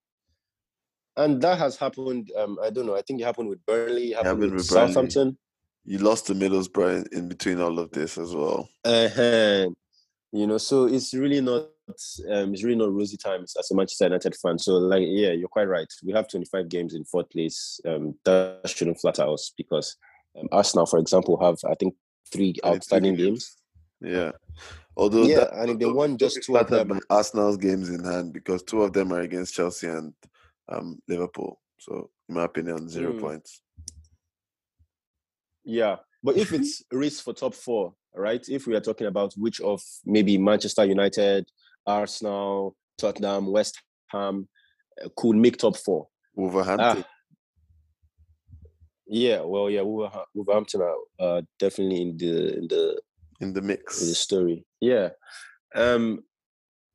and 1.18 1.41
that 1.41 1.57
has 1.57 1.78
happened. 1.78 2.32
Um, 2.38 2.57
I 2.61 2.70
don't 2.70 2.86
know. 2.86 2.95
I 2.95 3.01
think 3.01 3.22
it 3.22 3.26
happened 3.26 3.49
with 3.49 3.66
Burnley. 3.66 4.11
Happened, 4.11 4.28
happened 4.28 4.41
with, 4.43 4.53
with 4.53 4.66
Southampton. 4.66 5.38
You 5.86 5.99
lost 5.99 6.28
to 6.28 6.34
Middlesbrough 6.34 7.11
in, 7.11 7.18
in 7.18 7.28
between 7.30 7.61
all 7.61 7.80
of 7.80 7.91
this 7.91 8.18
as 8.18 8.36
well. 8.36 8.70
Uh-huh. 8.84 9.68
You 10.32 10.47
know, 10.47 10.57
so 10.57 10.86
it's 10.86 11.13
really 11.13 11.41
not. 11.41 11.68
Um, 12.32 12.53
it's 12.53 12.63
really 12.63 12.78
not 12.78 12.91
rosy 12.91 13.16
times 13.16 13.55
as 13.59 13.70
a 13.70 13.76
Manchester 13.76 14.05
United 14.05 14.36
fan. 14.36 14.57
So, 14.57 14.74
like, 14.74 15.03
yeah, 15.05 15.32
you're 15.32 15.47
quite 15.47 15.68
right. 15.68 15.88
We 16.03 16.13
have 16.13 16.28
25 16.28 16.68
games 16.68 16.95
in 16.95 17.05
fourth 17.05 17.30
place. 17.30 17.80
Um, 17.86 18.16
that 18.26 18.61
shouldn't 18.66 18.99
flatter 18.99 19.28
us 19.30 19.53
because 19.55 19.95
um, 20.38 20.47
Arsenal, 20.51 20.88
for 20.88 20.97
example, 20.97 21.39
have 21.39 21.59
I 21.70 21.76
think 21.76 21.93
three 22.32 22.55
outstanding 22.66 23.16
games. 23.16 23.55
Yeah. 24.01 24.32
Although 24.97 25.24
yeah, 25.24 25.41
that, 25.41 25.53
and 25.53 25.72
if 25.72 25.80
they 25.80 25.86
won 25.86 26.18
just 26.18 26.41
two 26.43 26.57
of 26.57 26.70
them, 26.70 26.99
Arsenal's 27.09 27.57
games 27.57 27.89
in 27.89 28.03
hand 28.03 28.34
because 28.34 28.63
two 28.63 28.82
of 28.82 28.93
them 28.93 29.11
are 29.11 29.22
against 29.22 29.53
Chelsea 29.53 29.88
and 29.88 30.13
um, 30.70 30.99
Liverpool. 31.07 31.59
So, 31.80 32.09
in 32.30 32.36
my 32.36 32.45
opinion, 32.45 32.89
zero 32.89 33.13
mm. 33.13 33.20
points. 33.20 33.61
Yeah, 35.63 35.97
but 36.24 36.38
if 36.38 36.53
it's 36.57 36.84
race 36.91 37.20
for 37.20 37.34
top 37.34 37.53
four, 37.53 37.93
right? 38.13 38.43
If 38.47 38.68
we 38.68 38.76
are 38.76 38.82
talking 38.82 39.07
about 39.07 39.34
which 39.36 39.59
of 39.61 39.82
maybe 40.05 40.38
Manchester 40.38 40.86
United, 40.86 41.49
Arsenal, 41.86 42.76
Tottenham, 42.97 43.51
West 43.51 43.82
Ham 44.07 44.47
uh, 45.03 45.09
could 45.18 45.36
make 45.36 45.57
top 45.57 45.78
four. 45.78 46.07
Wolverhampton. 46.36 47.03
Ah, 47.05 47.09
yeah, 49.07 49.41
well, 49.41 49.70
yeah, 49.70 49.82
Wolverhampton 49.82 50.82
are 50.82 50.97
uh, 51.20 51.41
definitely 51.59 52.01
in 52.01 52.18
the 52.18 52.57
in 52.57 52.68
the 52.68 53.01
in 53.39 53.53
the 53.53 53.61
mix 53.61 54.01
in 54.01 54.09
the 54.09 54.16
story. 54.16 54.66
Yeah, 54.82 55.09
um, 55.76 56.24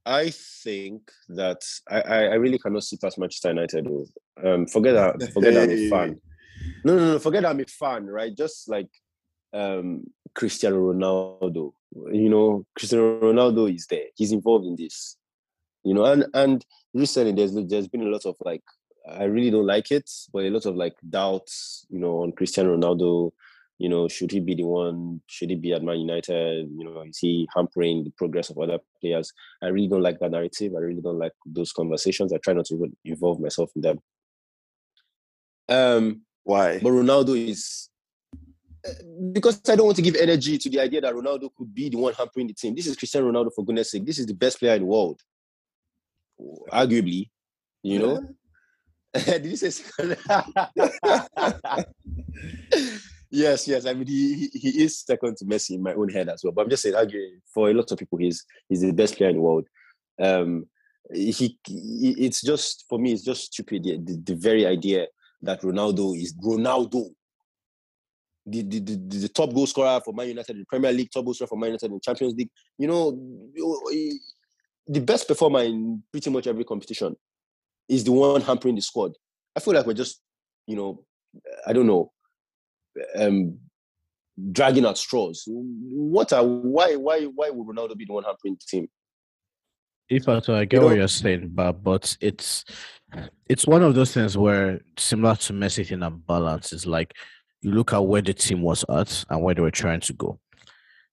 I 0.06 0.30
think 0.30 1.10
that 1.28 1.62
I, 1.88 2.00
I 2.00 2.34
really 2.34 2.58
cannot 2.58 2.84
see 2.84 2.96
past 2.96 3.18
Manchester 3.18 3.50
United. 3.50 3.86
Um, 4.42 4.66
forget 4.66 4.94
that. 4.94 5.32
Forget 5.32 5.54
that 5.54 5.64
I'm 5.64 5.70
a 5.70 5.88
fan. 5.90 6.20
No, 6.84 6.96
no, 6.96 7.12
no. 7.12 7.18
Forget 7.18 7.42
that 7.42 7.50
I'm 7.50 7.60
a 7.60 7.64
fan. 7.64 8.06
Right? 8.06 8.34
Just 8.36 8.68
like 8.68 8.88
um, 9.52 10.04
Cristiano 10.34 10.92
Ronaldo. 10.92 11.72
You 12.12 12.28
know, 12.28 12.66
Cristiano 12.76 13.20
Ronaldo 13.20 13.74
is 13.74 13.86
there. 13.86 14.06
He's 14.14 14.32
involved 14.32 14.66
in 14.66 14.76
this. 14.76 15.16
You 15.84 15.94
know, 15.94 16.04
and 16.04 16.26
and 16.34 16.64
recently 16.94 17.32
there's 17.32 17.54
there's 17.54 17.88
been 17.88 18.06
a 18.06 18.10
lot 18.10 18.24
of 18.24 18.36
like 18.44 18.62
I 19.08 19.24
really 19.24 19.50
don't 19.50 19.66
like 19.66 19.90
it, 19.90 20.10
but 20.32 20.44
a 20.44 20.50
lot 20.50 20.66
of 20.66 20.76
like 20.76 20.94
doubts. 21.08 21.86
You 21.90 21.98
know, 21.98 22.22
on 22.22 22.32
Cristiano 22.32 22.76
Ronaldo 22.76 23.32
you 23.80 23.88
know, 23.88 24.08
should 24.08 24.30
he 24.30 24.40
be 24.40 24.54
the 24.54 24.64
one? 24.64 25.22
Should 25.26 25.48
he 25.48 25.56
be 25.56 25.72
at 25.72 25.82
Man 25.82 26.00
United? 26.00 26.68
You 26.76 26.84
know, 26.84 27.00
is 27.00 27.16
he 27.16 27.48
hampering 27.56 28.04
the 28.04 28.10
progress 28.10 28.50
of 28.50 28.58
other 28.58 28.78
players? 29.00 29.32
I 29.62 29.68
really 29.68 29.88
don't 29.88 30.02
like 30.02 30.20
that 30.20 30.32
narrative. 30.32 30.74
I 30.76 30.80
really 30.80 31.00
don't 31.00 31.18
like 31.18 31.32
those 31.46 31.72
conversations. 31.72 32.30
I 32.30 32.36
try 32.36 32.52
not 32.52 32.66
to 32.66 32.92
involve 33.06 33.40
myself 33.40 33.70
in 33.74 33.80
them. 33.80 33.98
Um, 35.66 36.20
Why? 36.44 36.78
But 36.78 36.90
Ronaldo 36.90 37.34
is 37.34 37.88
eh, 38.84 38.92
because 39.32 39.62
I 39.66 39.76
don't 39.76 39.86
want 39.86 39.96
to 39.96 40.02
give 40.02 40.16
energy 40.16 40.58
to 40.58 40.68
the 40.68 40.80
idea 40.80 41.00
that 41.00 41.14
Ronaldo 41.14 41.48
could 41.56 41.74
be 41.74 41.88
the 41.88 41.96
one 41.96 42.12
hampering 42.12 42.48
the 42.48 42.52
team. 42.52 42.74
This 42.74 42.86
is 42.86 42.96
Cristiano 42.96 43.32
Ronaldo 43.32 43.48
for 43.56 43.64
goodness 43.64 43.92
sake. 43.92 44.04
This 44.04 44.18
is 44.18 44.26
the 44.26 44.34
best 44.34 44.58
player 44.58 44.74
in 44.74 44.82
the 44.82 44.86
world, 44.86 45.22
arguably. 46.70 47.30
You 47.82 47.98
know. 47.98 48.20
Did 49.24 49.46
you 49.46 49.56
say? 49.56 49.82
Yes, 53.30 53.68
yes. 53.68 53.86
I 53.86 53.94
mean, 53.94 54.08
he, 54.08 54.48
he, 54.52 54.58
he 54.58 54.82
is 54.82 54.98
second 55.00 55.36
to 55.36 55.44
Messi 55.44 55.76
in 55.76 55.82
my 55.82 55.94
own 55.94 56.08
head 56.08 56.28
as 56.28 56.42
well. 56.42 56.52
But 56.52 56.62
I'm 56.62 56.70
just 56.70 56.82
saying, 56.82 56.96
for 57.54 57.70
a 57.70 57.74
lot 57.74 57.90
of 57.90 57.98
people, 57.98 58.18
he's 58.18 58.44
he's 58.68 58.80
the 58.80 58.92
best 58.92 59.16
player 59.16 59.30
in 59.30 59.36
the 59.36 59.42
world. 59.42 59.66
Um, 60.20 60.66
he, 61.12 61.56
it's 61.66 62.42
just 62.42 62.86
for 62.88 62.98
me, 62.98 63.12
it's 63.12 63.24
just 63.24 63.52
stupid. 63.52 63.84
The, 63.84 63.98
the, 63.98 64.22
the 64.24 64.34
very 64.34 64.66
idea 64.66 65.06
that 65.42 65.62
Ronaldo 65.62 66.20
is 66.20 66.34
Ronaldo, 66.34 67.10
the, 68.46 68.62
the, 68.62 68.80
the, 68.80 68.96
the, 68.96 69.28
top 69.28 69.54
goal 69.54 69.66
scorer 69.66 70.00
for 70.04 70.12
Man 70.12 70.28
United 70.28 70.52
in 70.52 70.60
the 70.60 70.66
Premier 70.66 70.92
League, 70.92 71.10
top 71.12 71.24
goal 71.24 71.34
scorer 71.34 71.48
for 71.48 71.58
Man 71.58 71.68
United 71.68 71.86
in 71.86 71.94
the 71.94 72.00
Champions 72.00 72.34
League. 72.34 72.50
You 72.78 72.88
know, 72.88 73.12
the 74.86 75.00
best 75.00 75.28
performer 75.28 75.60
in 75.60 76.02
pretty 76.10 76.30
much 76.30 76.46
every 76.46 76.64
competition 76.64 77.16
is 77.88 78.04
the 78.04 78.12
one 78.12 78.40
hampering 78.40 78.74
the 78.74 78.82
squad. 78.82 79.12
I 79.56 79.60
feel 79.60 79.74
like 79.74 79.86
we're 79.86 79.94
just, 79.94 80.20
you 80.66 80.76
know, 80.76 81.04
I 81.66 81.72
don't 81.72 81.86
know, 81.86 82.12
um, 83.16 83.58
dragging 84.52 84.86
at 84.86 84.98
straws. 84.98 85.44
What 85.46 86.32
are 86.32 86.44
why 86.44 86.96
why 86.96 87.24
why 87.24 87.50
would 87.50 87.76
Ronaldo 87.76 87.96
be 87.96 88.04
the 88.04 88.12
one 88.12 88.24
hampering 88.24 88.54
the 88.54 88.64
team? 88.68 88.88
If 90.08 90.28
I, 90.28 90.40
so 90.40 90.56
I 90.56 90.64
get 90.64 90.78
you 90.78 90.84
what 90.84 90.90
know, 90.90 90.96
you're 90.96 91.08
saying, 91.08 91.50
but 91.54 91.72
but 91.84 92.16
it's 92.20 92.64
it's 93.48 93.66
one 93.66 93.82
of 93.82 93.94
those 93.94 94.12
things 94.12 94.36
where 94.36 94.80
similar 94.96 95.36
to 95.36 95.52
Messi 95.52 95.90
in 95.90 96.02
a 96.02 96.10
balance 96.10 96.72
is 96.72 96.86
like 96.86 97.14
you 97.62 97.72
look 97.72 97.92
at 97.92 97.98
where 97.98 98.22
the 98.22 98.34
team 98.34 98.62
was 98.62 98.84
at 98.88 99.24
and 99.28 99.42
where 99.42 99.54
they 99.54 99.62
were 99.62 99.70
trying 99.70 100.00
to 100.00 100.12
go. 100.12 100.38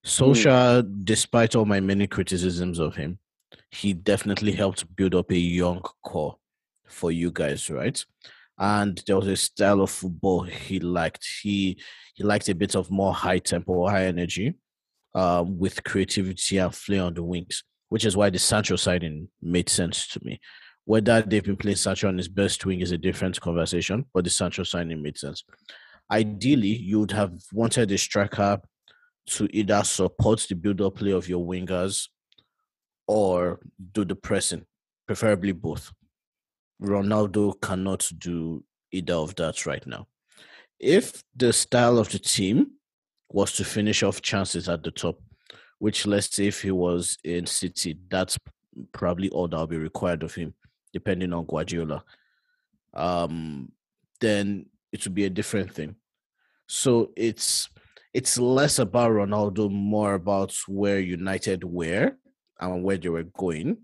Solskjaer, 0.04 0.82
mm. 0.82 1.04
despite 1.04 1.54
all 1.54 1.64
my 1.64 1.80
many 1.80 2.06
criticisms 2.06 2.78
of 2.78 2.96
him, 2.96 3.18
he 3.70 3.92
definitely 3.92 4.52
helped 4.52 4.84
build 4.96 5.14
up 5.14 5.30
a 5.30 5.36
young 5.36 5.82
core 6.04 6.36
for 6.86 7.12
you 7.12 7.30
guys, 7.30 7.68
right? 7.68 8.04
And 8.58 9.02
there 9.06 9.16
was 9.16 9.28
a 9.28 9.36
style 9.36 9.80
of 9.80 9.90
football 9.90 10.42
he 10.42 10.80
liked. 10.80 11.26
He 11.42 11.80
he 12.14 12.24
liked 12.24 12.48
a 12.48 12.54
bit 12.54 12.74
of 12.74 12.90
more 12.90 13.14
high 13.14 13.38
tempo, 13.38 13.88
high 13.88 14.06
energy, 14.06 14.54
um, 15.14 15.58
with 15.58 15.84
creativity 15.84 16.58
and 16.58 16.74
flair 16.74 17.04
on 17.04 17.14
the 17.14 17.22
wings, 17.22 17.62
which 17.88 18.04
is 18.04 18.16
why 18.16 18.30
the 18.30 18.38
Sancho 18.38 18.76
signing 18.76 19.28
made 19.40 19.68
sense 19.68 20.08
to 20.08 20.20
me. 20.24 20.40
Whether 20.84 21.22
they've 21.22 21.44
been 21.44 21.56
playing 21.56 21.76
Sancho 21.76 22.08
on 22.08 22.16
his 22.16 22.28
best 22.28 22.64
wing 22.64 22.80
is 22.80 22.92
a 22.92 22.98
different 22.98 23.40
conversation, 23.40 24.06
but 24.12 24.24
the 24.24 24.30
Sancho 24.30 24.64
signing 24.64 25.02
made 25.02 25.18
sense. 25.18 25.44
Ideally, 26.10 26.68
you 26.76 27.00
would 27.00 27.12
have 27.12 27.32
wanted 27.52 27.92
a 27.92 27.98
striker 27.98 28.60
to 29.26 29.48
either 29.54 29.84
support 29.84 30.46
the 30.48 30.54
build-up 30.54 30.96
play 30.96 31.12
of 31.12 31.28
your 31.28 31.44
wingers 31.44 32.08
or 33.06 33.60
do 33.92 34.04
the 34.06 34.14
pressing, 34.14 34.64
preferably 35.06 35.52
both. 35.52 35.92
Ronaldo 36.82 37.60
cannot 37.60 38.08
do 38.18 38.64
either 38.92 39.14
of 39.14 39.34
that 39.36 39.66
right 39.66 39.84
now. 39.86 40.06
If 40.78 41.22
the 41.36 41.52
style 41.52 41.98
of 41.98 42.08
the 42.08 42.18
team 42.18 42.72
was 43.30 43.52
to 43.54 43.64
finish 43.64 44.02
off 44.02 44.22
chances 44.22 44.68
at 44.68 44.82
the 44.82 44.90
top, 44.90 45.20
which 45.78 46.06
let's 46.06 46.34
say 46.34 46.46
if 46.46 46.62
he 46.62 46.70
was 46.70 47.18
in 47.24 47.46
City, 47.46 47.98
that's 48.10 48.38
probably 48.92 49.28
all 49.30 49.48
that 49.48 49.56
will 49.56 49.66
be 49.66 49.76
required 49.76 50.22
of 50.22 50.34
him, 50.34 50.54
depending 50.92 51.32
on 51.32 51.46
Guardiola. 51.46 52.04
Um, 52.94 53.72
then 54.20 54.66
it 54.92 55.04
would 55.04 55.14
be 55.14 55.24
a 55.24 55.30
different 55.30 55.72
thing. 55.72 55.96
So 56.66 57.12
it's 57.16 57.68
it's 58.14 58.38
less 58.38 58.78
about 58.78 59.10
Ronaldo, 59.10 59.70
more 59.70 60.14
about 60.14 60.54
where 60.66 60.98
United 60.98 61.62
were 61.62 62.16
and 62.60 62.82
where 62.82 62.96
they 62.96 63.08
were 63.08 63.24
going 63.24 63.76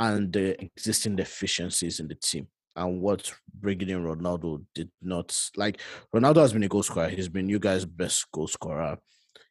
and 0.00 0.32
the 0.32 0.60
existing 0.60 1.14
deficiencies 1.14 2.00
in 2.00 2.08
the 2.08 2.14
team 2.16 2.48
and 2.74 3.00
what 3.00 3.30
bringing 3.60 3.90
in 3.90 4.04
Ronaldo 4.04 4.64
did 4.74 4.90
not 5.02 5.38
like. 5.56 5.80
Ronaldo 6.14 6.36
has 6.36 6.52
been 6.52 6.62
a 6.62 6.68
goal 6.68 6.82
scorer. 6.82 7.08
He's 7.08 7.28
been 7.28 7.48
you 7.48 7.58
guys' 7.58 7.84
best 7.84 8.26
goal 8.32 8.48
scorer. 8.48 8.98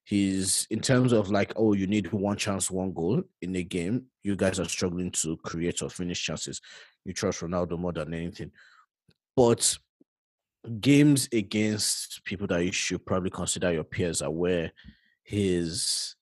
He's 0.04 0.66
in 0.72 0.80
terms 0.80 1.14
of 1.14 1.30
like, 1.30 1.54
oh, 1.56 1.74
you 1.74 1.86
need 1.86 2.12
one 2.12 2.36
chance, 2.36 2.72
one 2.72 2.93
goal 2.93 3.22
in 3.43 3.56
a 3.56 3.64
game. 3.64 4.06
You 4.24 4.36
guys 4.36 4.60
are 4.60 4.68
struggling 4.68 5.12
to 5.12 5.38
create 5.38 5.84
or 5.84 5.89
finish 5.89 6.24
chances. 6.24 6.60
You 7.06 7.14
trust 7.14 7.41
Ronaldo 7.41 7.78
more 7.78 7.93
than 7.93 8.14
anything. 8.14 8.52
But 9.36 9.78
games 10.80 11.30
against 11.32 12.24
people 12.26 12.47
that 12.47 12.66
you 12.66 12.72
should 12.72 13.06
probably 13.06 13.30
consider 13.30 13.72
your 13.72 13.84
peers 13.84 14.24
are 14.24 14.32
where 14.32 14.72
his 15.22 16.16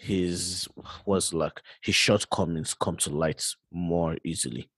his 0.00 0.66
was 1.04 1.34
like 1.34 1.60
his 1.82 1.94
shortcomings 1.94 2.74
come 2.74 2.96
to 2.96 3.10
light 3.10 3.44
more 3.70 4.16
easily, 4.24 4.70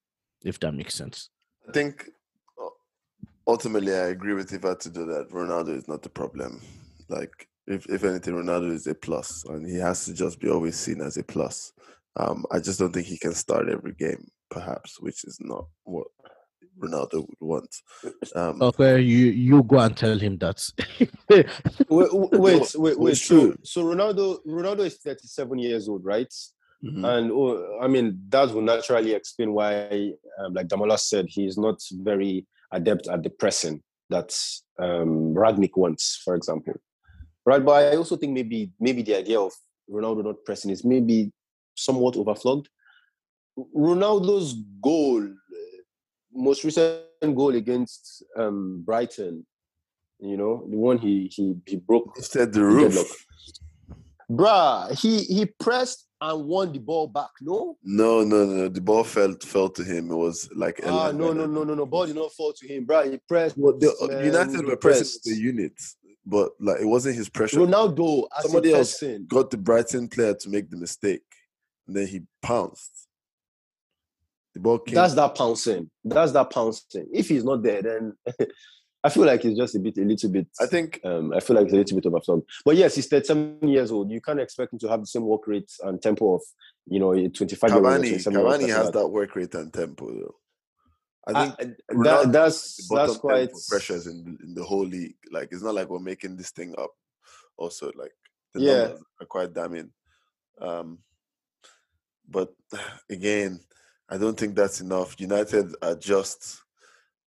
if 0.43 0.59
that 0.59 0.73
makes 0.73 0.95
sense. 0.95 1.29
I 1.67 1.71
think 1.71 2.09
uh, 2.61 2.67
ultimately 3.47 3.93
I 3.93 4.07
agree 4.09 4.33
with 4.33 4.51
Ifatu 4.51 4.93
do 4.93 5.05
that. 5.05 5.29
Ronaldo 5.29 5.77
is 5.77 5.87
not 5.87 6.01
the 6.01 6.09
problem. 6.09 6.61
Like 7.07 7.47
if 7.67 7.85
if 7.89 8.03
anything, 8.03 8.33
Ronaldo 8.33 8.71
is 8.71 8.85
a 8.87 8.93
plus, 8.93 9.45
and 9.45 9.65
he 9.65 9.77
has 9.77 10.05
to 10.05 10.13
just 10.13 10.41
be 10.41 10.49
always 10.49 10.75
seen 10.75 11.01
as 11.01 11.15
a 11.15 11.23
plus. 11.23 11.71
Um, 12.17 12.45
I 12.51 12.59
just 12.59 12.79
don't 12.79 12.93
think 12.93 13.07
he 13.07 13.17
can 13.17 13.33
start 13.33 13.69
every 13.69 13.93
game, 13.93 14.27
perhaps, 14.51 14.99
which 14.99 15.23
is 15.23 15.37
not 15.39 15.67
what 15.83 16.07
Ronaldo 16.79 17.25
would 17.27 17.37
want. 17.39 17.75
Um, 18.35 18.61
okay, 18.61 18.99
you 19.01 19.27
you 19.27 19.63
go 19.63 19.79
and 19.79 19.95
tell 19.95 20.17
him 20.17 20.37
that. 20.39 20.61
wait, 21.29 22.13
wait, 22.13 22.75
wait, 22.75 22.99
wait. 22.99 23.17
So, 23.17 23.55
so 23.63 23.83
Ronaldo, 23.83 24.39
Ronaldo 24.45 24.79
is 24.79 24.97
thirty-seven 24.97 25.59
years 25.59 25.87
old, 25.87 26.03
right? 26.03 26.33
Mm-hmm. 26.83 27.05
And 27.05 27.31
oh, 27.31 27.79
I 27.81 27.87
mean 27.87 28.19
that 28.29 28.51
will 28.53 28.61
naturally 28.61 29.13
explain 29.13 29.53
why, 29.53 30.13
um, 30.39 30.53
like 30.53 30.67
Damola 30.67 30.99
said, 30.99 31.27
he's 31.29 31.57
not 31.57 31.79
very 31.91 32.45
adept 32.71 33.07
at 33.07 33.23
the 33.23 33.29
pressing 33.29 33.81
that 34.09 34.35
um, 34.79 35.33
Rangnick 35.33 35.77
wants, 35.77 36.21
for 36.23 36.35
example 36.35 36.73
right? 37.45 37.63
But 37.63 37.93
I 37.93 37.95
also 37.95 38.15
think 38.15 38.33
maybe 38.33 38.71
maybe 38.79 39.01
the 39.01 39.17
idea 39.17 39.39
of 39.39 39.51
Ronaldo 39.89 40.23
not 40.23 40.45
pressing 40.45 40.71
is 40.71 40.83
maybe 40.83 41.31
somewhat 41.75 42.15
overflogged. 42.15 42.67
Ronaldo's 43.75 44.55
goal, 44.81 45.29
most 46.33 46.63
recent 46.63 47.03
goal 47.21 47.55
against 47.55 48.23
um, 48.37 48.83
Brighton, 48.85 49.45
you 50.19 50.37
know, 50.37 50.65
the 50.69 50.77
one 50.77 50.97
he 50.97 51.27
he 51.31 51.55
he 51.65 51.77
broke. 51.77 52.13
Instead 52.17 52.53
the 52.53 52.63
roof. 52.63 53.25
Bruh, 54.29 54.97
he 54.97 55.19
he 55.23 55.45
pressed 55.45 56.07
and 56.21 56.45
won 56.45 56.71
the 56.71 56.79
ball 56.79 57.07
back. 57.07 57.29
No, 57.41 57.77
no, 57.83 58.23
no, 58.23 58.45
no. 58.45 58.69
The 58.69 58.81
ball 58.81 59.03
fell 59.03 59.35
fell 59.43 59.69
to 59.69 59.83
him. 59.83 60.11
It 60.11 60.15
was 60.15 60.49
like 60.55 60.79
ah, 60.85 61.11
no, 61.11 61.33
no, 61.33 61.45
no, 61.45 61.63
no, 61.63 61.73
no. 61.73 61.85
Ball 61.85 62.07
did 62.07 62.15
not 62.15 62.31
fall 62.31 62.53
to 62.53 62.67
him, 62.67 62.85
bruh. 62.85 63.11
He 63.11 63.19
pressed. 63.27 63.57
Well, 63.57 63.77
the, 63.77 64.21
United 64.23 64.65
were 64.65 64.77
pressing 64.77 65.19
the 65.25 65.39
units 65.39 65.97
but 66.25 66.51
like 66.59 66.79
it 66.79 66.85
wasn't 66.85 67.15
his 67.15 67.29
pressure. 67.29 67.59
Ronaldo, 67.59 68.27
somebody 68.41 68.73
else 68.73 69.03
got 69.27 69.51
the 69.51 69.57
Brighton 69.57 70.07
player 70.07 70.33
to 70.33 70.49
make 70.49 70.69
the 70.69 70.77
mistake, 70.77 71.23
and 71.87 71.95
then 71.95 72.07
he 72.07 72.21
pounced. 72.41 73.02
The 74.53 74.59
ball 74.59 74.79
came. 74.79 74.95
That's 74.95 75.15
that 75.15 75.35
pouncing. 75.35 75.89
That's 76.03 76.31
that 76.33 76.49
pouncing. 76.49 77.07
If 77.11 77.29
he's 77.29 77.43
not 77.43 77.63
there, 77.63 77.81
then 77.81 78.13
I 79.03 79.09
feel 79.09 79.25
like 79.25 79.41
he's 79.41 79.57
just 79.57 79.75
a 79.75 79.79
bit, 79.79 79.97
a 79.97 80.01
little 80.01 80.29
bit. 80.29 80.47
I 80.61 80.65
think. 80.65 81.01
Um, 81.03 81.33
I 81.33 81.39
feel 81.39 81.55
like 81.55 81.65
it's 81.65 81.73
a 81.73 81.77
little 81.77 81.99
bit 81.99 82.05
overflowed. 82.05 82.43
But 82.63 82.77
yes, 82.77 82.95
he's 82.95 83.07
37 83.07 83.67
years 83.67 83.91
old. 83.91 84.11
You 84.11 84.21
can't 84.21 84.39
expect 84.39 84.73
him 84.73 84.79
to 84.79 84.89
have 84.89 85.01
the 85.01 85.07
same 85.07 85.23
work 85.23 85.47
rate 85.47 85.71
and 85.81 86.01
tempo 86.01 86.35
of, 86.35 86.41
you 86.85 86.99
know, 86.99 87.13
25 87.13 87.71
Cavani, 87.71 88.09
years 88.09 88.27
old. 88.27 88.35
Cavani 88.37 88.69
has 88.69 88.85
that. 88.87 88.93
that 88.93 89.07
work 89.07 89.35
rate 89.35 89.53
and 89.55 89.73
tempo 89.73 90.11
though. 90.11 90.35
I 91.25 91.45
think 91.45 91.55
I, 91.59 92.03
that, 92.03 92.31
that's 92.33 92.87
that's 92.89 93.17
quite 93.17 93.49
pressures 93.69 94.07
in 94.07 94.37
in 94.43 94.53
the 94.53 94.63
whole 94.63 94.85
league. 94.85 95.15
Like 95.31 95.49
it's 95.51 95.63
not 95.63 95.75
like 95.75 95.89
we're 95.89 95.99
making 95.99 96.35
this 96.35 96.51
thing 96.51 96.75
up. 96.77 96.91
Also, 97.55 97.91
like 97.95 98.11
the 98.53 98.61
yeah. 98.61 98.73
numbers 98.73 99.03
are 99.21 99.27
quite 99.27 99.53
damning. 99.53 99.91
Um, 100.59 100.99
but 102.29 102.53
again, 103.09 103.59
I 104.13 104.17
don't 104.17 104.39
think 104.39 104.55
that's 104.55 104.79
enough. 104.79 105.19
United 105.19 105.73
are 105.81 105.95
just 105.95 106.61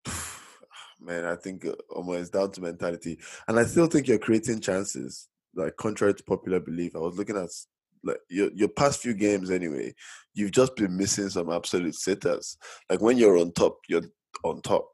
man. 1.00 1.24
I 1.24 1.34
think 1.34 1.64
uh, 1.64 1.72
almost 1.88 2.34
down 2.34 2.50
to 2.52 2.60
mentality, 2.60 3.18
and 3.48 3.58
I 3.58 3.64
still 3.64 3.86
think 3.86 4.06
you're 4.06 4.18
creating 4.18 4.60
chances. 4.60 5.28
Like 5.54 5.78
contrary 5.78 6.12
to 6.12 6.22
popular 6.24 6.60
belief, 6.60 6.94
I 6.94 6.98
was 6.98 7.16
looking 7.16 7.38
at 7.38 7.48
like 8.02 8.18
your 8.28 8.50
your 8.54 8.68
past 8.68 9.00
few 9.00 9.14
games 9.14 9.50
anyway, 9.50 9.94
you've 10.34 10.50
just 10.50 10.76
been 10.76 10.94
missing 10.94 11.30
some 11.30 11.50
absolute 11.50 11.94
sitters. 11.94 12.58
Like 12.90 13.00
when 13.00 13.16
you're 13.16 13.38
on 13.38 13.52
top, 13.52 13.78
you're 13.88 14.02
on 14.44 14.60
top. 14.60 14.86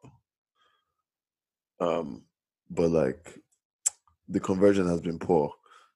Um, 1.81 2.23
but 2.71 2.93
like 2.93 3.37
the 4.29 4.39
conversion 4.39 4.87
has 4.87 5.01
been 5.01 5.19
poor. 5.19 5.53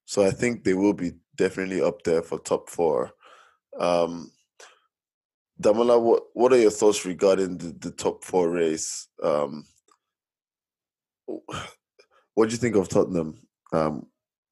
So 0.07 0.26
I 0.26 0.32
think 0.32 0.64
they 0.64 0.74
will 0.74 0.92
be 0.92 1.12
definitely 1.36 1.80
up 1.82 2.03
there 2.03 2.22
for 2.22 2.40
top 2.40 2.68
four. 2.68 3.12
Um 3.78 4.32
Damola, 5.61 6.00
what 6.00 6.24
what 6.34 6.52
are 6.52 6.59
your 6.59 6.70
thoughts 6.70 7.05
regarding 7.05 7.59
the, 7.59 7.72
the 7.78 7.90
top 7.90 8.24
four 8.24 8.50
race? 8.50 9.09
Um 9.22 9.66
what 12.34 12.48
do 12.48 12.52
you 12.52 12.59
think 12.59 12.76
of 12.76 12.88
Tottenham? 12.88 13.40
Um, 13.72 14.07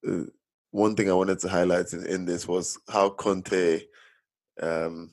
uh, 0.07 0.23
one 0.71 0.95
thing 0.95 1.09
I 1.09 1.13
wanted 1.13 1.39
to 1.39 1.49
highlight 1.49 1.93
in, 1.93 2.05
in 2.07 2.25
this 2.25 2.47
was 2.47 2.79
how 2.89 3.09
Conte 3.09 3.81
um, 4.61 5.11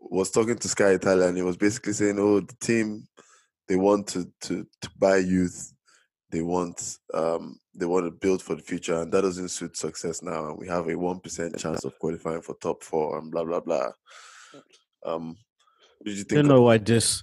was 0.00 0.30
talking 0.30 0.56
to 0.56 0.68
Sky 0.68 0.90
Italia 0.90 1.26
and 1.26 1.36
he 1.36 1.42
was 1.42 1.56
basically 1.56 1.94
saying, 1.94 2.18
"Oh, 2.18 2.40
the 2.40 2.54
team 2.60 3.08
they 3.68 3.76
want 3.76 4.06
to 4.08 4.30
to, 4.42 4.66
to 4.82 4.90
buy 4.98 5.16
youth, 5.16 5.72
they 6.30 6.42
want 6.42 6.98
um, 7.12 7.58
they 7.74 7.86
want 7.86 8.06
to 8.06 8.10
build 8.10 8.42
for 8.42 8.54
the 8.54 8.62
future, 8.62 9.00
and 9.00 9.12
that 9.12 9.22
doesn't 9.22 9.48
suit 9.48 9.76
success 9.76 10.22
now. 10.22 10.50
And 10.50 10.58
we 10.58 10.68
have 10.68 10.88
a 10.88 10.96
one 10.96 11.20
percent 11.20 11.58
chance 11.58 11.84
of 11.84 11.98
qualifying 11.98 12.42
for 12.42 12.54
top 12.60 12.82
four, 12.82 13.18
and 13.18 13.30
blah 13.30 13.44
blah 13.44 13.60
blah." 13.60 13.90
Um, 15.04 15.36
what 15.98 16.06
did 16.06 16.18
you 16.18 16.24
think? 16.24 16.42
You 16.42 16.48
know 16.48 16.62
why 16.62 16.78
this? 16.78 17.22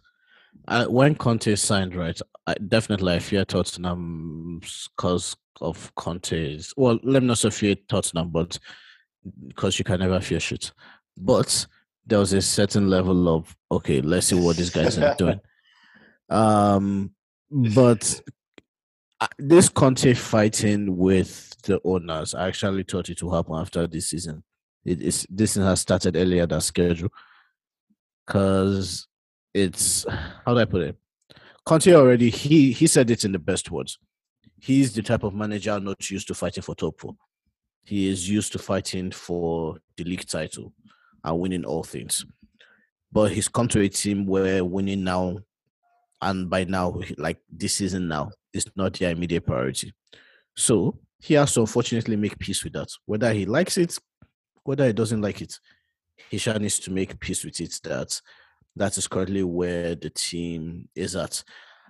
I, 0.67 0.85
when 0.87 1.15
Conte 1.15 1.55
signed, 1.55 1.95
right? 1.95 2.19
I, 2.47 2.55
definitely 2.55 3.13
I 3.13 3.19
fear 3.19 3.45
Tottenham 3.45 4.61
because 4.61 5.35
of 5.59 5.93
Conte's. 5.95 6.73
Well, 6.75 6.99
let 7.03 7.21
me 7.21 7.27
not 7.27 7.37
say 7.37 7.49
fear 7.49 7.75
Tottenham, 7.87 8.29
but 8.29 8.57
because 9.47 9.77
you 9.79 9.85
can 9.85 9.99
never 9.99 10.19
fear 10.19 10.39
shit. 10.39 10.71
But 11.17 11.67
there 12.05 12.19
was 12.19 12.33
a 12.33 12.41
certain 12.41 12.89
level 12.89 13.29
of 13.29 13.55
okay, 13.71 14.01
let's 14.01 14.27
see 14.27 14.35
what 14.35 14.57
these 14.57 14.69
guys 14.69 14.97
are 14.97 15.15
doing. 15.15 15.39
Um, 16.29 17.11
but 17.49 18.21
this 19.37 19.67
Conte 19.67 20.13
fighting 20.13 20.95
with 20.95 21.61
the 21.63 21.81
owners, 21.83 22.33
I 22.33 22.47
actually 22.47 22.83
thought 22.83 23.09
it 23.09 23.21
would 23.21 23.35
happen 23.35 23.55
after 23.55 23.85
this 23.85 24.11
season. 24.11 24.41
It 24.85 25.01
is 25.01 25.27
this 25.29 25.51
season 25.51 25.67
has 25.67 25.81
started 25.81 26.15
earlier 26.15 26.47
than 26.47 26.61
schedule 26.61 27.09
because 28.25 29.07
it's 29.53 30.05
how 30.45 30.53
do 30.53 30.59
I 30.59 30.65
put 30.65 30.83
it? 30.83 30.95
Conte 31.65 31.93
already 31.93 32.29
he 32.29 32.71
he 32.71 32.87
said 32.87 33.09
it 33.09 33.23
in 33.23 33.31
the 33.31 33.39
best 33.39 33.69
words 33.71 33.97
he's 34.61 34.93
the 34.93 35.01
type 35.01 35.23
of 35.23 35.33
manager 35.33 35.79
not 35.79 36.09
used 36.09 36.27
to 36.27 36.33
fighting 36.33 36.63
for 36.63 36.75
top 36.75 36.99
four. 36.99 37.15
He 37.83 38.07
is 38.07 38.29
used 38.29 38.51
to 38.53 38.59
fighting 38.59 39.11
for 39.11 39.77
the 39.97 40.03
league 40.03 40.27
title 40.27 40.71
and 41.23 41.39
winning 41.39 41.65
all 41.65 41.83
things. 41.83 42.25
But 43.11 43.31
he's 43.31 43.47
come 43.47 43.67
to 43.69 43.81
a 43.81 43.89
team 43.89 44.25
where 44.25 44.63
winning 44.63 45.03
now 45.03 45.39
and 46.21 46.49
by 46.49 46.63
now, 46.65 47.01
like 47.17 47.39
this 47.51 47.73
season 47.73 48.07
now, 48.07 48.31
is 48.53 48.67
not 48.75 48.93
their 48.93 49.11
immediate 49.11 49.45
priority. 49.45 49.93
So 50.55 50.99
he 51.19 51.33
has 51.33 51.53
to 51.55 51.61
unfortunately 51.61 52.15
make 52.15 52.37
peace 52.37 52.63
with 52.63 52.73
that. 52.73 52.89
Whether 53.05 53.33
he 53.33 53.47
likes 53.47 53.77
it, 53.77 53.97
whether 54.63 54.85
he 54.85 54.93
doesn't 54.93 55.21
like 55.21 55.41
it, 55.41 55.57
he 56.29 56.37
shall 56.37 56.59
needs 56.59 56.79
to 56.79 56.91
make 56.91 57.19
peace 57.19 57.43
with 57.43 57.59
it 57.59 57.79
that 57.83 58.21
that 58.75 58.97
is 58.97 59.07
currently 59.07 59.43
where 59.43 59.95
the 59.95 60.09
team 60.09 60.87
is 60.95 61.15
at. 61.15 61.43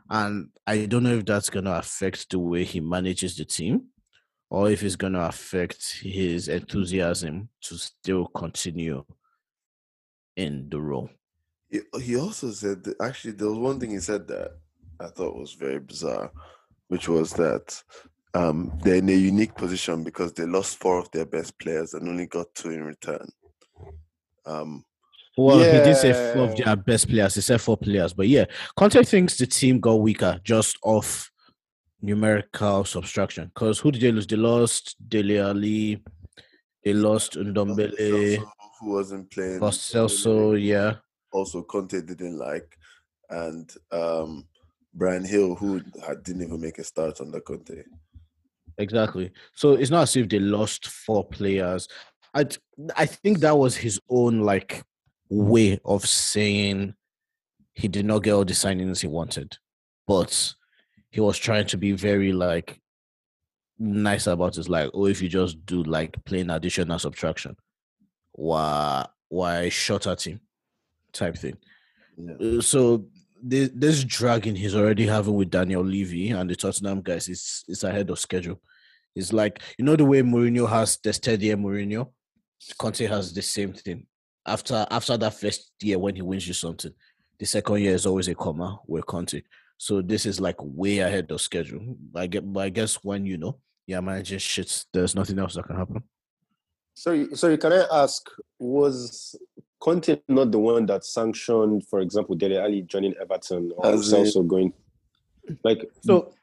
And 0.10 0.50
I 0.66 0.86
don't 0.86 1.04
know 1.04 1.18
if 1.18 1.26
that's 1.26 1.50
going 1.50 1.66
to 1.66 1.78
affect 1.78 2.30
the 2.30 2.40
way 2.40 2.64
he 2.64 2.80
manages 2.80 3.38
the 3.38 3.46
team 3.46 3.88
or 4.50 4.70
if 4.70 4.84
it's 4.84 4.96
going 4.96 5.14
to 5.14 5.28
affect 5.28 6.00
his 6.02 6.50
enthusiasm 6.50 7.50
to 7.62 7.78
still 7.78 8.26
continue 8.28 9.06
in 10.36 10.68
the 10.70 10.80
role. 10.80 11.10
He 12.02 12.18
also 12.18 12.52
said 12.52 12.84
that 12.84 13.02
actually, 13.02 13.32
there 13.32 13.48
was 13.48 13.58
one 13.58 13.80
thing 13.80 13.92
he 13.92 14.00
said 14.00 14.28
that 14.28 14.52
I 15.00 15.08
thought 15.08 15.38
was 15.38 15.54
very 15.54 15.80
bizarre, 15.80 16.32
which 16.90 17.08
was 17.08 17.32
that 17.34 17.82
um, 18.34 18.78
they're 18.84 18.96
in 18.96 19.08
a 19.08 19.14
unique 19.14 19.56
position 19.56 20.04
because 20.04 20.34
they 20.34 20.46
lost 20.46 20.78
four 20.78 21.00
of 21.00 21.10
their 21.12 21.26
best 21.26 21.58
players 21.58 21.94
and 21.94 22.10
only 22.10 22.26
got 22.26 22.54
two 22.54 22.72
in 22.72 22.84
return. 22.84 23.30
Um, 24.46 24.84
well, 25.38 25.60
yeah. 25.60 25.80
he 25.80 25.86
did 25.86 25.98
say 25.98 26.34
four 26.34 26.44
of 26.44 26.56
their 26.56 26.76
best 26.76 27.08
players. 27.08 27.36
He 27.36 27.42
said 27.42 27.62
four 27.62 27.78
players, 27.78 28.14
but 28.14 28.28
yeah, 28.28 28.46
Conte 28.76 29.02
thinks 29.04 29.38
the 29.38 29.48
team 29.48 29.80
got 29.80 29.96
weaker 29.96 30.40
just 30.44 30.78
off 30.84 31.32
numerical 32.02 32.84
subtraction. 32.84 33.52
Because 33.54 33.80
who 33.80 33.92
did 33.92 34.02
they 34.02 34.12
lose? 34.12 34.28
They 34.28 34.36
lost 34.36 34.96
Dele 35.08 35.40
Alli, 35.40 36.04
they 36.84 36.94
lost 36.94 37.34
Ndombele, 37.34 38.44
who 38.80 38.92
wasn't 38.92 39.32
playing. 39.32 39.60
Lost 39.60 39.94
Celso, 39.94 40.62
yeah. 40.62 40.96
Also, 41.32 41.62
Conte 41.64 42.02
didn't 42.02 42.38
like, 42.38 42.78
and 43.30 43.72
um, 43.92 44.46
Bryan 44.94 45.24
Gil, 45.24 45.56
who 45.56 45.82
didn't 46.24 46.42
even 46.42 46.60
make 46.60 46.78
a 46.78 46.84
start 46.84 47.18
the 47.18 47.42
Conte. 47.42 47.84
Exactly. 48.78 49.32
So 49.54 49.74
it's 49.74 49.92
not 49.92 50.04
as 50.04 50.16
if 50.16 50.28
they 50.28 50.40
lost 50.40 50.88
four 50.88 51.26
players. 51.28 51.88
I 52.34 52.48
I 52.96 53.06
think 53.06 53.40
that 53.40 53.58
was 53.58 53.76
his 53.76 54.00
own 54.10 54.42
like 54.42 54.84
way 55.30 55.80
of 55.86 56.06
saying 56.06 56.94
he 57.74 57.88
did 57.88 58.06
not 58.06 58.24
get 58.24 58.34
all 58.34 58.46
the 58.46 58.54
signings 58.54 59.02
he 59.02 59.08
wanted, 59.08 59.58
but 60.08 60.54
he 61.10 61.20
was 61.20 61.38
trying 61.38 61.68
to 61.68 61.78
be 61.78 61.92
very 61.92 62.32
like 62.32 62.80
nice 63.80 64.28
about 64.28 64.58
it. 64.58 64.70
Like, 64.70 64.92
oh, 64.94 65.08
if 65.08 65.22
you 65.22 65.30
just 65.30 65.66
do 65.66 65.84
like 65.84 66.24
plain 66.26 66.50
addition 66.50 66.92
and 66.92 67.02
subtraction, 67.02 67.56
why 68.34 69.08
why 69.30 69.70
shot 69.70 70.08
at 70.08 70.26
him 70.26 70.42
type 71.14 71.38
thing. 71.38 71.58
Yeah. 72.18 72.34
Uh, 72.34 72.62
So 72.62 73.06
this, 73.44 73.70
this 73.74 74.04
dragging 74.04 74.56
he's 74.56 74.76
already 74.76 75.08
having 75.08 75.34
with 75.34 75.50
Daniel 75.50 75.84
Levy 75.84 76.30
and 76.30 76.50
the 76.50 76.56
Tottenham 76.56 77.02
guys 77.02 77.28
is 77.28 77.64
is 77.68 77.84
ahead 77.84 78.10
of 78.10 78.20
schedule. 78.20 78.62
It's 79.16 79.34
like 79.34 79.62
you 79.78 79.86
know 79.86 79.96
the 79.96 80.06
way 80.06 80.22
Mourinho 80.22 80.70
has 80.70 80.98
the 81.04 81.12
steady 81.14 81.50
Mourinho, 81.50 82.12
Conte 82.78 83.06
has 83.06 83.34
the 83.34 83.42
same 83.42 83.74
thing. 83.74 84.06
After 84.46 84.86
after 84.90 85.18
that 85.18 85.34
first 85.36 85.72
year 85.82 86.00
when 86.00 86.16
he 86.16 86.22
wins 86.22 86.48
you 86.48 86.54
something, 86.54 86.94
the 87.40 87.46
second 87.46 87.80
year 87.82 87.94
is 87.94 88.06
always 88.06 88.28
a 88.28 88.36
comma 88.36 88.80
with 88.88 89.06
Conte. 89.06 89.42
So 89.78 90.02
this 90.02 90.26
is 90.26 90.40
like 90.40 90.56
way 90.60 91.00
ahead 91.00 91.32
of 91.32 91.42
schedule. 91.42 91.96
I 92.16 92.28
get, 92.28 92.52
but 92.52 92.60
I 92.62 92.70
guess 92.70 92.96
when 93.04 93.26
you 93.26 93.38
know 93.38 93.60
you're 93.88 94.02
managing 94.02 94.40
shit, 94.40 94.86
there's 94.94 95.16
nothing 95.16 95.40
else 95.40 95.56
that 95.56 95.66
can 95.66 95.76
happen. 95.76 96.04
Sorry, 96.94 97.28
sorry. 97.36 97.58
Can 97.58 97.74
I 97.74 97.86
ask? 97.92 98.28
Was 98.60 99.36
Conte 99.80 100.18
not 100.28 100.52
the 100.52 100.60
one 100.60 100.86
that 100.88 101.04
sanctioned, 101.04 101.88
for 101.88 102.00
example, 102.02 102.36
Dele 102.36 102.58
Alli 102.58 102.82
joining 102.84 103.16
Everton 103.20 103.72
or 103.76 103.88
As 103.88 104.12
in- 104.12 104.20
also 104.20 104.44
going? 104.44 104.74
Like, 105.64 105.90
So 106.04 106.34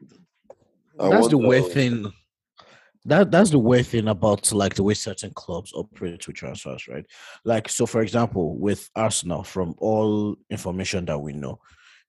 that's 0.98 1.28
the 1.28 1.36
wonder- 1.38 1.48
weird 1.48 1.72
thing. 1.72 2.12
That 3.08 3.30
that's 3.30 3.50
the 3.50 3.58
weird 3.58 3.86
thing 3.86 4.08
about 4.08 4.52
like 4.52 4.74
the 4.74 4.82
way 4.82 4.94
certain 4.94 5.32
clubs 5.34 5.72
operate 5.72 6.26
with 6.26 6.36
transfers, 6.36 6.86
right? 6.88 7.04
Like 7.44 7.68
so, 7.68 7.86
for 7.86 8.02
example, 8.02 8.56
with 8.56 8.88
Arsenal, 8.94 9.42
from 9.42 9.74
all 9.78 10.36
information 10.50 11.06
that 11.06 11.18
we 11.18 11.32
know, 11.32 11.58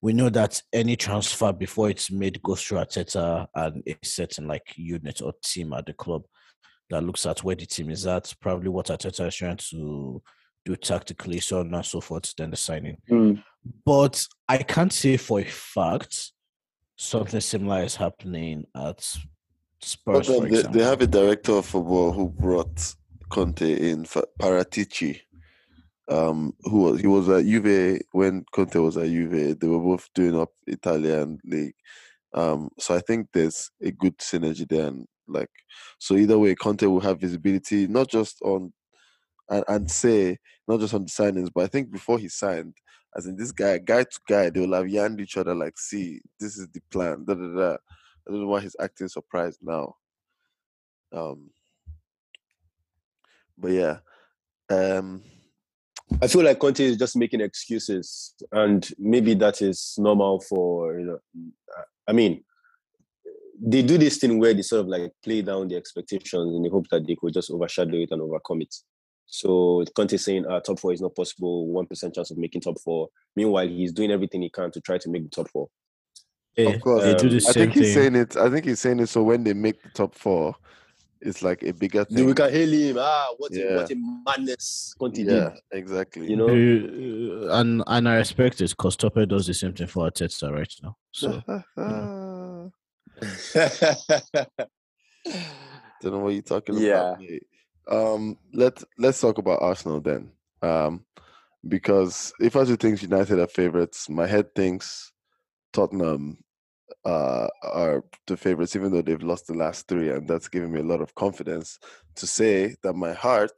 we 0.02 0.14
know 0.14 0.30
that 0.30 0.62
any 0.74 0.96
transfer 0.96 1.54
before 1.54 1.90
it's 1.90 2.12
made 2.12 2.42
goes 2.44 2.64
through 2.64 2.80
Arteta 2.80 3.48
and 3.56 3.82
a 3.88 3.96
certain 4.04 4.48
like 4.48 4.74
unit 4.76 5.22
or 5.22 5.34
team 5.44 5.74
at 5.74 5.86
the 5.86 5.94
club 5.94 6.24
that 6.90 7.04
looks 7.04 7.26
at 7.26 7.44
where 7.44 7.56
the 7.56 7.66
team 7.66 7.90
is 7.90 8.06
at, 8.06 8.34
probably 8.42 8.70
what 8.70 8.88
Arteta 8.88 9.28
is 9.28 9.36
trying 9.36 9.58
to 9.58 10.22
do 10.66 10.76
tactically, 10.76 11.40
so 11.40 11.62
on 11.62 11.74
and 11.74 11.86
so 11.86 12.02
forth. 12.02 12.34
Then 12.36 12.52
the 12.52 12.58
signing 12.58 12.98
mm, 13.10 13.42
but 13.86 14.26
I 14.48 14.58
can't 14.58 14.92
say 14.92 15.18
for 15.18 15.40
a 15.40 15.46
fact 15.46 16.32
something 16.98 17.40
similar 17.40 17.84
is 17.84 17.96
happening 17.96 18.66
at 18.76 19.16
Spurs. 19.82 20.28
They, 20.28 20.62
they 20.62 20.84
have 20.84 21.02
a 21.02 21.08
director 21.08 21.54
of 21.54 21.66
football 21.66 22.12
who 22.12 22.30
brought 22.30 22.96
Conte 23.30 23.62
in 23.62 24.06
for 24.06 24.26
Paratici. 24.40 25.22
Um, 26.08 26.56
who 26.64 26.80
was 26.80 27.02
he 27.02 27.08
was 27.08 27.30
at 27.30 27.46
Juve 27.46 28.02
when 28.14 28.44
Conte 28.52 28.76
was 28.80 28.98
at 28.98 29.08
Juve. 29.08 29.60
They 29.60 29.68
were 29.68 29.80
both 29.80 30.10
doing 30.16 30.40
up 30.40 30.50
Italian 30.66 31.40
league. 31.46 31.76
Um, 32.34 32.70
so 32.80 32.96
I 32.96 33.00
think 33.00 33.28
there's 33.32 33.70
a 33.82 33.92
good 33.92 34.18
synergy 34.18 34.68
there, 34.68 34.88
and 34.88 35.06
like 35.28 35.52
so 36.00 36.16
either 36.16 36.40
way, 36.40 36.56
Conte 36.56 36.88
will 36.88 37.00
have 37.02 37.22
visibility 37.22 37.86
not 37.86 38.08
just 38.08 38.42
on 38.42 38.74
and, 39.50 39.64
and 39.68 39.92
say 39.92 40.38
not 40.68 40.80
just 40.80 40.94
on 40.94 41.04
the 41.04 41.10
signings, 41.10 41.50
but 41.54 41.64
I 41.64 41.68
think 41.68 41.92
before 41.92 42.20
he 42.20 42.30
signed, 42.30 42.76
as 43.16 43.26
in 43.26 43.36
this 43.36 43.52
guy, 43.52 43.80
guy 43.80 44.04
to 44.04 44.20
guy, 44.28 44.50
they 44.50 44.60
will 44.60 44.74
have 44.74 44.88
yanned 44.88 45.20
each 45.20 45.38
other 45.38 45.56
like, 45.56 45.78
see, 45.78 46.22
this 46.40 46.58
is 46.58 46.68
the 46.70 46.82
plan. 46.92 47.26
Da, 47.26 47.34
da, 47.34 47.48
da. 47.48 47.78
I 48.30 48.32
don't 48.32 48.42
know 48.42 48.48
why 48.48 48.62
he's 48.62 48.76
acting 48.80 49.08
surprised 49.08 49.58
now. 49.64 49.96
Um, 51.12 51.50
but 53.58 53.72
yeah, 53.72 53.98
um, 54.70 55.24
I 56.22 56.28
feel 56.28 56.44
like 56.44 56.60
Conte 56.60 56.80
is 56.80 56.98
just 56.98 57.16
making 57.16 57.42
excuses, 57.42 58.36
and 58.52 58.88
maybe 59.00 59.34
that 59.34 59.64
is 59.64 59.96
normal 59.98 60.42
for 60.42 61.00
you 61.00 61.06
know. 61.08 61.20
I 62.08 62.14
mean, 62.14 62.44
they 63.60 63.82
do 63.82 63.98
this 63.98 64.18
thing 64.18 64.38
where 64.38 64.54
they 64.54 64.62
sort 64.62 64.82
of 64.82 64.88
like 64.88 65.12
play 65.24 65.42
down 65.42 65.68
the 65.68 65.76
expectations 65.76 66.56
in 66.56 66.62
the 66.62 66.70
hope 66.70 66.88
that 66.92 67.08
they 67.08 67.16
could 67.20 67.34
just 67.34 67.50
overshadow 67.50 67.98
it 67.98 68.12
and 68.12 68.22
overcome 68.22 68.62
it. 68.62 68.76
So 69.26 69.84
Conte 69.96 70.18
saying 70.18 70.46
uh, 70.46 70.60
top 70.60 70.80
four 70.80 70.94
is 70.94 71.02
not 71.02 71.16
possible, 71.16 71.68
one 71.68 71.88
percent 71.88 72.14
chance 72.14 72.30
of 72.30 72.38
making 72.38 72.62
top 72.62 72.80
four. 72.80 73.10
Meanwhile, 73.36 73.70
he's 73.70 73.92
doing 73.92 74.12
everything 74.12 74.44
he 74.44 74.52
can 74.52 74.70
to 74.72 74.82
try 74.82 75.00
to 75.00 75.10
make 75.10 75.24
the 75.24 75.30
top 75.30 75.50
four. 75.50 75.70
Yeah, 76.60 76.70
of 76.76 76.82
course, 76.82 77.04
they 77.04 77.14
do 77.16 77.28
um, 77.28 77.30
the 77.30 77.36
I 77.38 77.40
same 77.40 77.54
think 77.54 77.74
he's 77.74 77.84
thing. 77.86 77.94
saying 77.94 78.16
it. 78.16 78.38
I 78.38 78.50
think 78.50 78.66
he's 78.66 78.80
saying 78.80 79.00
it 79.00 79.08
so 79.08 79.24
when 79.24 79.44
they 79.44 79.54
make 79.54 79.82
the 79.82 79.90
top 79.90 80.16
four, 80.16 80.56
it's 81.22 81.42
like 81.42 81.64
a 81.64 81.72
bigger 81.74 82.06
Then 82.10 82.26
we 82.26 82.34
can 82.34 82.52
hail 82.52 82.70
him. 82.70 82.98
Ah, 83.00 83.34
what 83.38 83.52
a 83.54 83.60
Yeah. 83.60 83.76
what 83.76 83.92
a 83.92 83.96
madness 84.26 84.94
Conte 85.00 85.22
Yeah, 85.22 85.54
exactly. 85.72 86.30
You 86.30 86.36
know. 86.38 86.48
Uh, 86.50 87.60
and 87.60 87.84
and 87.88 88.08
I 88.10 88.16
respect 88.16 88.62
it 88.62 88.70
because 88.72 88.96
Topper 88.96 89.26
does 89.26 89.48
the 89.48 89.54
same 89.54 89.74
thing 89.74 89.88
for 89.88 90.10
Arteta 90.10 90.52
right 90.52 90.74
now. 90.82 90.98
So 91.12 91.42
Don't 96.02 96.14
know 96.14 96.20
what 96.20 96.34
you're 96.34 96.42
talking 96.42 96.78
Yeah. 96.78 97.02
about. 97.12 97.20
mate. 97.20 97.44
Um, 97.90 98.38
let 98.54 98.82
let's 98.98 99.20
talk 99.20 99.38
about 99.40 99.62
Arsenal 99.62 100.00
then. 100.00 100.32
Um, 100.62 101.06
because 101.68 102.32
if 102.40 102.56
I 102.56 102.64
do 102.64 102.76
think 102.78 103.02
United 103.02 103.40
are 103.40 103.48
favorites, 103.48 104.10
my 104.10 104.26
head 104.28 104.54
thinks 104.56 105.12
Tottenham 105.74 106.38
uh, 107.06 107.48
are 107.64 108.04
the 108.28 108.38
favorites, 108.38 108.76
even 108.76 108.92
though 108.92 109.02
they've 109.02 109.24
lost 109.24 109.48
the 109.48 109.54
last 109.54 109.88
three, 109.88 110.10
and 110.10 110.28
that's 110.28 110.48
giving 110.48 110.72
me 110.72 110.80
a 110.80 110.84
lot 110.84 111.02
of 111.02 111.16
confidence 111.16 111.80
to 112.16 112.28
say 112.28 112.76
that 112.84 112.94
my 112.94 113.14
heart 113.14 113.52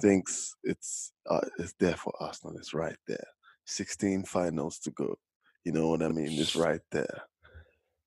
thinks 0.00 0.54
it's 0.64 1.12
uh, 1.28 1.40
it's 1.58 1.74
there 1.78 1.96
for 1.96 2.12
Arsenal. 2.20 2.56
It's 2.56 2.74
right 2.74 2.96
there. 3.06 3.26
Sixteen 3.66 4.24
finals 4.24 4.78
to 4.80 4.90
go. 4.90 5.18
You 5.64 5.72
know 5.72 5.88
what 5.88 6.02
I 6.02 6.08
mean? 6.08 6.30
It's 6.30 6.56
right 6.56 6.80
there. 6.90 7.22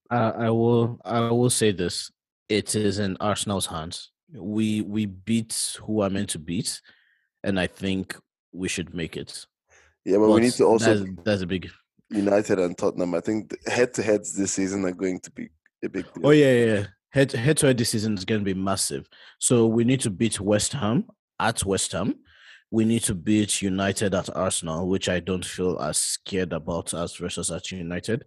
I, 0.09 0.29
I 0.29 0.49
will 0.49 0.99
I 1.05 1.19
will 1.29 1.49
say 1.49 1.71
this: 1.71 2.11
it 2.49 2.75
is 2.75 2.99
in 2.99 3.17
Arsenal's 3.19 3.67
hands. 3.67 4.11
We 4.33 4.81
we 4.81 5.05
beat 5.05 5.77
who 5.83 6.01
are 6.01 6.09
meant 6.09 6.29
to 6.29 6.39
beat, 6.39 6.81
and 7.43 7.59
I 7.59 7.67
think 7.67 8.17
we 8.51 8.67
should 8.67 8.93
make 8.93 9.17
it. 9.17 9.45
Yeah, 10.03 10.17
but 10.17 10.29
we 10.29 10.41
need 10.41 10.53
to 10.53 10.65
also 10.65 10.95
that's, 10.95 11.09
that's 11.23 11.41
a 11.41 11.47
big. 11.47 11.69
United 12.15 12.59
and 12.59 12.77
Tottenham. 12.77 13.13
I 13.13 13.21
think 13.21 13.55
head 13.67 13.93
to 13.95 14.03
heads 14.03 14.33
this 14.33 14.53
season 14.53 14.85
are 14.85 14.91
going 14.91 15.19
to 15.21 15.31
be 15.31 15.49
a 15.83 15.89
big 15.89 16.05
deal. 16.13 16.27
Oh 16.27 16.31
yeah, 16.31 16.53
yeah. 16.53 16.85
Head 17.09 17.31
head 17.31 17.57
to 17.57 17.67
head 17.67 17.77
this 17.77 17.89
season 17.89 18.15
is 18.15 18.25
going 18.25 18.41
to 18.41 18.45
be 18.45 18.59
massive. 18.59 19.07
So 19.39 19.67
we 19.67 19.83
need 19.83 20.01
to 20.01 20.09
beat 20.09 20.39
West 20.39 20.73
Ham 20.73 21.05
at 21.39 21.63
West 21.63 21.91
Ham. 21.91 22.15
We 22.71 22.83
need 22.85 23.03
to 23.03 23.15
beat 23.15 23.61
United 23.61 24.13
at 24.15 24.35
Arsenal, 24.35 24.87
which 24.87 25.07
I 25.07 25.19
don't 25.19 25.45
feel 25.45 25.79
as 25.79 25.97
scared 25.97 26.51
about 26.51 26.93
as 26.93 27.15
versus 27.15 27.51
at 27.51 27.71
United. 27.71 28.25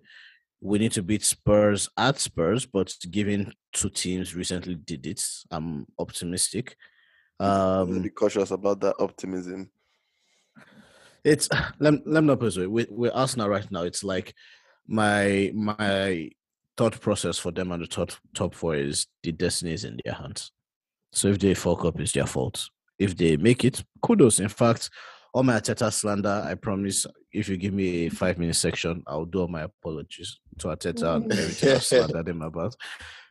We 0.61 0.79
need 0.79 0.93
to 0.93 1.03
beat 1.03 1.25
Spurs 1.25 1.89
at 1.97 2.19
Spurs, 2.19 2.67
but 2.67 2.95
given 3.11 3.53
two 3.73 3.91
teams 3.91 4.35
recently 4.35 4.75
did 4.75 5.07
it, 5.07 5.23
I'm 5.51 5.87
optimistic. 5.99 6.77
Um, 7.39 8.03
be 8.03 8.11
cautious 8.11 8.51
about 8.51 8.81
that 8.81 8.97
optimism. 8.99 9.71
It's 11.25 11.49
let, 11.79 12.07
let 12.07 12.23
me 12.23 12.29
not 12.29 12.41
put 12.41 12.47
it 12.47 12.49
this 12.49 12.59
way. 12.59 12.67
With, 12.67 12.91
with 12.91 13.13
Arsenal 13.15 13.49
right 13.49 13.71
now, 13.71 13.83
it's 13.83 14.05
like 14.05 14.35
my 14.87 15.51
my 15.55 16.31
thought 16.77 17.01
process 17.01 17.39
for 17.39 17.51
them 17.51 17.73
and 17.73 17.83
the 17.83 17.87
top 17.87 18.13
top 18.35 18.55
four 18.55 18.77
is 18.77 19.07
the 19.23 19.33
destiny 19.33 19.73
is 19.73 19.85
in 19.85 20.01
their 20.05 20.15
hands. 20.15 20.53
So 21.13 21.29
if 21.29 21.39
they 21.39 21.55
fuck 21.55 21.85
up, 21.85 22.01
it's 22.01 22.13
their 22.13 22.27
fault. 22.27 22.69
If 22.99 23.17
they 23.17 23.37
make 23.37 23.65
it, 23.65 23.83
kudos. 24.03 24.41
In 24.41 24.49
fact, 24.49 24.91
all 25.33 25.43
my 25.43 25.55
Arteta 25.55 25.93
slander, 25.93 26.45
I 26.47 26.55
promise. 26.55 27.07
If 27.33 27.49
you 27.49 27.57
give 27.57 27.75
me 27.75 28.07
a 28.07 28.11
five 28.11 28.39
minute 28.39 28.57
section, 28.57 29.03
I'll 29.07 29.25
do 29.25 29.43
all 29.43 29.49
my 29.49 29.63
apologies 29.63 30.39
to 30.59 30.69
Arteta 30.69 31.17
and 31.17 31.33
everything 31.33 31.75
I 31.75 31.79
slandered 31.79 32.29
him 32.31 32.43
about. 32.43 32.75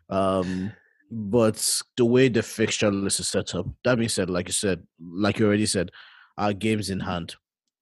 Um, 0.09 0.71
but 1.09 1.81
the 1.95 2.05
way 2.05 2.29
the 2.29 2.43
fixture 2.43 2.91
list 2.91 3.19
is 3.19 3.27
set 3.27 3.55
up, 3.55 3.65
that 3.83 3.97
being 3.97 4.09
said, 4.09 4.29
like 4.29 4.47
you 4.47 4.53
said, 4.53 4.83
like 4.99 5.39
you 5.39 5.47
already 5.47 5.65
said, 5.65 5.91
our 6.37 6.53
games 6.53 6.89
in 6.89 6.99
hand. 6.99 7.35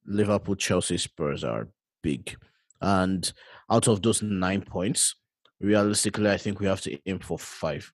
Liverpool, 0.05 0.55
Chelsea, 0.55 0.97
Spurs 0.97 1.43
are 1.43 1.67
big. 2.03 2.35
And 2.81 3.31
out 3.71 3.87
of 3.87 4.01
those 4.01 4.21
nine 4.21 4.61
points, 4.61 5.15
realistically, 5.59 6.29
I 6.29 6.37
think 6.37 6.59
we 6.59 6.67
have 6.67 6.81
to 6.81 6.97
aim 7.05 7.19
for 7.19 7.39
five. 7.39 7.91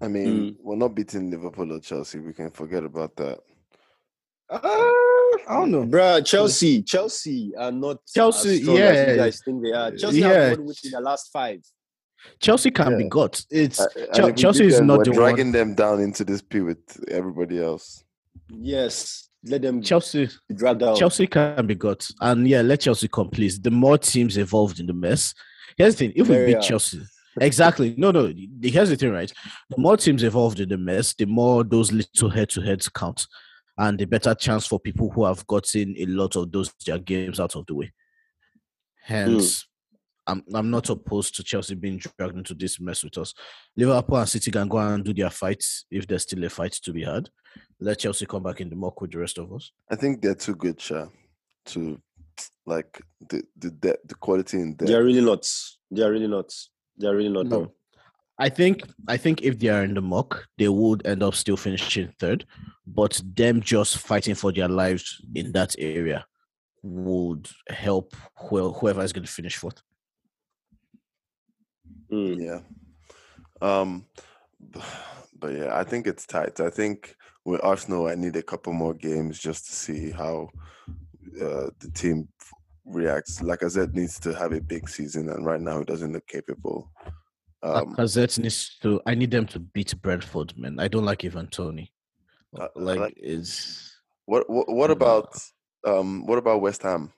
I 0.00 0.08
mean, 0.08 0.26
Mm. 0.52 0.56
we're 0.60 0.76
not 0.76 0.94
beating 0.94 1.30
Liverpool 1.30 1.72
or 1.72 1.80
Chelsea. 1.80 2.18
We 2.20 2.32
can 2.32 2.50
forget 2.50 2.84
about 2.84 3.16
that. 3.16 3.38
Uh, 4.48 4.58
I 4.62 5.54
don't 5.60 5.70
know. 5.70 5.84
Bruh, 5.84 6.24
Chelsea, 6.24 6.82
Chelsea 6.82 7.52
are 7.56 7.72
not 7.72 7.98
Chelsea, 8.06 8.56
as 8.56 8.62
strong 8.62 8.78
as 8.78 8.96
yeah. 8.96 9.10
you 9.10 9.16
guys 9.16 9.42
think 9.44 9.62
they 9.62 9.72
are. 9.72 9.90
Chelsea 9.96 10.20
Yeah. 10.20 10.28
have 10.28 10.58
won 10.58 10.66
within 10.66 10.90
the 10.92 11.00
last 11.00 11.30
five. 11.32 11.60
Chelsea 12.40 12.70
can 12.70 12.96
be 12.98 13.04
Yeah. 13.04 13.08
got. 13.08 13.44
It's 13.50 13.80
Uh, 13.80 13.86
and 13.96 14.14
Chel- 14.14 14.28
if 14.28 14.36
we 14.36 14.42
Chelsea 14.42 14.64
is 14.66 14.76
them, 14.78 14.86
not 14.88 14.98
we're 14.98 15.04
the 15.04 15.12
dragging 15.12 15.46
one. 15.46 15.52
them 15.52 15.74
down 15.74 16.00
into 16.00 16.24
this 16.24 16.42
pit 16.42 16.64
with 16.64 17.04
everybody 17.08 17.62
else. 17.62 18.04
Yes, 18.48 19.28
let 19.44 19.62
them 19.62 19.82
Chelsea 19.82 20.28
be 20.48 20.54
dragged 20.54 20.80
down. 20.80 20.96
Chelsea 20.96 21.26
can 21.26 21.66
be 21.66 21.74
got. 21.74 22.08
And 22.20 22.46
yeah, 22.46 22.60
let 22.62 22.80
Chelsea 22.80 23.08
come, 23.08 23.30
please. 23.30 23.60
The 23.60 23.70
more 23.70 23.98
teams 23.98 24.36
involved 24.36 24.80
in 24.80 24.86
the 24.86 24.92
mess. 24.92 25.34
Here's 25.76 25.94
the 25.94 26.06
thing: 26.06 26.12
if 26.16 26.28
we 26.28 26.46
beat 26.46 26.52
hard. 26.54 26.64
Chelsea, 26.64 27.00
exactly. 27.40 27.94
No, 27.96 28.10
no. 28.10 28.32
Here's 28.62 28.90
the 28.90 28.96
thing, 28.96 29.12
right? 29.12 29.32
The 29.70 29.78
more 29.78 29.96
teams 29.96 30.22
involved 30.22 30.60
in 30.60 30.68
the 30.68 30.76
mess, 30.76 31.14
the 31.14 31.26
more 31.26 31.64
those 31.64 31.92
little 31.92 32.28
head-to-heads 32.28 32.88
count, 32.90 33.26
and 33.78 33.98
the 33.98 34.04
better 34.04 34.34
chance 34.34 34.66
for 34.66 34.78
people 34.78 35.10
who 35.10 35.24
have 35.24 35.46
gotten 35.46 35.94
a 35.98 36.06
lot 36.06 36.36
of 36.36 36.52
those 36.52 36.72
their 36.84 36.98
games 36.98 37.40
out 37.40 37.56
of 37.56 37.64
the 37.66 37.74
way. 37.74 37.92
Hence, 39.02 39.62
mm. 39.62 39.66
I'm 40.26 40.42
I'm 40.54 40.70
not 40.70 40.88
opposed 40.90 41.34
to 41.36 41.44
Chelsea 41.44 41.74
being 41.74 41.98
dragged 41.98 42.36
into 42.36 42.54
this 42.54 42.80
mess 42.80 43.02
with 43.02 43.16
us. 43.18 43.34
Liverpool 43.76 44.18
and 44.18 44.28
City 44.28 44.50
can 44.50 44.68
go 44.68 44.78
and 44.78 45.04
do 45.04 45.14
their 45.14 45.30
fights 45.30 45.86
if 45.90 46.06
there's 46.06 46.22
still 46.22 46.44
a 46.44 46.48
fight 46.48 46.72
to 46.72 46.92
be 46.92 47.04
had. 47.04 47.28
Let 47.80 47.98
Chelsea 47.98 48.26
come 48.26 48.42
back 48.42 48.60
in 48.60 48.70
the 48.70 48.76
muck 48.76 49.00
with 49.00 49.12
the 49.12 49.18
rest 49.18 49.38
of 49.38 49.52
us. 49.52 49.72
I 49.90 49.96
think 49.96 50.20
they're 50.20 50.34
too 50.34 50.54
good, 50.54 50.80
Sha, 50.80 51.06
to 51.66 52.00
like 52.66 53.00
the 53.28 53.42
the 53.56 53.70
the, 53.80 53.98
the 54.04 54.14
quality 54.14 54.58
in 54.58 54.76
there. 54.76 54.88
They're 54.88 55.04
really 55.04 55.24
not. 55.24 55.46
They're 55.90 56.12
really 56.12 56.28
not. 56.28 56.54
They're 56.96 57.16
really 57.16 57.30
not. 57.30 57.46
No. 57.46 57.72
I 58.38 58.48
think 58.48 58.82
I 59.08 59.16
think 59.16 59.42
if 59.42 59.58
they 59.58 59.68
are 59.68 59.84
in 59.84 59.94
the 59.94 60.00
muck, 60.00 60.46
they 60.56 60.68
would 60.68 61.06
end 61.06 61.22
up 61.22 61.34
still 61.34 61.56
finishing 61.56 62.12
third. 62.18 62.46
But 62.86 63.20
them 63.24 63.60
just 63.60 63.98
fighting 63.98 64.34
for 64.34 64.52
their 64.52 64.68
lives 64.68 65.20
in 65.34 65.52
that 65.52 65.76
area 65.78 66.24
would 66.82 67.48
help 67.68 68.14
whoever 68.36 69.02
is 69.02 69.12
going 69.12 69.26
to 69.26 69.32
finish 69.32 69.56
fourth. 69.56 69.82
Mm. 72.12 72.44
Yeah. 72.44 72.60
Um, 73.62 74.06
but 75.38 75.54
yeah, 75.54 75.78
I 75.78 75.84
think 75.84 76.06
it's 76.06 76.26
tight. 76.26 76.60
I 76.60 76.70
think 76.70 77.16
with 77.44 77.64
Arsenal, 77.64 78.06
I 78.08 78.14
need 78.14 78.36
a 78.36 78.42
couple 78.42 78.72
more 78.72 78.94
games 78.94 79.38
just 79.38 79.66
to 79.66 79.72
see 79.72 80.10
how 80.10 80.48
uh, 81.40 81.70
the 81.78 81.90
team 81.94 82.28
reacts. 82.84 83.42
Like 83.42 83.62
I 83.62 83.68
said, 83.68 83.94
needs 83.94 84.18
to 84.20 84.34
have 84.34 84.52
a 84.52 84.60
big 84.60 84.88
season, 84.88 85.28
and 85.30 85.44
right 85.44 85.60
now 85.60 85.80
it 85.80 85.86
doesn't 85.86 86.12
look 86.12 86.26
capable. 86.26 86.90
Um, 87.62 87.94
Lacazette 87.94 88.38
needs 88.38 88.78
to. 88.80 89.00
I 89.06 89.14
need 89.14 89.30
them 89.30 89.46
to 89.46 89.58
beat 89.58 89.94
Brentford, 90.00 90.56
man. 90.56 90.78
I 90.78 90.88
don't 90.88 91.04
like 91.04 91.24
Ivan 91.24 91.48
Toney. 91.48 91.92
Uh, 92.58 92.68
like, 92.74 93.00
like 93.00 93.14
is 93.16 93.94
what? 94.26 94.48
What, 94.48 94.72
what 94.72 94.90
about 94.90 95.38
um? 95.86 96.26
What 96.26 96.38
about 96.38 96.62
West 96.62 96.82
Ham? 96.82 97.12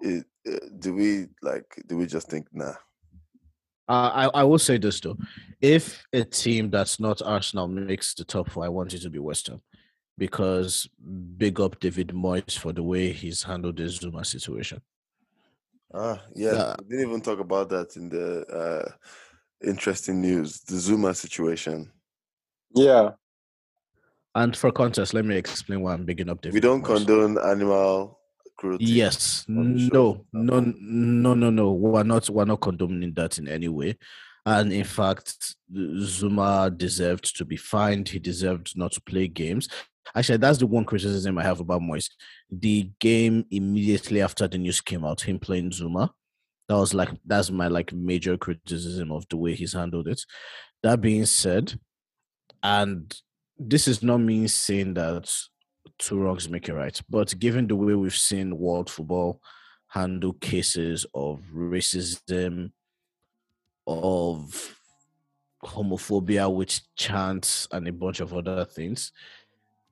It, 0.00 0.24
uh, 0.48 0.58
do 0.78 0.94
we 0.94 1.26
like? 1.42 1.82
Do 1.86 1.96
we 1.96 2.06
just 2.06 2.28
think 2.28 2.46
nah? 2.52 2.74
Uh, 3.88 4.28
I 4.32 4.40
I 4.40 4.44
will 4.44 4.58
say 4.58 4.78
this 4.78 5.00
though, 5.00 5.16
if 5.60 6.04
a 6.12 6.24
team 6.24 6.70
that's 6.70 7.00
not 7.00 7.20
Arsenal 7.22 7.68
makes 7.68 8.14
the 8.14 8.24
top 8.24 8.50
four, 8.50 8.64
I 8.64 8.68
want 8.68 8.94
it 8.94 9.02
to 9.02 9.10
be 9.10 9.18
West 9.18 9.48
Ham, 9.48 9.60
because 10.16 10.88
big 11.36 11.60
up 11.60 11.78
David 11.80 12.08
Moyes 12.08 12.56
for 12.56 12.72
the 12.72 12.82
way 12.82 13.12
he's 13.12 13.42
handled 13.42 13.76
the 13.76 13.84
Zouma 13.84 14.24
situation. 14.24 14.80
Ah, 15.94 16.22
yeah, 16.34 16.74
we 16.88 16.96
didn't 16.96 17.08
even 17.08 17.20
talk 17.20 17.38
about 17.40 17.68
that 17.70 17.96
in 17.96 18.08
the 18.08 18.46
uh, 18.46 18.88
interesting 19.66 20.20
news, 20.20 20.60
the 20.60 20.76
Zouma 20.76 21.14
situation. 21.14 21.90
Yeah. 22.74 23.10
And 24.34 24.56
for 24.56 24.72
context, 24.72 25.12
let 25.12 25.26
me 25.26 25.36
explain 25.36 25.82
why 25.82 25.92
I'm 25.92 26.06
bigging 26.06 26.30
up 26.30 26.40
David. 26.40 26.54
We 26.54 26.60
don't 26.60 26.82
Moyes. 26.82 27.04
condone 27.04 27.36
animal 27.38 28.18
cruelty. 28.62 28.84
Yes. 28.84 29.44
No, 29.48 30.24
no, 30.32 30.60
no, 30.80 31.34
no, 31.34 31.50
no. 31.50 31.72
We're 31.72 32.04
not 32.04 32.30
we're 32.30 32.44
not 32.44 32.60
condoning 32.60 33.12
that 33.14 33.38
in 33.38 33.48
any 33.48 33.68
way. 33.68 33.98
And 34.46 34.72
in 34.72 34.84
fact, 34.84 35.56
Zouma 35.72 36.76
deserved 36.76 37.36
to 37.36 37.44
be 37.44 37.56
fined. 37.56 38.08
He 38.08 38.18
deserved 38.20 38.76
not 38.76 38.92
to 38.92 39.00
play 39.00 39.26
games. 39.28 39.68
Actually, 40.14 40.38
that's 40.38 40.58
the 40.58 40.66
one 40.66 40.84
criticism 40.84 41.38
I 41.38 41.42
have 41.42 41.60
about 41.60 41.80
Moyes. 41.80 42.08
The 42.50 42.90
game 43.00 43.44
immediately 43.50 44.20
after 44.20 44.46
the 44.46 44.58
news 44.58 44.80
came 44.80 45.04
out, 45.04 45.20
him 45.20 45.38
playing 45.38 45.70
Zouma. 45.70 46.10
that 46.68 46.76
was 46.76 46.94
like 46.94 47.10
that's 47.26 47.50
my 47.50 47.68
like 47.68 47.92
major 47.92 48.36
criticism 48.36 49.10
of 49.10 49.26
the 49.28 49.36
way 49.36 49.54
he's 49.54 49.72
handled 49.72 50.06
it. 50.08 50.24
That 50.82 51.00
being 51.00 51.26
said, 51.26 51.74
and 52.62 53.12
this 53.58 53.88
is 53.88 54.02
not 54.02 54.18
me 54.18 54.48
saying 54.48 54.94
that 54.94 55.32
two 55.98 56.18
wrongs 56.18 56.48
make 56.48 56.68
a 56.68 56.74
right. 56.74 57.00
But 57.08 57.38
given 57.38 57.66
the 57.66 57.76
way 57.76 57.94
we've 57.94 58.14
seen 58.14 58.58
world 58.58 58.90
football 58.90 59.40
handle 59.88 60.32
cases 60.34 61.06
of 61.14 61.40
racism, 61.54 62.72
of 63.86 64.78
homophobia 65.64 66.52
with 66.52 66.80
chants 66.96 67.68
and 67.72 67.86
a 67.86 67.92
bunch 67.92 68.20
of 68.20 68.34
other 68.34 68.64
things, 68.64 69.12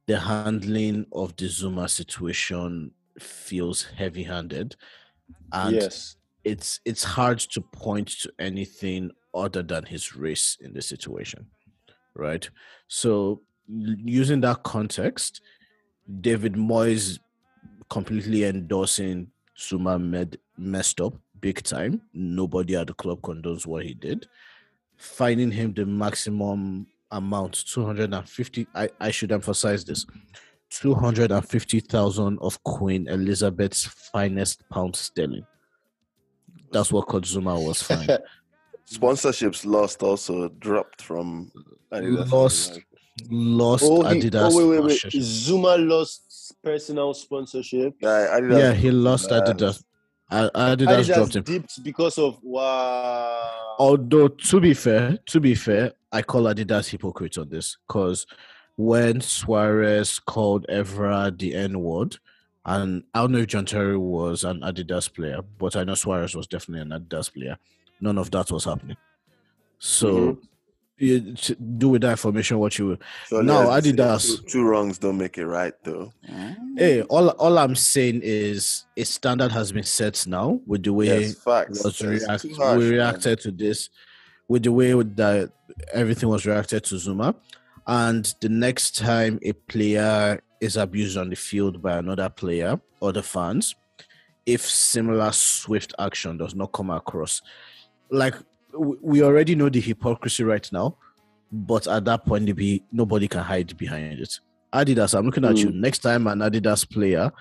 the 0.07 0.19
handling 0.19 1.07
of 1.13 1.37
the 1.37 1.47
Zouma 1.47 1.89
situation 1.89 2.91
feels 3.19 3.85
heavy-handed, 3.85 4.75
and 5.53 5.77
yes. 5.77 6.17
it's 6.43 6.81
it's 6.85 7.05
hard 7.05 7.39
to 7.39 7.61
point 7.61 8.09
to 8.23 8.33
anything 8.39 9.11
other 9.35 9.63
than 9.63 9.85
his 9.85 10.17
race 10.17 10.57
in 10.61 10.73
the 10.73 10.83
situation, 10.83 11.47
right? 12.15 12.49
So 12.89 13.43
using 13.69 14.41
that 14.41 14.63
context, 14.65 15.43
David 16.21 16.55
Moyes 16.55 17.19
completely 17.89 18.45
endorsing 18.45 19.31
Zouma 19.57 20.01
med, 20.01 20.39
messed 20.57 21.01
up 21.01 21.15
big 21.41 21.63
time. 21.63 22.01
Nobody 22.13 22.77
at 22.77 22.87
the 22.87 22.95
club 22.95 23.21
condones 23.21 23.67
what 23.67 23.85
he 23.85 23.95
did. 23.95 24.27
Finding 24.97 25.51
him 25.51 25.73
the 25.73 25.87
maximum 25.87 26.87
amount, 27.11 27.65
250, 27.67 28.67
I, 28.75 28.89
I 29.01 29.11
should 29.11 29.33
emphasize 29.33 29.85
this, 29.85 30.07
250,000 30.71 32.39
of 32.41 32.63
Queen 32.63 33.09
Elizabeth's 33.09 33.85
finest 33.85 34.69
pound 34.71 34.95
sterling. 34.95 35.47
That's 36.73 36.93
what 36.93 37.09
Zouma 37.09 37.67
was 37.67 37.83
fined. 37.83 38.19
Sponsorships 38.91 39.65
lost 39.65 40.03
also 40.03 40.49
dropped 40.49 41.03
from 41.03 41.51
lost 41.93 42.81
lost 43.31 43.85
oh, 43.87 44.03
he, 44.03 44.21
Adidas. 44.21 44.51
Oh, 44.53 44.57
wait, 44.57 44.81
wait, 44.81 44.85
wait. 44.85 45.13
Zouma 45.23 45.77
lost 45.87 46.55
personal 46.63 47.15
sponsorship. 47.15 47.95
Yeah, 48.01 48.39
Adidas. 48.39 48.59
yeah 48.59 48.73
he 48.73 48.91
lost 48.91 49.31
uh, 49.31 49.43
Adidas. 49.43 49.83
Adidas, 50.31 50.51
Adidas 50.53 51.15
dropped 51.15 51.37
him. 51.37 51.43
dipped 51.43 51.83
because 51.83 52.19
of 52.19 52.39
wow. 52.43 53.75
Although 53.79 54.29
to 54.29 54.61
be 54.61 54.75
fair, 54.75 55.19
to 55.27 55.41
be 55.41 55.55
fair, 55.55 55.93
I 56.13 56.23
call 56.23 56.43
Adidas 56.43 56.89
hypocrite 56.89 57.39
on 57.39 57.49
this 57.49 57.79
because 57.87 58.27
when 58.77 59.21
Suarez 59.21 60.19
called 60.19 60.67
Evra 60.69 61.37
the 61.37 61.55
N 61.55 61.81
word, 61.81 62.17
and 62.65 63.05
I 63.15 63.21
don't 63.21 63.33
know 63.33 63.39
if 63.39 63.49
John 63.49 63.65
Terry 63.67 63.97
was 63.97 64.45
an 64.45 64.61
Adidas 64.61 65.13
player, 65.13 65.41
but 65.59 65.77
I 65.77 65.85
know 65.85 65.95
Suarez 65.95 66.35
was 66.35 66.47
definitely 66.47 66.83
an 66.83 67.01
Adidas 67.01 67.33
player. 67.33 67.57
None 68.01 68.19
of 68.19 68.31
that 68.31 68.51
was 68.51 68.65
happening. 68.65 68.97
So 69.79 70.13
mm-hmm 70.13 70.41
you 71.01 71.35
do 71.79 71.89
with 71.89 72.03
that 72.03 72.13
information 72.13 72.59
what 72.59 72.79
you 72.79 72.89
will. 72.89 72.97
So 73.27 73.41
no, 73.41 73.67
Adidas. 73.69 74.39
Two, 74.43 74.47
two 74.49 74.65
wrongs 74.65 74.99
don't 74.99 75.17
make 75.17 75.39
it 75.39 75.47
right, 75.47 75.73
though. 75.83 76.13
Mm. 76.31 76.57
Hey, 76.77 77.03
all 77.03 77.31
all 77.31 77.59
I'm 77.59 77.75
saying 77.75 78.21
is 78.23 78.85
a 78.97 79.05
standard 79.05 79.51
has 79.51 79.73
been 79.73 79.83
set 79.85 80.27
now 80.27 80.61
with 80.67 80.83
the 80.83 80.93
way 80.93 81.07
yes, 81.07 81.45
was 81.47 82.01
react, 82.03 82.47
harsh, 82.57 82.79
we 82.79 82.91
reacted 82.91 83.25
man. 83.25 83.37
to 83.39 83.51
this, 83.51 83.89
with 84.49 84.63
the 84.63 84.73
way 84.73 84.93
that 84.93 85.53
everything 85.93 86.29
was 86.29 86.45
reacted 86.45 86.85
to 86.85 86.97
Zouma, 86.97 87.35
and 87.87 88.35
the 88.41 88.49
next 88.49 88.97
time 88.97 89.39
a 89.43 89.53
player 89.53 90.43
is 90.61 90.77
abused 90.77 91.17
on 91.17 91.31
the 91.31 91.37
field 91.37 91.81
by 91.81 91.97
another 91.97 92.29
player 92.29 92.79
or 93.01 93.13
the 93.13 93.23
fans, 93.23 93.75
if 94.45 94.61
similar 94.69 95.33
swift 95.33 95.95
action 95.99 96.37
does 96.37 96.55
not 96.55 96.73
come 96.73 96.91
across, 96.91 97.41
like 98.11 98.35
we 98.75 99.23
already 99.23 99.55
know 99.55 99.69
the 99.69 99.81
hypocrisy 99.81 100.45
right 100.45 100.71
now, 100.73 100.97
but 101.53 101.87
at 101.87 102.05
that 102.05 102.25
point, 102.25 102.55
be 102.57 102.85
nobody 102.93 103.29
can 103.29 103.43
hide 103.43 103.77
behind 103.77 104.21
it. 104.21 104.41
Adidas, 104.73 105.19
I'm 105.19 105.27
looking 105.27 105.45
at 105.45 105.57
mm. 105.57 105.59
you. 105.59 105.71
Next 105.73 105.99
time 105.99 106.27
an 106.27 106.39
Adidas 106.39 106.89
player 106.89 107.33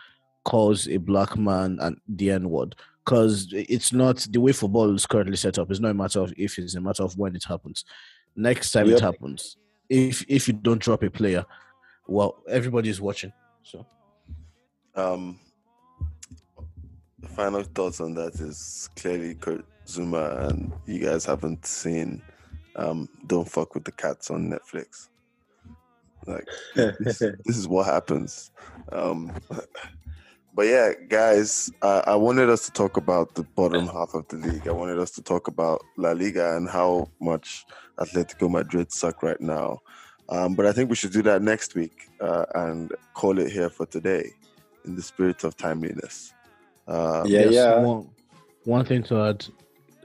calls 0.43 0.87
a 0.87 0.97
black 0.97 1.37
man 1.37 1.77
and 1.81 1.97
the 2.07 2.31
N 2.31 2.49
word, 2.49 2.75
because 3.05 3.47
it's 3.51 3.93
not 3.93 4.25
the 4.29 4.39
way 4.41 4.51
football 4.51 4.93
is 4.95 5.05
currently 5.05 5.35
set 5.35 5.59
up. 5.59 5.69
It's 5.69 5.79
not 5.79 5.91
a 5.91 5.93
matter 5.93 6.21
of 6.21 6.33
if; 6.37 6.57
it's 6.57 6.75
a 6.75 6.81
matter 6.81 7.03
of 7.03 7.17
when 7.17 7.35
it 7.35 7.43
happens. 7.43 7.85
Next 8.35 8.71
time 8.71 8.87
yep. 8.87 8.97
it 8.97 9.01
happens, 9.01 9.57
if 9.89 10.25
if 10.27 10.47
you 10.47 10.53
don't 10.53 10.81
drop 10.81 11.03
a 11.03 11.09
player, 11.09 11.45
well, 12.07 12.43
everybody 12.47 12.89
is 12.89 12.99
watching. 12.99 13.33
So, 13.63 13.85
um, 14.95 15.39
the 17.19 17.27
final 17.27 17.63
thoughts 17.63 17.99
on 18.01 18.15
that 18.15 18.35
is 18.35 18.89
clearly 18.95 19.35
Kurt 19.35 19.65
Zouma 19.89 20.49
and 20.49 20.71
you 20.85 20.99
guys 20.99 21.25
haven't 21.25 21.65
seen 21.65 22.21
um, 22.75 23.09
Don't 23.27 23.49
Fuck 23.49 23.73
with 23.73 23.83
the 23.83 23.91
Cats 23.91 24.29
on 24.29 24.49
Netflix. 24.49 25.09
Like 26.27 26.47
this, 26.75 27.19
this 27.19 27.57
is 27.57 27.67
what 27.67 27.85
happens. 27.85 28.51
Um, 28.91 29.33
but 30.53 30.67
yeah, 30.67 30.91
guys, 31.07 31.71
uh, 31.81 32.03
I 32.05 32.15
wanted 32.15 32.49
us 32.49 32.65
to 32.65 32.71
talk 32.71 32.97
about 32.97 33.35
the 33.35 33.43
bottom 33.43 33.87
half 33.87 34.13
of 34.13 34.27
the 34.27 34.37
league. 34.37 34.67
I 34.67 34.71
wanted 34.71 34.99
us 34.99 35.11
to 35.11 35.21
talk 35.21 35.47
about 35.47 35.81
La 35.97 36.11
Liga 36.11 36.55
and 36.55 36.69
how 36.69 37.09
much 37.19 37.65
Atletico 37.97 38.49
Madrid 38.49 38.91
suck 38.91 39.23
right 39.23 39.41
now. 39.41 39.79
Um, 40.29 40.53
but 40.53 40.67
I 40.67 40.73
think 40.73 40.91
we 40.91 40.95
should 40.95 41.11
do 41.11 41.23
that 41.23 41.41
next 41.41 41.73
week 41.73 42.09
uh, 42.21 42.45
and 42.53 42.93
call 43.15 43.39
it 43.39 43.51
here 43.51 43.69
for 43.69 43.87
today 43.87 44.31
in 44.85 44.95
the 44.95 45.01
spirit 45.01 45.43
of 45.43 45.57
timeliness. 45.57 46.33
Uh, 46.87 47.23
yeah, 47.25 47.45
yeah. 47.45 47.79
One, 47.79 48.09
one 48.65 48.85
thing 48.85 49.01
to 49.03 49.23
add 49.23 49.45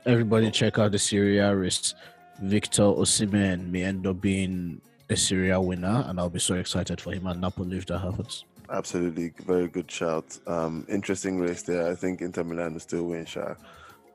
everybody 0.07 0.51
check 0.51 0.79
out 0.79 0.93
the 0.93 0.99
Serie 0.99 1.39
A 1.39 1.55
race. 1.55 1.95
Victor 2.43 2.83
Osimhen 2.83 3.71
may 3.71 3.85
end 3.85 4.07
up 4.07 4.21
being 4.21 4.81
a 5.09 5.17
Serie 5.17 5.51
A 5.51 5.61
winner, 5.61 6.05
and 6.09 6.19
I'll 6.19 6.31
be 6.31 6.41
so 6.41 6.55
excited 6.55 7.01
for 7.01 7.13
him 7.13 7.27
and 7.27 7.41
Napoli 7.41 7.79
if 7.79 7.87
that 7.87 7.99
happens. 7.99 8.45
Absolutely, 8.71 9.33
very 9.47 9.69
good 9.69 9.91
shout. 9.91 10.39
Um, 10.47 10.87
interesting 10.89 11.39
race 11.39 11.63
there. 11.63 11.91
I 11.91 11.95
think 11.95 12.23
Inter 12.23 12.45
Milan 12.45 12.73
will 12.73 12.81
still 12.81 13.05
win. 13.05 13.27
Sha, 13.27 13.55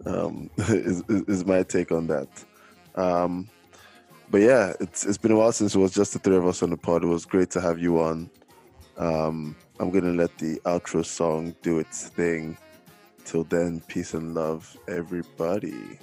um, 0.05 0.49
is, 0.57 1.03
is, 1.07 1.21
is 1.23 1.45
my 1.45 1.63
take 1.63 1.91
on 1.91 2.07
that. 2.07 2.27
Um, 2.95 3.47
but 4.31 4.41
yeah, 4.41 4.73
it's 4.79 5.05
it's 5.05 5.17
been 5.17 5.31
a 5.31 5.35
while 5.35 5.51
since 5.51 5.75
it 5.75 5.79
was 5.79 5.93
just 5.93 6.13
the 6.13 6.19
three 6.19 6.35
of 6.35 6.45
us 6.45 6.63
on 6.63 6.71
the 6.71 6.77
pod. 6.77 7.03
It 7.03 7.07
was 7.07 7.25
great 7.25 7.51
to 7.51 7.61
have 7.61 7.79
you 7.79 8.01
on. 8.01 8.29
Um, 8.97 9.55
I'm 9.79 9.91
gonna 9.91 10.13
let 10.13 10.37
the 10.37 10.59
outro 10.65 11.05
song 11.05 11.55
do 11.61 11.79
its 11.79 12.09
thing. 12.09 12.57
Till 13.29 13.43
then, 13.43 13.79
peace 13.87 14.15
and 14.15 14.33
love, 14.33 14.75
everybody. 14.87 15.99